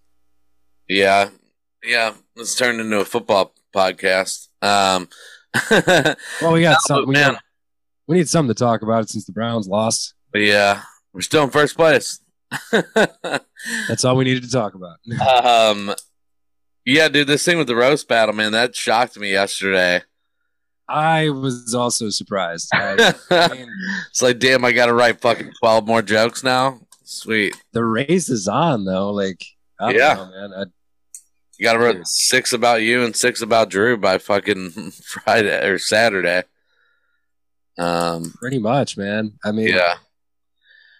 yeah, 0.88 1.30
yeah. 1.84 2.14
Let's 2.36 2.56
turn 2.56 2.80
into 2.80 3.00
a 3.00 3.06
football 3.06 3.54
podcast. 3.76 4.48
Um, 4.62 5.10
Well, 6.42 6.54
we 6.54 6.62
got 6.62 6.78
No, 6.90 6.96
some. 6.96 7.08
We, 7.08 7.14
man. 7.14 7.34
got- 7.34 7.42
we 8.08 8.18
need 8.18 8.30
something 8.30 8.54
to 8.54 8.60
talk 8.60 8.82
about 8.82 9.10
since 9.10 9.26
the 9.26 9.32
Browns 9.32 9.68
lost. 9.68 10.14
but 10.32 10.42
yeah, 10.42 10.82
we're 11.14 11.22
still 11.22 11.44
in 11.44 11.50
first 11.50 11.76
place. 11.78 12.20
That's 13.88 14.04
all 14.06 14.16
we 14.18 14.26
needed 14.26 14.44
to 14.44 14.50
talk 14.52 14.74
about. 14.76 14.98
um, 15.46 15.94
yeah, 16.86 17.08
dude, 17.10 17.28
this 17.28 17.46
thing 17.46 17.58
with 17.58 17.68
the 17.68 17.76
roast 17.76 18.08
battle, 18.08 18.34
man, 18.36 18.52
that 18.54 18.76
shocked 18.76 19.18
me 19.20 19.32
yesterday. 19.32 20.02
I 20.94 21.30
was 21.30 21.74
also 21.74 22.10
surprised. 22.10 22.70
I, 22.74 23.14
It's 24.10 24.22
like, 24.22 24.40
damn, 24.40 24.66
I 24.66 24.72
got 24.72 24.88
to 24.88 24.94
write 24.94 25.22
fucking 25.22 25.52
twelve 25.60 25.88
more 25.88 26.02
jokes 26.02 26.44
now. 26.44 26.80
Sweet. 27.04 27.56
the 27.74 27.84
race 27.84 28.30
is 28.30 28.48
on 28.48 28.86
though. 28.86 29.12
Like, 29.12 29.44
I 29.80 29.92
don't 29.92 30.00
Yeah. 30.00 30.14
know, 30.16 30.26
man. 30.32 30.54
I, 30.54 30.62
You 31.58 31.64
got 31.64 31.74
to 31.74 31.80
write 31.80 32.08
six 32.08 32.54
about 32.54 32.82
you 32.82 33.04
and 33.04 33.16
six 33.16 33.42
about 33.42 33.70
Drew 33.70 33.98
by 33.98 34.18
fucking 34.18 34.72
Friday 34.92 35.68
or 35.68 35.78
Saturday. 35.80 36.44
Um, 37.78 38.34
pretty 38.40 38.60
much, 38.60 38.98
man. 38.98 39.34
I 39.44 39.52
mean, 39.52 39.70
yeah. 39.70 39.96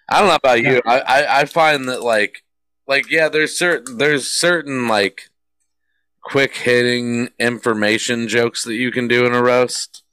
I 0.10 0.20
don't 0.20 0.28
know 0.30 0.36
about 0.36 0.62
you. 0.62 0.82
I, 0.86 1.00
I, 1.00 1.40
I 1.42 1.46
find 1.46 1.88
that 1.90 2.02
like 2.04 2.44
like 2.88 3.10
yeah, 3.10 3.30
there's 3.30 3.58
certain 3.58 3.98
there's 3.98 4.28
certain 4.28 4.88
like 4.88 5.30
quick 6.22 6.56
hitting 6.56 7.30
information 7.40 8.28
jokes 8.28 8.64
that 8.64 8.76
you 8.76 8.92
can 8.92 9.08
do 9.08 9.26
in 9.26 9.34
a 9.34 9.42
roast. 9.42 10.04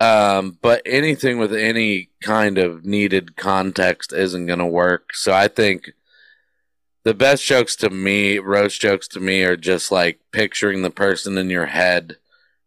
Um, 0.00 0.58
but 0.62 0.82
anything 0.86 1.38
with 1.38 1.54
any 1.54 2.08
kind 2.22 2.56
of 2.58 2.84
needed 2.84 3.36
context 3.36 4.12
isn't 4.12 4.46
gonna 4.46 4.66
work. 4.66 5.14
So 5.14 5.32
I 5.32 5.48
think 5.48 5.90
the 7.04 7.14
best 7.14 7.44
jokes 7.44 7.76
to 7.76 7.90
me, 7.90 8.38
roast 8.38 8.80
jokes 8.80 9.08
to 9.08 9.20
me, 9.20 9.42
are 9.42 9.56
just 9.56 9.90
like 9.90 10.20
picturing 10.32 10.82
the 10.82 10.90
person 10.90 11.38
in 11.38 11.50
your 11.50 11.66
head 11.66 12.16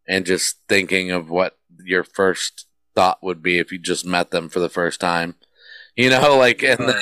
and 0.08 0.26
just 0.26 0.60
thinking 0.68 1.12
of 1.12 1.30
what 1.30 1.58
your 1.84 2.04
first 2.04 2.68
thought 2.96 3.24
would 3.24 3.42
be 3.42 3.60
if 3.60 3.72
you 3.72 3.80
just 3.80 4.06
met 4.06 4.32
them 4.32 4.50
for 4.50 4.60
the 4.60 4.70
first 4.70 5.00
time. 5.00 5.36
You 5.96 6.10
know, 6.10 6.38
like 6.38 6.64
and 6.64 6.94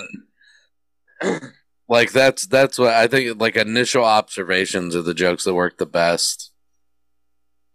then 1.22 1.42
like 1.92 2.12
that's 2.14 2.48
that's 2.48 2.80
what 2.80 2.94
I 2.94 3.08
think 3.08 3.40
like 3.40 3.58
initial 3.58 4.06
observations 4.06 4.96
are 4.96 5.02
the 5.02 5.14
jokes 5.14 5.44
that 5.44 5.54
work 5.54 5.78
the 5.78 5.86
best. 5.86 6.48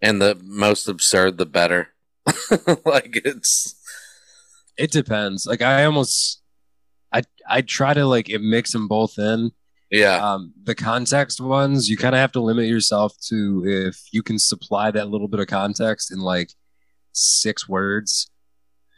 And 0.03 0.21
the 0.21 0.39
most 0.43 0.89
absurd 0.89 1.39
the 1.39 1.47
better. 1.47 1.89
like 2.85 3.21
it's 3.25 3.75
it 4.77 4.91
depends. 4.91 5.47
Like, 5.47 5.63
I 5.63 5.85
almost, 5.85 6.43
I, 7.13 7.23
I 7.49 7.63
try 7.63 7.95
to 7.95 8.05
like 8.05 8.29
it 8.29 8.41
mix 8.43 8.73
them 8.73 8.89
both 8.89 9.19
in. 9.19 9.53
yeah. 9.91 10.17
Um, 10.17 10.53
the 10.63 10.75
context 10.75 11.41
ones, 11.41 11.89
you 11.89 11.97
kind 11.97 12.15
of 12.15 12.19
have 12.19 12.33
to 12.33 12.41
limit 12.43 12.67
yourself 12.67 13.15
to 13.29 13.63
if 13.65 13.97
you 14.13 14.23
can 14.23 14.39
supply 14.39 14.91
that 14.91 15.09
little 15.09 15.29
bit 15.29 15.41
of 15.41 15.47
context 15.47 16.13
in 16.13 16.19
like 16.21 16.51
six 17.13 17.67
words. 17.69 18.31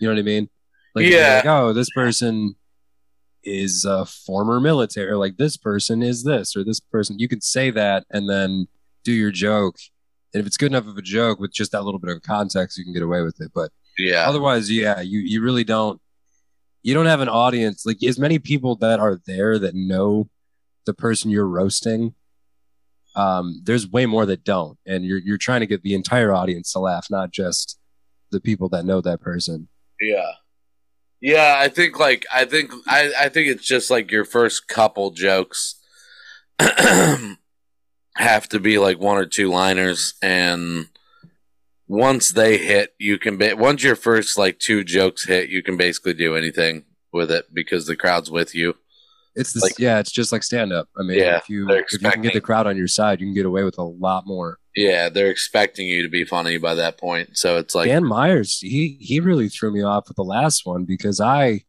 You 0.00 0.08
know 0.08 0.14
what 0.14 0.20
I 0.20 0.24
mean? 0.24 0.48
Like, 0.96 1.06
Yeah. 1.06 1.36
like, 1.36 1.46
oh, 1.46 1.72
this 1.72 1.90
person 1.94 2.56
is 3.44 3.84
a 3.84 4.04
former 4.04 4.60
military, 4.60 5.08
or 5.08 5.16
like 5.16 5.36
this 5.36 5.56
person 5.56 6.02
is 6.02 6.24
this, 6.24 6.56
or 6.56 6.64
this 6.64 6.80
person. 6.80 7.18
You 7.18 7.28
could 7.28 7.42
say 7.42 7.70
that 7.70 8.04
and 8.10 8.28
then 8.28 8.66
do 9.04 9.12
your 9.12 9.30
joke. 9.30 9.76
And 10.34 10.40
if 10.40 10.46
it's 10.46 10.56
good 10.56 10.72
enough 10.72 10.86
of 10.86 10.96
a 10.98 11.02
joke 11.02 11.38
with 11.40 11.52
just 11.52 11.72
that 11.72 11.82
little 11.84 12.00
bit 12.00 12.14
of 12.14 12.22
context, 12.22 12.76
you 12.76 12.84
can 12.84 12.92
get 12.92 13.02
away 13.02 13.22
with 13.22 13.40
it. 13.40 13.50
But 13.54 13.70
Yeah. 13.96 14.28
otherwise, 14.28 14.70
yeah, 14.70 15.00
you 15.00 15.20
you 15.20 15.40
really 15.42 15.64
don't. 15.64 16.00
You 16.82 16.94
don't 16.94 17.06
have 17.06 17.20
an 17.20 17.28
audience 17.28 17.84
like 17.86 18.02
as 18.04 18.18
many 18.18 18.38
people 18.38 18.76
that 18.76 19.00
are 19.00 19.20
there 19.26 19.58
that 19.58 19.74
know 19.74 20.28
the 20.84 20.94
person 20.94 21.30
you're 21.30 21.46
roasting. 21.48 22.14
Um, 23.16 23.60
there's 23.64 23.88
way 23.90 24.06
more 24.06 24.26
that 24.26 24.44
don't, 24.44 24.78
and 24.86 25.04
you're 25.04 25.18
you're 25.18 25.38
trying 25.38 25.60
to 25.60 25.66
get 25.66 25.82
the 25.82 25.94
entire 25.94 26.32
audience 26.32 26.72
to 26.72 26.78
laugh, 26.78 27.06
not 27.10 27.30
just 27.32 27.78
the 28.30 28.40
people 28.40 28.68
that 28.68 28.84
know 28.84 29.00
that 29.00 29.20
person. 29.20 29.68
Yeah. 30.00 30.32
Yeah, 31.20 31.56
I 31.58 31.68
think 31.68 31.98
like 31.98 32.26
I 32.32 32.44
think 32.44 32.72
I, 32.86 33.12
I 33.20 33.28
think 33.28 33.48
it's 33.48 33.66
just 33.66 33.90
like 33.90 34.10
your 34.10 34.24
first 34.24 34.68
couple 34.68 35.10
jokes 35.10 35.76
have 36.58 38.48
to 38.48 38.60
be 38.60 38.78
like 38.78 38.98
one 38.98 39.16
or 39.18 39.26
two 39.26 39.50
liners 39.50 40.14
and 40.22 40.86
once 41.86 42.32
they 42.32 42.58
hit 42.58 42.94
you 42.98 43.18
can 43.18 43.36
be 43.36 43.52
once 43.54 43.82
your 43.82 43.96
first 43.96 44.36
like 44.36 44.58
two 44.58 44.84
jokes 44.84 45.26
hit 45.26 45.48
you 45.48 45.62
can 45.62 45.76
basically 45.76 46.14
do 46.14 46.36
anything 46.36 46.84
with 47.12 47.30
it 47.30 47.52
because 47.52 47.86
the 47.86 47.96
crowd's 47.96 48.30
with 48.30 48.54
you. 48.54 48.76
It's 49.38 49.52
the 49.52 49.60
Like- 49.60 49.78
yeah, 49.78 49.98
it's 50.00 50.10
just 50.12 50.32
like 50.32 50.42
stand 50.42 50.72
up. 50.72 50.88
I 50.98 51.02
mean, 51.02 51.18
Yeah, 51.18 51.36
if 51.36 51.48
you 51.48 51.68
if 51.70 51.92
you 51.92 51.98
can 52.10 52.20
get 52.22 52.32
the 52.34 52.40
crowd 52.40 52.66
on 52.66 52.76
your 52.76 52.88
side, 52.88 53.20
you 53.20 53.26
can 53.26 53.34
get 53.34 53.46
away 53.46 53.62
with 53.64 53.78
a 53.78 53.82
lot 53.82 54.26
more. 54.26 54.58
Yeah, 54.76 55.08
they're 55.08 55.30
expecting 55.30 55.86
you 55.88 56.02
to 56.02 56.08
be 56.08 56.24
funny 56.24 56.58
by 56.58 56.74
that 56.74 56.98
point. 56.98 57.36
So 57.38 57.56
it's 57.56 57.74
like 57.74 57.88
Dan 57.88 58.04
Myers, 58.04 58.58
he 58.60 58.96
he 59.00 59.20
really 59.20 59.48
threw 59.48 59.72
me 59.72 59.82
off 59.82 60.08
with 60.08 60.16
the 60.16 60.24
last 60.24 60.66
one 60.66 60.84
because 60.84 61.20
I 61.20 61.62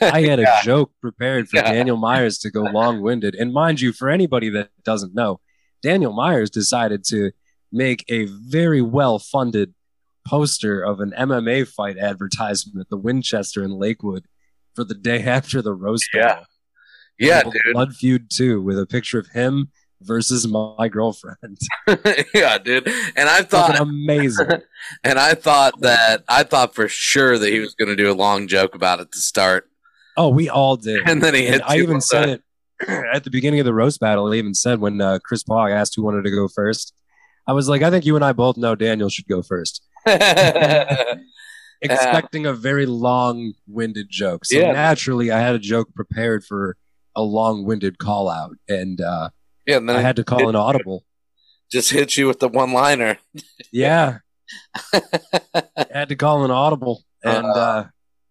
I 0.00 0.22
had 0.30 0.40
a 0.40 0.46
joke 0.64 0.92
prepared 1.00 1.48
for 1.48 1.56
Yeah. 1.58 1.72
Daniel 1.72 1.96
Myers 1.96 2.38
to 2.38 2.50
go 2.50 2.62
long 2.62 3.00
winded. 3.00 3.34
And 3.34 3.52
mind 3.52 3.80
you, 3.80 3.92
for 3.92 4.08
anybody 4.10 4.48
that 4.50 4.70
doesn't 4.84 5.14
know, 5.14 5.40
Daniel 5.82 6.12
Myers 6.12 6.50
decided 6.50 7.04
to 7.06 7.30
make 7.72 8.04
a 8.08 8.24
very 8.26 8.82
well 8.82 9.18
funded 9.18 9.74
poster 10.26 10.82
of 10.82 11.00
an 11.00 11.12
MMA 11.16 11.66
fight 11.66 11.96
advertisement 11.98 12.78
at 12.80 12.88
the 12.90 12.96
Winchester 12.98 13.62
in 13.64 13.70
Lakewood 13.72 14.24
for 14.74 14.84
the 14.84 14.94
day 14.94 15.22
after 15.36 15.62
the 15.62 15.72
roast 15.72 16.08
battle. 16.12 16.44
Yeah, 17.20 17.42
dude. 17.42 17.52
Blood 17.72 17.94
Feud 17.94 18.30
2 18.30 18.62
with 18.62 18.78
a 18.78 18.86
picture 18.86 19.18
of 19.18 19.28
him 19.28 19.70
versus 20.02 20.48
my 20.48 20.88
girlfriend. 20.88 21.58
yeah, 22.34 22.58
dude. 22.58 22.88
And 23.16 23.28
I 23.28 23.42
thought 23.42 23.78
amazing. 23.78 24.48
and 25.04 25.18
I 25.18 25.34
thought 25.34 25.80
that 25.82 26.24
I 26.28 26.42
thought 26.42 26.74
for 26.74 26.88
sure 26.88 27.38
that 27.38 27.48
he 27.52 27.60
was 27.60 27.74
going 27.74 27.88
to 27.88 27.96
do 27.96 28.10
a 28.10 28.14
long 28.14 28.46
joke 28.48 28.74
about 28.74 29.00
it 29.00 29.12
to 29.12 29.18
start. 29.18 29.68
Oh, 30.16 30.28
we 30.30 30.48
all 30.48 30.76
did. 30.76 31.00
And 31.06 31.22
then 31.22 31.34
he 31.34 31.46
hits 31.46 31.62
I 31.66 31.76
even 31.78 32.00
said 32.00 32.28
that. 32.28 32.40
it 32.88 33.04
at 33.14 33.24
the 33.24 33.30
beginning 33.30 33.60
of 33.60 33.66
the 33.66 33.74
roast 33.74 34.00
battle. 34.00 34.32
I 34.32 34.36
even 34.36 34.54
said 34.54 34.80
when 34.80 35.00
uh, 35.00 35.18
Chris 35.22 35.42
Paul 35.42 35.66
asked 35.68 35.94
who 35.96 36.02
wanted 36.02 36.24
to 36.24 36.30
go 36.30 36.48
first, 36.48 36.94
I 37.46 37.52
was 37.52 37.68
like, 37.68 37.82
I 37.82 37.90
think 37.90 38.06
you 38.06 38.16
and 38.16 38.24
I 38.24 38.32
both 38.32 38.56
know 38.56 38.74
Daniel 38.74 39.08
should 39.10 39.28
go 39.28 39.42
first. 39.42 39.82
Expecting 41.82 42.44
a 42.44 42.52
very 42.52 42.84
long 42.84 43.54
winded 43.66 44.08
joke. 44.10 44.44
So 44.44 44.58
Yeah. 44.58 44.72
naturally, 44.72 45.30
I 45.30 45.40
had 45.40 45.54
a 45.54 45.58
joke 45.58 45.94
prepared 45.94 46.44
for 46.44 46.76
a 47.16 47.22
long 47.22 47.64
winded 47.64 47.98
call 47.98 48.28
out. 48.28 48.56
And 48.68 49.00
uh, 49.00 49.30
Yeah, 49.66 49.76
and 49.78 49.88
then 49.88 49.96
I 49.96 50.00
had 50.00 50.16
to 50.16 50.24
call 50.24 50.48
an 50.48 50.56
audible. 50.56 51.04
just 51.70 51.90
hit 51.90 52.16
you 52.16 52.26
with 52.26 52.38
the 52.40 52.48
one 52.48 52.72
liner. 52.72 53.18
Yeah. 53.72 54.18
I 54.92 55.86
had 55.92 56.08
to 56.08 56.16
call 56.16 56.44
an 56.44 56.50
audible 56.50 57.04
and 57.22 57.46
uh, 57.46 57.84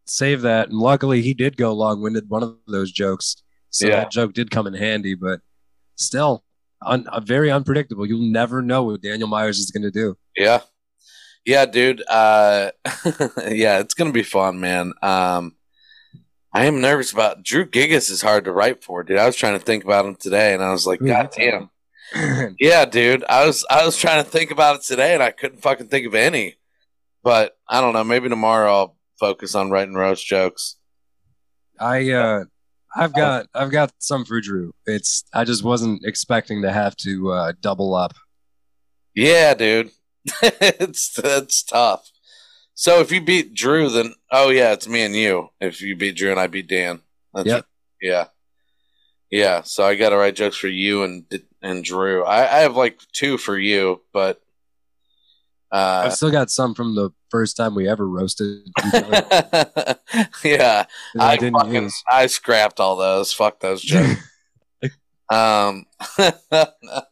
save 0.06 0.42
that. 0.42 0.70
And 0.70 0.78
luckily, 0.78 1.22
he 1.22 1.34
did 1.34 1.56
go 1.56 1.72
long 1.74 2.02
winded 2.02 2.30
one 2.30 2.44
of 2.44 2.58
those 2.68 2.92
jokes. 2.92 3.42
So 3.70 3.88
Yeah. 3.88 3.96
that 4.02 4.12
joke 4.12 4.34
did 4.34 4.52
come 4.52 4.68
in 4.68 4.74
handy, 4.74 5.16
but 5.16 5.40
still, 5.96 6.44
un- 6.82 7.08
uh, 7.08 7.20
very 7.22 7.50
unpredictable. 7.52 8.06
You'll 8.06 8.32
never 8.32 8.62
know 8.62 8.84
what 8.84 9.02
Daniel 9.02 9.30
Myers 9.30 9.60
is 9.60 9.72
going 9.72 9.84
to 9.84 9.92
do. 9.92 10.18
Yeah. 10.36 10.62
Yeah, 11.46 11.66
dude. 11.66 12.04
Uh 12.10 12.72
yeah, 13.48 13.80
it's 13.80 13.94
gonna 13.94 14.12
be 14.12 14.24
fun, 14.24 14.60
man. 14.60 14.92
Um 15.02 15.56
I 16.52 16.66
am 16.66 16.82
nervous 16.82 17.12
about 17.12 17.44
Drew 17.44 17.66
Gigas 17.66 18.10
is 18.10 18.22
hard 18.22 18.46
to 18.46 18.52
write 18.52 18.84
for, 18.84 19.04
dude. 19.04 19.18
I 19.18 19.26
was 19.26 19.36
trying 19.36 19.58
to 19.58 19.64
think 19.64 19.84
about 19.84 20.06
him 20.06 20.16
today 20.16 20.54
and 20.54 20.64
I 20.64 20.72
was 20.72 20.88
like, 20.88 21.00
God 21.00 21.30
damn. 21.36 21.70
yeah, 22.60 22.86
dude. 22.86 23.24
I 23.30 23.46
was 23.46 23.66
I 23.70 23.86
was 23.86 23.98
trying 23.98 24.24
to 24.24 24.30
think 24.30 24.50
about 24.50 24.78
it 24.78 24.82
today 24.84 25.14
and 25.14 25.22
I 25.22 25.32
couldn't 25.32 25.62
fucking 25.62 25.88
think 25.88 26.08
of 26.08 26.16
any. 26.16 26.56
But 27.24 27.58
I 27.68 27.82
don't 27.82 27.94
know, 27.94 28.04
maybe 28.04 28.30
tomorrow 28.30 28.72
I'll 28.72 28.98
focus 29.20 29.54
on 29.54 29.70
writing 29.70 29.94
roast 29.94 30.26
jokes. 30.26 30.78
I 31.80 32.10
uh, 32.12 32.46
I've 32.96 33.14
got 33.14 33.48
I've 33.54 33.72
got 33.72 33.92
some 34.00 34.26
for 34.26 34.42
Drew. 34.42 34.74
It's 34.86 35.24
I 35.34 35.44
just 35.44 35.64
wasn't 35.64 36.04
expecting 36.04 36.64
to 36.64 36.72
have 36.72 36.96
to 36.98 37.32
uh, 37.32 37.54
double 37.62 37.94
up. 37.94 38.14
Yeah, 39.14 39.54
dude. 39.54 39.92
it's 40.42 41.14
that's 41.14 41.64
tough. 41.64 42.10
So 42.80 43.02
if 43.02 43.12
you 43.12 43.20
beat 43.20 43.54
Drew, 43.54 43.90
then 43.90 44.14
oh 44.32 44.52
yeah, 44.52 44.72
it's 44.72 44.88
me 44.88 45.02
and 45.02 45.14
you. 45.14 45.50
If 45.60 45.82
you 45.82 45.98
beat 45.98 46.16
Drew 46.16 46.32
and 46.32 46.40
I 46.40 46.48
beat 46.48 46.70
Dan, 46.70 47.02
that's 47.34 47.46
Yep. 47.46 47.66
yeah, 48.02 48.26
yeah. 49.30 49.64
So 49.64 49.84
I 49.84 49.96
got 49.96 50.12
to 50.12 50.16
write 50.16 50.38
jokes 50.38 50.56
for 50.56 50.70
you 50.70 51.04
and 51.04 51.26
and 51.62 51.84
Drew. 51.84 52.24
I, 52.24 52.44
I 52.44 52.60
have 52.60 52.78
like 52.78 53.02
two 53.12 53.38
for 53.38 53.58
you, 53.58 54.02
but 54.14 54.42
uh, 55.74 56.04
I've 56.06 56.14
still 56.14 56.32
got 56.32 56.52
some 56.52 56.74
from 56.74 56.96
the 56.96 57.10
first 57.30 57.58
time 57.58 57.76
we 57.76 57.90
ever 57.90 58.08
roasted. 58.08 58.70
yeah, 60.46 60.86
I 61.20 61.34
I 61.34 61.36
didn't 61.36 61.60
fucking. 61.60 61.92
I 62.10 62.28
scrapped 62.28 62.80
all 62.80 62.96
those. 62.96 63.34
Fuck 63.34 63.60
those 63.60 63.82
jokes. 63.82 64.22
um, 65.30 65.86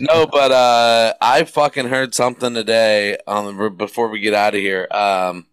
no, 0.00 0.26
but 0.26 0.52
uh, 0.52 1.14
I 1.20 1.44
fucking 1.44 1.88
heard 1.88 2.14
something 2.14 2.54
today 2.54 3.18
on 3.26 3.56
the, 3.56 3.70
before 3.70 4.08
we 4.08 4.20
get 4.20 4.34
out 4.34 4.54
of 4.54 4.60
here. 4.60 4.88
Um, 4.90 5.46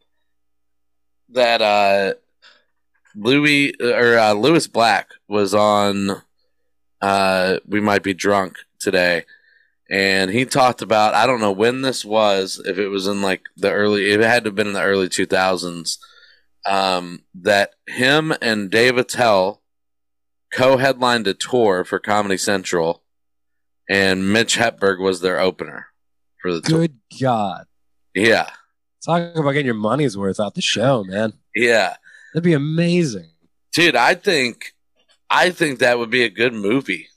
that 1.30 1.62
uh, 1.62 2.14
Lewis 3.16 3.74
or 3.82 4.18
uh, 4.18 4.60
Black 4.72 5.10
was 5.28 5.54
on. 5.54 6.22
Uh, 7.02 7.60
we 7.66 7.80
might 7.80 8.04
be 8.04 8.14
drunk 8.14 8.58
today, 8.80 9.26
and 9.90 10.32
he 10.32 10.46
talked 10.46 10.82
about 10.82 11.14
I 11.14 11.26
don't 11.26 11.40
know 11.40 11.52
when 11.52 11.82
this 11.82 12.04
was, 12.04 12.62
if 12.66 12.78
it 12.78 12.90
was 12.90 13.08
in 13.08 13.22
like 13.22 13.44
the 13.56 13.72
early, 13.72 14.12
it 14.12 14.20
had 14.20 14.44
to 14.44 14.50
have 14.50 14.56
been 14.56 14.68
in 14.68 14.74
the 14.74 14.84
early 14.84 15.10
two 15.10 15.26
thousands. 15.26 16.00
Um, 16.66 17.24
that 17.36 17.72
him 17.88 18.34
and 18.42 18.70
Dave 18.70 18.98
Attell 18.98 19.62
co-headlined 20.54 21.26
a 21.26 21.34
tour 21.34 21.84
for 21.84 22.00
Comedy 22.00 22.38
Central, 22.38 23.02
and 23.90 24.32
Mitch 24.32 24.56
Hedberg 24.58 25.00
was 25.00 25.20
their 25.20 25.40
opener 25.40 25.88
for 26.42 26.54
the 26.54 26.62
tour. 26.62 26.80
Good 26.80 27.00
God. 27.22 27.66
Yeah, 28.16 28.50
Talk 29.06 29.36
about 29.36 29.52
getting 29.52 29.66
your 29.66 29.76
money's 29.76 30.18
worth 30.18 30.40
out 30.40 30.56
the 30.56 30.62
show, 30.62 31.04
man. 31.04 31.34
yeah, 31.56 31.96
That'd 32.34 32.44
be 32.44 32.54
amazing. 32.54 33.32
dude. 33.74 33.96
I 33.96 34.14
think, 34.16 34.74
I 35.30 35.50
think 35.52 35.80
that 35.80 35.98
would 36.00 36.10
be 36.10 36.24
a 36.24 36.30
good 36.30 36.54
movie. 36.54 37.08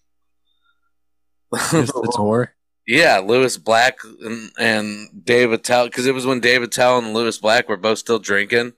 Just 1.70 1.92
the 1.92 2.12
tour. 2.16 2.54
Yeah, 2.84 3.20
Lewis 3.20 3.58
Black 3.58 3.98
and, 4.22 4.50
and 4.58 5.24
Dave 5.24 5.52
Attell, 5.52 5.84
because 5.86 6.04
it 6.06 6.14
was 6.14 6.26
when 6.26 6.40
Dave 6.40 6.64
Attell 6.64 6.98
and 6.98 7.14
Lewis 7.14 7.38
Black 7.38 7.68
were 7.68 7.76
both 7.76 7.98
still 7.98 8.18
drinking. 8.18 8.72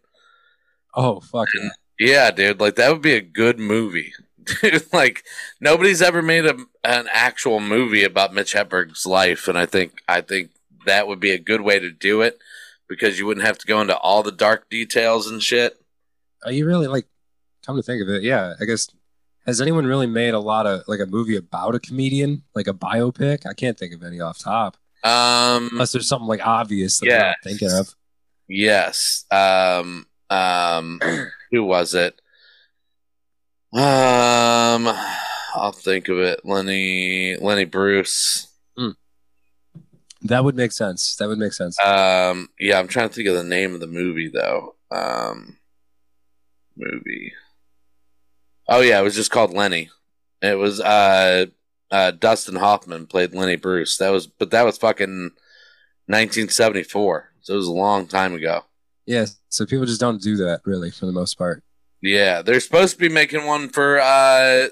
Oh, 0.94 1.20
fucking. 1.20 1.70
Yeah, 1.98 2.30
dude, 2.30 2.60
like 2.60 2.74
that 2.76 2.92
would 2.92 3.00
be 3.00 3.14
a 3.14 3.22
good 3.22 3.58
movie. 3.58 4.12
Dude, 4.44 4.84
like 4.92 5.24
nobody's 5.60 6.02
ever 6.02 6.22
made 6.22 6.46
a, 6.46 6.56
an 6.84 7.06
actual 7.12 7.60
movie 7.60 8.04
about 8.04 8.34
Mitch 8.34 8.54
Hedberg's 8.54 9.06
life, 9.06 9.48
and 9.48 9.58
I 9.58 9.66
think 9.66 10.02
I 10.08 10.20
think 10.20 10.50
that 10.86 11.08
would 11.08 11.20
be 11.20 11.30
a 11.30 11.38
good 11.38 11.62
way 11.62 11.78
to 11.78 11.90
do 11.90 12.20
it 12.20 12.38
because 12.88 13.18
you 13.18 13.26
wouldn't 13.26 13.46
have 13.46 13.58
to 13.58 13.66
go 13.66 13.80
into 13.80 13.96
all 13.96 14.22
the 14.22 14.32
dark 14.32 14.68
details 14.68 15.28
and 15.28 15.42
shit. 15.42 15.80
Are 16.44 16.52
you 16.52 16.66
really 16.66 16.86
like? 16.86 17.06
Come 17.64 17.76
to 17.76 17.82
think 17.82 18.02
of 18.02 18.08
it, 18.10 18.22
yeah. 18.22 18.54
I 18.60 18.66
guess 18.66 18.88
has 19.46 19.60
anyone 19.60 19.86
really 19.86 20.06
made 20.06 20.34
a 20.34 20.38
lot 20.38 20.66
of 20.66 20.82
like 20.86 21.00
a 21.00 21.06
movie 21.06 21.36
about 21.36 21.74
a 21.74 21.80
comedian, 21.80 22.42
like 22.54 22.66
a 22.66 22.72
biopic? 22.72 23.46
I 23.46 23.52
can't 23.52 23.78
think 23.78 23.94
of 23.94 24.02
any 24.02 24.20
off 24.20 24.38
top, 24.38 24.76
Um, 25.02 25.68
unless 25.72 25.92
there's 25.92 26.08
something 26.08 26.28
like 26.28 26.46
obvious 26.46 26.98
that 27.00 27.12
I'm 27.12 27.18
not 27.20 27.36
thinking 27.42 27.70
of. 27.70 27.94
Yes. 28.48 29.24
Um. 29.30 30.06
Um. 30.30 31.00
who 31.50 31.64
was 31.64 31.94
it? 31.94 32.20
Um. 33.74 34.88
I'll 35.56 35.72
think 35.72 36.08
of 36.08 36.18
it. 36.18 36.40
Lenny. 36.44 37.36
Lenny 37.36 37.64
Bruce. 37.64 38.48
That 40.26 40.42
would 40.42 40.56
make 40.56 40.72
sense. 40.72 41.16
That 41.16 41.28
would 41.28 41.38
make 41.38 41.52
sense. 41.52 41.78
Um. 41.80 42.48
Yeah, 42.58 42.78
I'm 42.78 42.88
trying 42.88 43.10
to 43.10 43.14
think 43.14 43.28
of 43.28 43.34
the 43.34 43.44
name 43.44 43.74
of 43.74 43.80
the 43.80 43.86
movie 43.86 44.28
though. 44.28 44.74
Um. 44.90 45.58
Movie. 46.76 47.32
Oh 48.66 48.80
yeah, 48.80 48.98
it 48.98 49.04
was 49.04 49.14
just 49.14 49.30
called 49.30 49.52
Lenny. 49.52 49.90
It 50.40 50.56
was 50.58 50.80
uh, 50.80 51.46
uh 51.90 52.10
Dustin 52.12 52.56
Hoffman 52.56 53.06
played 53.06 53.34
Lenny 53.34 53.56
Bruce. 53.56 53.98
That 53.98 54.08
was, 54.10 54.26
but 54.26 54.50
that 54.52 54.64
was 54.64 54.78
fucking 54.78 55.30
1974. 56.06 57.30
So 57.42 57.52
it 57.52 57.56
was 57.56 57.66
a 57.68 57.72
long 57.72 58.06
time 58.06 58.34
ago. 58.34 58.62
yeah, 59.04 59.26
so 59.50 59.66
people 59.66 59.84
just 59.84 60.00
don't 60.00 60.22
do 60.22 60.36
that 60.36 60.62
really 60.64 60.90
for 60.90 61.04
the 61.04 61.12
most 61.12 61.36
part. 61.36 61.62
Yeah, 62.04 62.42
they're 62.42 62.60
supposed 62.60 62.92
to 62.94 63.00
be 63.00 63.08
making 63.08 63.46
one 63.46 63.70
for 63.70 63.98
uh 63.98 64.68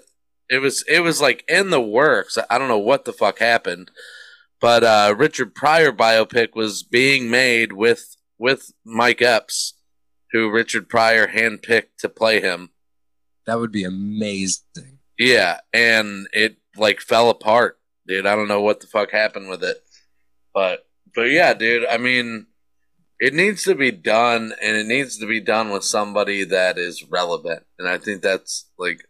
it 0.51 0.59
was 0.59 0.85
it 0.87 1.01
was 1.01 1.21
like 1.21 1.45
in 1.49 1.71
the 1.71 1.81
works. 1.81 2.37
I 2.51 2.59
don't 2.59 2.69
know 2.69 2.79
what 2.79 3.07
the 3.07 3.13
fuck 3.13 3.39
happened. 3.39 3.91
But 4.61 4.85
uh 4.85 5.15
Richard 5.17 5.55
Pryor 5.55 5.93
biopic 5.93 6.55
was 6.55 6.83
being 6.83 7.31
made 7.31 7.73
with 7.73 8.17
with 8.39 8.73
Mike 8.85 9.23
Epps, 9.23 9.75
who 10.33 10.51
Richard 10.51 10.91
Pryor 10.91 11.29
handpicked 11.29 11.97
to 12.01 12.11
play 12.11 12.41
him. 12.41 12.71
That 13.47 13.59
would 13.59 13.73
be 13.73 13.85
amazing. 13.85 14.99
Yeah, 15.19 15.61
and 15.73 16.27
it 16.35 16.57
like 16.77 17.01
fell 17.01 17.31
apart, 17.31 17.79
dude. 18.07 18.27
I 18.27 18.37
don't 18.37 18.49
know 18.49 18.61
what 18.61 18.81
the 18.81 18.87
fuck 18.87 19.11
happened 19.11 19.49
with 19.49 19.65
it. 19.65 19.79
But 20.53 20.87
but 21.15 21.31
yeah, 21.31 21.55
dude, 21.55 21.87
I 21.87 21.97
mean 21.97 22.47
it 23.23 23.35
needs 23.35 23.63
to 23.63 23.77
be 23.77 23.93
done 23.93 24.53
and 24.61 24.77
it 24.77 24.87
needs 24.87 25.17
to 25.17 25.27
be 25.27 25.39
done 25.39 25.71
with 25.71 25.85
somebody 25.85 26.43
that 26.43 26.77
is 26.77 27.05
relevant. 27.09 27.63
And 27.79 27.89
I 27.89 27.97
think 27.97 28.21
that's 28.21 28.69
like 28.77 29.05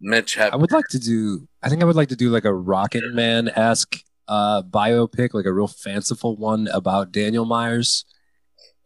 Mitch 0.00 0.36
I 0.36 0.56
would 0.56 0.72
like 0.72 0.88
to 0.88 0.98
do. 0.98 1.46
I 1.62 1.68
think 1.68 1.82
I 1.82 1.84
would 1.84 1.94
like 1.94 2.08
to 2.08 2.16
do 2.16 2.30
like 2.30 2.44
a 2.44 2.52
Rocket 2.52 3.04
Man 3.14 3.48
esque 3.48 4.02
uh, 4.26 4.62
biopic, 4.62 5.34
like 5.34 5.44
a 5.44 5.52
real 5.52 5.68
fanciful 5.68 6.36
one 6.36 6.66
about 6.72 7.12
Daniel 7.12 7.44
Myers, 7.44 8.04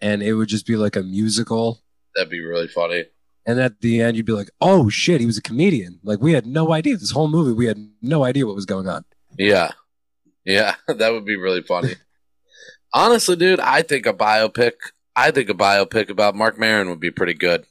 and 0.02 0.22
it 0.22 0.34
would 0.34 0.48
just 0.48 0.66
be 0.66 0.76
like 0.76 0.96
a 0.96 1.02
musical. 1.02 1.82
that'd 2.14 2.28
be 2.28 2.40
really 2.40 2.68
funny. 2.68 3.06
And 3.46 3.58
at 3.58 3.80
the 3.80 4.02
end, 4.02 4.18
you'd 4.18 4.26
be 4.26 4.32
like, 4.32 4.50
"Oh 4.60 4.90
shit, 4.90 5.20
he 5.20 5.26
was 5.26 5.38
a 5.38 5.42
comedian!" 5.42 5.98
Like 6.02 6.20
we 6.20 6.34
had 6.34 6.46
no 6.46 6.74
idea. 6.74 6.98
This 6.98 7.12
whole 7.12 7.28
movie, 7.28 7.52
we 7.52 7.66
had 7.66 7.78
no 8.02 8.22
idea 8.22 8.44
what 8.44 8.54
was 8.54 8.66
going 8.66 8.86
on. 8.86 9.06
Yeah. 9.38 9.70
Yeah, 10.44 10.74
that 10.88 11.12
would 11.12 11.24
be 11.24 11.36
really 11.36 11.62
funny. 11.62 11.94
Honestly, 12.92 13.36
dude, 13.36 13.60
I 13.60 13.82
think 13.82 14.06
a 14.06 14.12
biopic 14.14 14.72
I 15.14 15.30
think 15.30 15.48
a 15.48 15.54
biopic 15.54 16.10
about 16.10 16.34
Marc 16.34 16.58
Maron 16.58 16.90
would 16.90 17.00
be 17.00 17.10
pretty 17.10 17.34
good. 17.34 17.64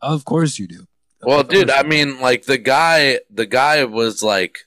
Of 0.00 0.24
course, 0.24 0.58
you 0.58 0.66
do. 0.66 0.86
Well, 1.20 1.42
dude, 1.42 1.70
I 1.70 1.82
mean, 1.82 2.20
like 2.20 2.44
the 2.44 2.56
guy, 2.58 3.20
the 3.30 3.44
guy 3.44 3.84
was 3.84 4.22
like, 4.22 4.60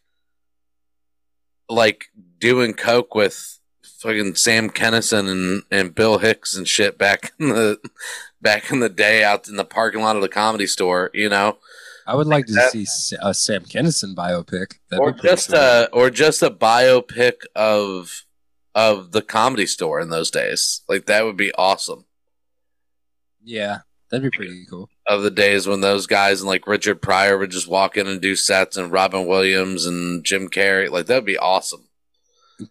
like 1.69 2.05
doing 2.39 2.73
coke 2.73 3.15
with 3.15 3.59
fucking 3.99 4.35
Sam 4.35 4.69
Kinison 4.69 5.29
and 5.29 5.63
and 5.71 5.95
Bill 5.95 6.17
Hicks 6.19 6.55
and 6.55 6.67
shit 6.67 6.97
back 6.97 7.31
in 7.39 7.49
the 7.49 7.79
back 8.41 8.71
in 8.71 8.79
the 8.79 8.89
day 8.89 9.23
out 9.23 9.47
in 9.47 9.55
the 9.55 9.65
parking 9.65 10.01
lot 10.01 10.15
of 10.15 10.21
the 10.21 10.29
comedy 10.29 10.67
store, 10.67 11.09
you 11.13 11.29
know, 11.29 11.57
I 12.05 12.15
would 12.15 12.27
like 12.27 12.45
to 12.47 12.53
That- 12.53 12.71
see 12.71 13.15
a 13.21 13.33
Sam 13.33 13.63
Kinison 13.63 14.13
biopic. 14.15 14.73
That'd 14.89 14.99
or 15.03 15.11
just 15.13 15.49
cool. 15.51 15.59
a 15.59 15.85
or 15.93 16.09
just 16.09 16.41
a 16.43 16.49
biopic 16.51 17.33
of 17.55 18.25
of 18.75 19.11
the 19.11 19.21
comedy 19.21 19.65
store 19.65 19.99
in 19.99 20.09
those 20.09 20.31
days. 20.31 20.81
Like 20.87 21.05
that 21.07 21.25
would 21.25 21.37
be 21.37 21.53
awesome. 21.55 22.05
yeah, 23.43 23.79
that'd 24.09 24.29
be 24.31 24.35
pretty 24.35 24.65
cool. 24.69 24.89
Of 25.07 25.23
the 25.23 25.31
days 25.31 25.67
when 25.67 25.81
those 25.81 26.07
guys 26.07 26.41
and 26.41 26.47
like 26.47 26.67
Richard 26.67 27.01
Pryor 27.01 27.37
would 27.37 27.51
just 27.51 27.67
walk 27.67 27.97
in 27.97 28.07
and 28.07 28.21
do 28.21 28.35
sets, 28.35 28.77
and 28.77 28.91
Robin 28.91 29.25
Williams 29.27 29.85
and 29.85 30.23
Jim 30.23 30.47
Carrey, 30.49 30.89
like 30.89 31.07
that'd 31.07 31.25
be 31.25 31.37
awesome. 31.37 31.87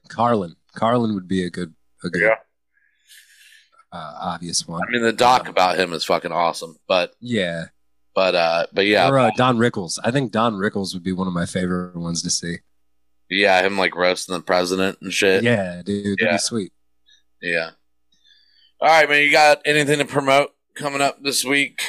Carlin, 0.09 0.57
Carlin 0.75 1.15
would 1.15 1.27
be 1.29 1.45
a 1.45 1.51
good, 1.51 1.75
a 2.05 2.09
good, 2.11 2.23
Yeah. 2.23 2.37
uh, 3.93 4.15
obvious 4.21 4.67
one. 4.69 4.81
I 4.87 4.91
mean, 4.93 5.03
the 5.03 5.13
doc 5.13 5.49
about 5.49 5.79
him 5.79 5.93
is 5.93 6.05
fucking 6.05 6.31
awesome, 6.33 6.77
but 6.87 7.13
Yeah, 7.21 7.65
but 8.15 8.35
uh, 8.37 8.67
but 8.73 8.87
yeah, 8.87 9.09
or 9.11 9.19
uh, 9.19 9.31
Don 9.37 9.59
Rickles. 9.59 9.99
I 10.05 10.11
think 10.13 10.31
Don 10.33 10.55
Rickles 10.55 10.95
would 10.95 11.03
be 11.03 11.13
one 11.13 11.27
of 11.27 11.33
my 11.35 11.47
favorite 11.47 11.97
ones 11.97 12.23
to 12.23 12.31
see. 12.31 12.59
Yeah, 13.31 13.63
him 13.65 13.79
like 13.79 13.95
roasting 13.97 14.35
the 14.35 14.43
president 14.43 14.99
and 15.01 15.13
shit. 15.13 15.43
Yeah, 15.45 15.83
dude, 15.85 16.05
that'd 16.05 16.19
Yeah. 16.21 16.33
be 16.33 16.39
sweet. 16.39 16.73
yeah. 17.43 17.71
All 18.81 18.89
right, 18.89 19.09
man. 19.09 19.23
You 19.23 19.31
got 19.31 19.61
anything 19.65 19.99
to 19.99 20.05
promote 20.07 20.53
coming 20.75 21.01
up 21.03 21.23
this 21.23 21.45
week? 21.45 21.83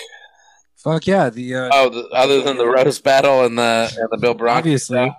Fuck 0.78 1.08
yeah, 1.08 1.30
the 1.30 1.56
uh, 1.56 1.70
Oh, 1.72 1.90
the, 1.90 2.08
other 2.10 2.42
than 2.42 2.58
the 2.58 2.68
roast 2.68 3.04
battle 3.04 3.46
and 3.46 3.58
the 3.58 3.96
and 3.98 4.10
the 4.12 4.18
Bill 4.18 4.34
Bronx. 4.34 4.58
obviously, 4.58 5.16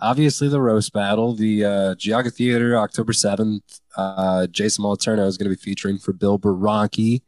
obviously 0.00 0.48
the 0.48 0.60
roast 0.60 0.92
battle, 0.92 1.34
the 1.34 1.64
uh, 1.64 1.94
Geauga 1.94 2.32
Theater, 2.34 2.76
October 2.76 3.12
seventh. 3.12 3.80
Uh, 3.96 4.46
Jason 4.48 4.84
Moliterno 4.84 5.26
is 5.26 5.38
going 5.38 5.50
to 5.50 5.56
be 5.56 5.60
featuring 5.60 5.98
for 5.98 6.12
Bill 6.12 6.38
Baranki, 6.38 7.22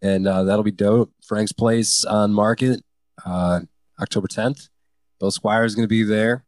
and 0.00 0.26
uh, 0.28 0.44
that'll 0.44 0.62
be 0.62 0.70
dope. 0.70 1.12
Frank's 1.26 1.52
Place 1.52 2.04
on 2.04 2.32
Market, 2.32 2.82
uh, 3.24 3.60
October 4.00 4.28
tenth. 4.28 4.68
Bill 5.18 5.30
Squire 5.30 5.64
is 5.64 5.74
going 5.74 5.84
to 5.84 5.88
be 5.88 6.02
there. 6.02 6.44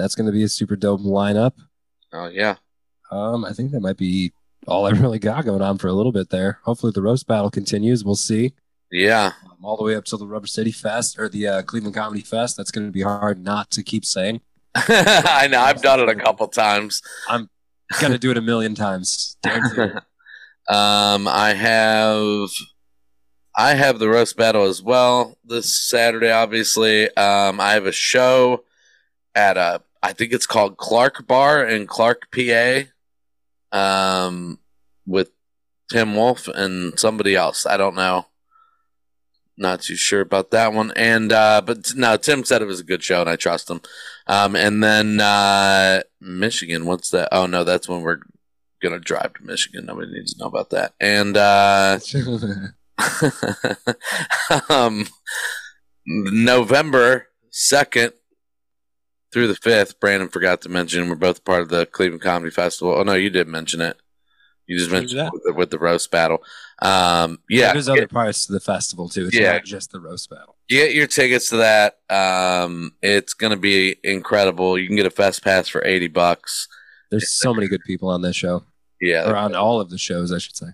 That's 0.00 0.14
going 0.14 0.26
to 0.26 0.32
be 0.32 0.42
a 0.42 0.48
super 0.48 0.76
dope 0.76 1.00
lineup. 1.00 1.52
Oh 2.12 2.28
yeah. 2.28 2.56
Um, 3.10 3.44
I 3.44 3.52
think 3.52 3.72
that 3.72 3.80
might 3.80 3.96
be 3.96 4.32
all 4.66 4.86
I 4.88 4.90
really 4.90 5.18
got 5.18 5.44
going 5.44 5.62
on 5.62 5.78
for 5.78 5.88
a 5.88 5.92
little 5.92 6.12
bit 6.12 6.30
there. 6.30 6.58
Hopefully, 6.64 6.92
the 6.94 7.02
roast 7.02 7.26
battle 7.26 7.50
continues. 7.50 8.04
We'll 8.04 8.16
see. 8.16 8.52
Yeah. 8.90 9.32
Um, 9.44 9.64
all 9.64 9.76
the 9.76 9.84
way 9.84 9.94
up 9.94 10.04
to 10.06 10.16
the 10.16 10.26
Rubber 10.26 10.46
City 10.46 10.72
Fest 10.72 11.18
or 11.18 11.28
the 11.28 11.46
uh, 11.46 11.62
Cleveland 11.62 11.94
Comedy 11.94 12.22
Fest. 12.22 12.56
That's 12.56 12.70
going 12.70 12.86
to 12.86 12.92
be 12.92 13.02
hard 13.02 13.42
not 13.42 13.70
to 13.72 13.82
keep 13.82 14.04
saying. 14.04 14.40
I 14.74 15.48
know. 15.50 15.60
I've 15.60 15.82
done 15.82 16.00
it 16.00 16.08
a 16.08 16.14
couple 16.14 16.48
times. 16.48 17.02
I'm 17.28 17.48
going 18.00 18.12
to 18.12 18.18
do 18.18 18.30
it 18.30 18.36
a 18.36 18.42
million 18.42 18.74
times. 18.74 19.36
Um, 20.68 21.26
I 21.26 21.54
have, 21.54 22.50
I 23.56 23.74
have 23.74 23.98
the 23.98 24.08
roast 24.08 24.36
battle 24.36 24.66
as 24.66 24.80
well 24.80 25.36
this 25.44 25.74
Saturday. 25.74 26.30
Obviously, 26.30 27.08
um, 27.16 27.60
I 27.60 27.72
have 27.72 27.86
a 27.86 27.92
show 27.92 28.62
at 29.34 29.56
a, 29.56 29.82
I 30.02 30.12
think 30.12 30.32
it's 30.32 30.46
called 30.46 30.78
Clark 30.78 31.26
Bar 31.26 31.64
in 31.66 31.86
Clark, 31.86 32.28
PA, 32.32 32.84
um, 33.72 34.58
with 35.06 35.30
Tim 35.90 36.14
Wolf 36.14 36.48
and 36.48 36.98
somebody 36.98 37.34
else. 37.34 37.66
I 37.66 37.76
don't 37.76 37.94
know. 37.94 38.26
Not 39.56 39.82
too 39.82 39.96
sure 39.96 40.22
about 40.22 40.52
that 40.52 40.72
one. 40.72 40.90
And 40.96 41.32
uh, 41.32 41.60
but 41.64 41.92
no, 41.94 42.16
Tim 42.16 42.44
said 42.44 42.62
it 42.62 42.66
was 42.66 42.80
a 42.80 42.84
good 42.84 43.02
show, 43.02 43.20
and 43.20 43.28
I 43.28 43.36
trust 43.36 43.68
him. 43.68 43.82
Um, 44.26 44.56
and 44.56 44.82
then 44.82 45.20
uh, 45.20 46.02
Michigan. 46.18 46.86
What's 46.86 47.10
that? 47.10 47.28
Oh 47.30 47.44
no, 47.44 47.62
that's 47.62 47.86
when 47.86 48.00
we're 48.00 48.20
gonna 48.82 49.00
drive 49.00 49.34
to 49.34 49.44
Michigan. 49.44 49.84
Nobody 49.84 50.12
needs 50.12 50.32
to 50.32 50.40
know 50.40 50.46
about 50.46 50.70
that. 50.70 50.94
And 50.98 51.36
uh, 51.36 51.98
um, 54.70 55.06
November 56.06 57.26
second 57.50 58.12
through 59.32 59.46
the 59.48 59.54
fifth. 59.54 60.00
Brandon 60.00 60.28
forgot 60.28 60.60
to 60.62 60.68
mention 60.68 61.08
we're 61.08 61.14
both 61.16 61.44
part 61.44 61.62
of 61.62 61.68
the 61.68 61.86
Cleveland 61.86 62.22
Comedy 62.22 62.50
Festival. 62.50 62.94
Oh 62.96 63.02
no, 63.02 63.14
you 63.14 63.30
did 63.30 63.48
mention 63.48 63.80
it. 63.80 63.96
You 64.66 64.78
just 64.78 64.90
mentioned 64.92 65.20
it 65.20 65.32
with 65.32 65.42
the, 65.44 65.52
with 65.52 65.70
the 65.70 65.78
roast 65.80 66.10
battle. 66.12 66.44
Um, 66.80 67.40
yeah, 67.48 67.72
There's 67.72 67.88
other 67.88 68.06
parts 68.06 68.46
to 68.46 68.52
the 68.52 68.60
festival 68.60 69.08
too. 69.08 69.26
It's 69.26 69.36
Yeah. 69.36 69.52
not 69.54 69.64
just 69.64 69.90
the 69.90 70.00
roast 70.00 70.30
battle. 70.30 70.54
get 70.68 70.94
your 70.94 71.08
tickets 71.08 71.48
to 71.50 71.56
that. 71.56 71.98
Um, 72.08 72.92
it's 73.02 73.34
gonna 73.34 73.56
be 73.56 73.96
incredible. 74.04 74.78
You 74.78 74.86
can 74.86 74.94
get 74.96 75.06
a 75.06 75.10
fest 75.10 75.42
pass 75.42 75.68
for 75.68 75.84
eighty 75.84 76.06
bucks. 76.08 76.68
There's 77.10 77.30
so 77.30 77.52
many 77.52 77.66
good 77.66 77.80
people 77.84 78.08
on 78.10 78.22
this 78.22 78.36
show. 78.36 78.64
Yeah, 79.00 79.28
Or 79.28 79.34
on 79.34 79.54
all 79.56 79.80
of 79.80 79.90
the 79.90 79.98
shows, 79.98 80.30
I 80.32 80.38
should 80.38 80.56
say. 80.56 80.66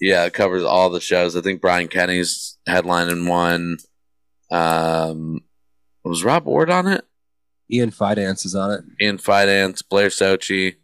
Yeah, 0.00 0.24
it 0.24 0.32
covers 0.32 0.62
all 0.62 0.88
the 0.88 1.00
shows. 1.00 1.36
I 1.36 1.42
think 1.42 1.60
Brian 1.60 1.88
Kenny's 1.88 2.56
headlining 2.66 3.28
one. 3.28 3.76
Um, 4.50 5.40
was 6.04 6.24
Rob 6.24 6.44
Ward 6.46 6.70
on 6.70 6.86
it? 6.88 7.04
Ian 7.72 7.90
Fidance 7.90 8.44
is 8.44 8.54
on 8.54 8.70
it. 8.72 8.84
Ian 9.00 9.18
Fidance, 9.18 9.82
Blair 9.88 10.08
Socci. 10.08 10.76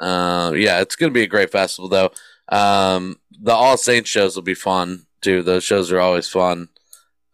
Uh, 0.00 0.52
yeah, 0.54 0.80
it's 0.80 0.96
going 0.96 1.10
to 1.10 1.14
be 1.14 1.22
a 1.22 1.28
great 1.28 1.50
festival, 1.50 1.88
though. 1.88 2.10
Um, 2.48 3.16
the 3.40 3.52
All 3.52 3.76
Saints 3.76 4.10
shows 4.10 4.36
will 4.36 4.42
be 4.42 4.54
fun, 4.54 5.06
too. 5.22 5.42
Those 5.42 5.64
shows 5.64 5.90
are 5.90 6.00
always 6.00 6.28
fun. 6.28 6.68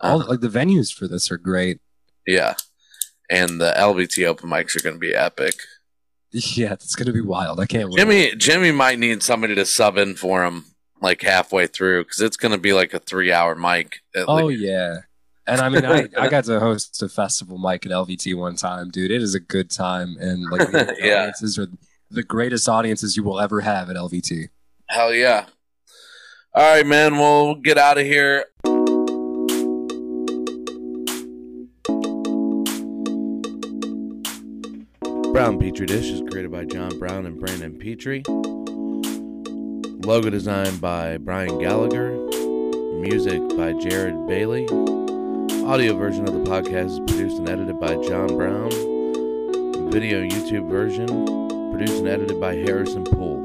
All 0.00 0.26
like 0.26 0.40
the 0.40 0.48
venues 0.48 0.92
for 0.92 1.08
this 1.08 1.30
are 1.30 1.36
great. 1.36 1.80
Yeah. 2.26 2.54
And 3.28 3.60
the 3.60 3.74
LBT 3.76 4.26
open 4.26 4.48
mics 4.48 4.76
are 4.76 4.82
going 4.82 4.96
to 4.96 5.00
be 5.00 5.14
epic. 5.14 5.54
Yeah, 6.32 6.74
it's 6.74 6.94
gonna 6.94 7.12
be 7.12 7.20
wild. 7.20 7.58
I 7.58 7.66
can't 7.66 7.88
wait. 7.88 7.96
Jimmy 7.98 8.36
Jimmy 8.36 8.70
might 8.70 9.00
need 9.00 9.20
somebody 9.20 9.56
to 9.56 9.66
sub 9.66 9.98
in 9.98 10.14
for 10.14 10.44
him 10.44 10.64
like 11.02 11.22
halfway 11.22 11.66
through 11.66 12.04
because 12.04 12.20
it's 12.20 12.36
going 12.36 12.52
to 12.52 12.58
be 12.58 12.72
like 12.72 12.94
a 12.94 13.00
three 13.00 13.32
hour 13.32 13.56
mic. 13.56 13.96
Oh 14.14 14.44
least. 14.44 14.62
yeah. 14.62 14.98
And 15.46 15.60
I 15.60 15.68
mean, 15.68 15.84
I, 15.84 16.06
I 16.18 16.28
got 16.28 16.44
to 16.44 16.60
host 16.60 17.02
a 17.02 17.08
festival 17.08 17.58
mic 17.58 17.84
at 17.86 17.92
LVT 17.92 18.36
one 18.36 18.56
time, 18.56 18.90
dude. 18.90 19.10
It 19.10 19.22
is 19.22 19.34
a 19.34 19.40
good 19.40 19.70
time, 19.70 20.16
and 20.20 20.44
like 20.50 20.70
the 20.70 20.94
Yeah. 21.00 21.20
audiences 21.22 21.58
are 21.58 21.66
the 22.10 22.22
greatest 22.22 22.68
audiences 22.68 23.16
you 23.16 23.22
will 23.22 23.40
ever 23.40 23.60
have 23.62 23.88
at 23.90 23.96
LVT. 23.96 24.48
Hell 24.88 25.14
yeah. 25.14 25.46
All 26.54 26.74
right, 26.74 26.86
man. 26.86 27.16
We'll 27.18 27.54
get 27.54 27.78
out 27.78 27.98
of 27.98 28.04
here. 28.04 28.46
Brown 35.32 35.58
Petri 35.58 35.86
Dish 35.86 36.06
is 36.10 36.20
created 36.30 36.50
by 36.50 36.64
John 36.66 36.98
Brown 36.98 37.24
and 37.24 37.38
Brandon 37.40 37.78
Petrie. 37.78 38.22
Logo 40.04 40.28
designed 40.30 40.80
by 40.80 41.16
Brian 41.18 41.58
Gallagher. 41.58 42.10
Music 43.00 43.40
by 43.56 43.72
Jared 43.74 44.26
Bailey. 44.26 44.66
Audio 45.64 45.94
version 45.94 46.26
of 46.26 46.32
the 46.32 46.50
podcast 46.50 46.86
is 46.86 47.00
produced 47.00 47.38
and 47.38 47.48
edited 47.48 47.78
by 47.78 47.94
John 48.08 48.28
Brown. 48.36 48.70
Video 49.90 50.22
YouTube 50.22 50.66
version 50.68 51.06
produced 51.70 51.98
and 51.98 52.08
edited 52.08 52.40
by 52.40 52.56
Harrison 52.56 53.04
Poole. 53.04 53.44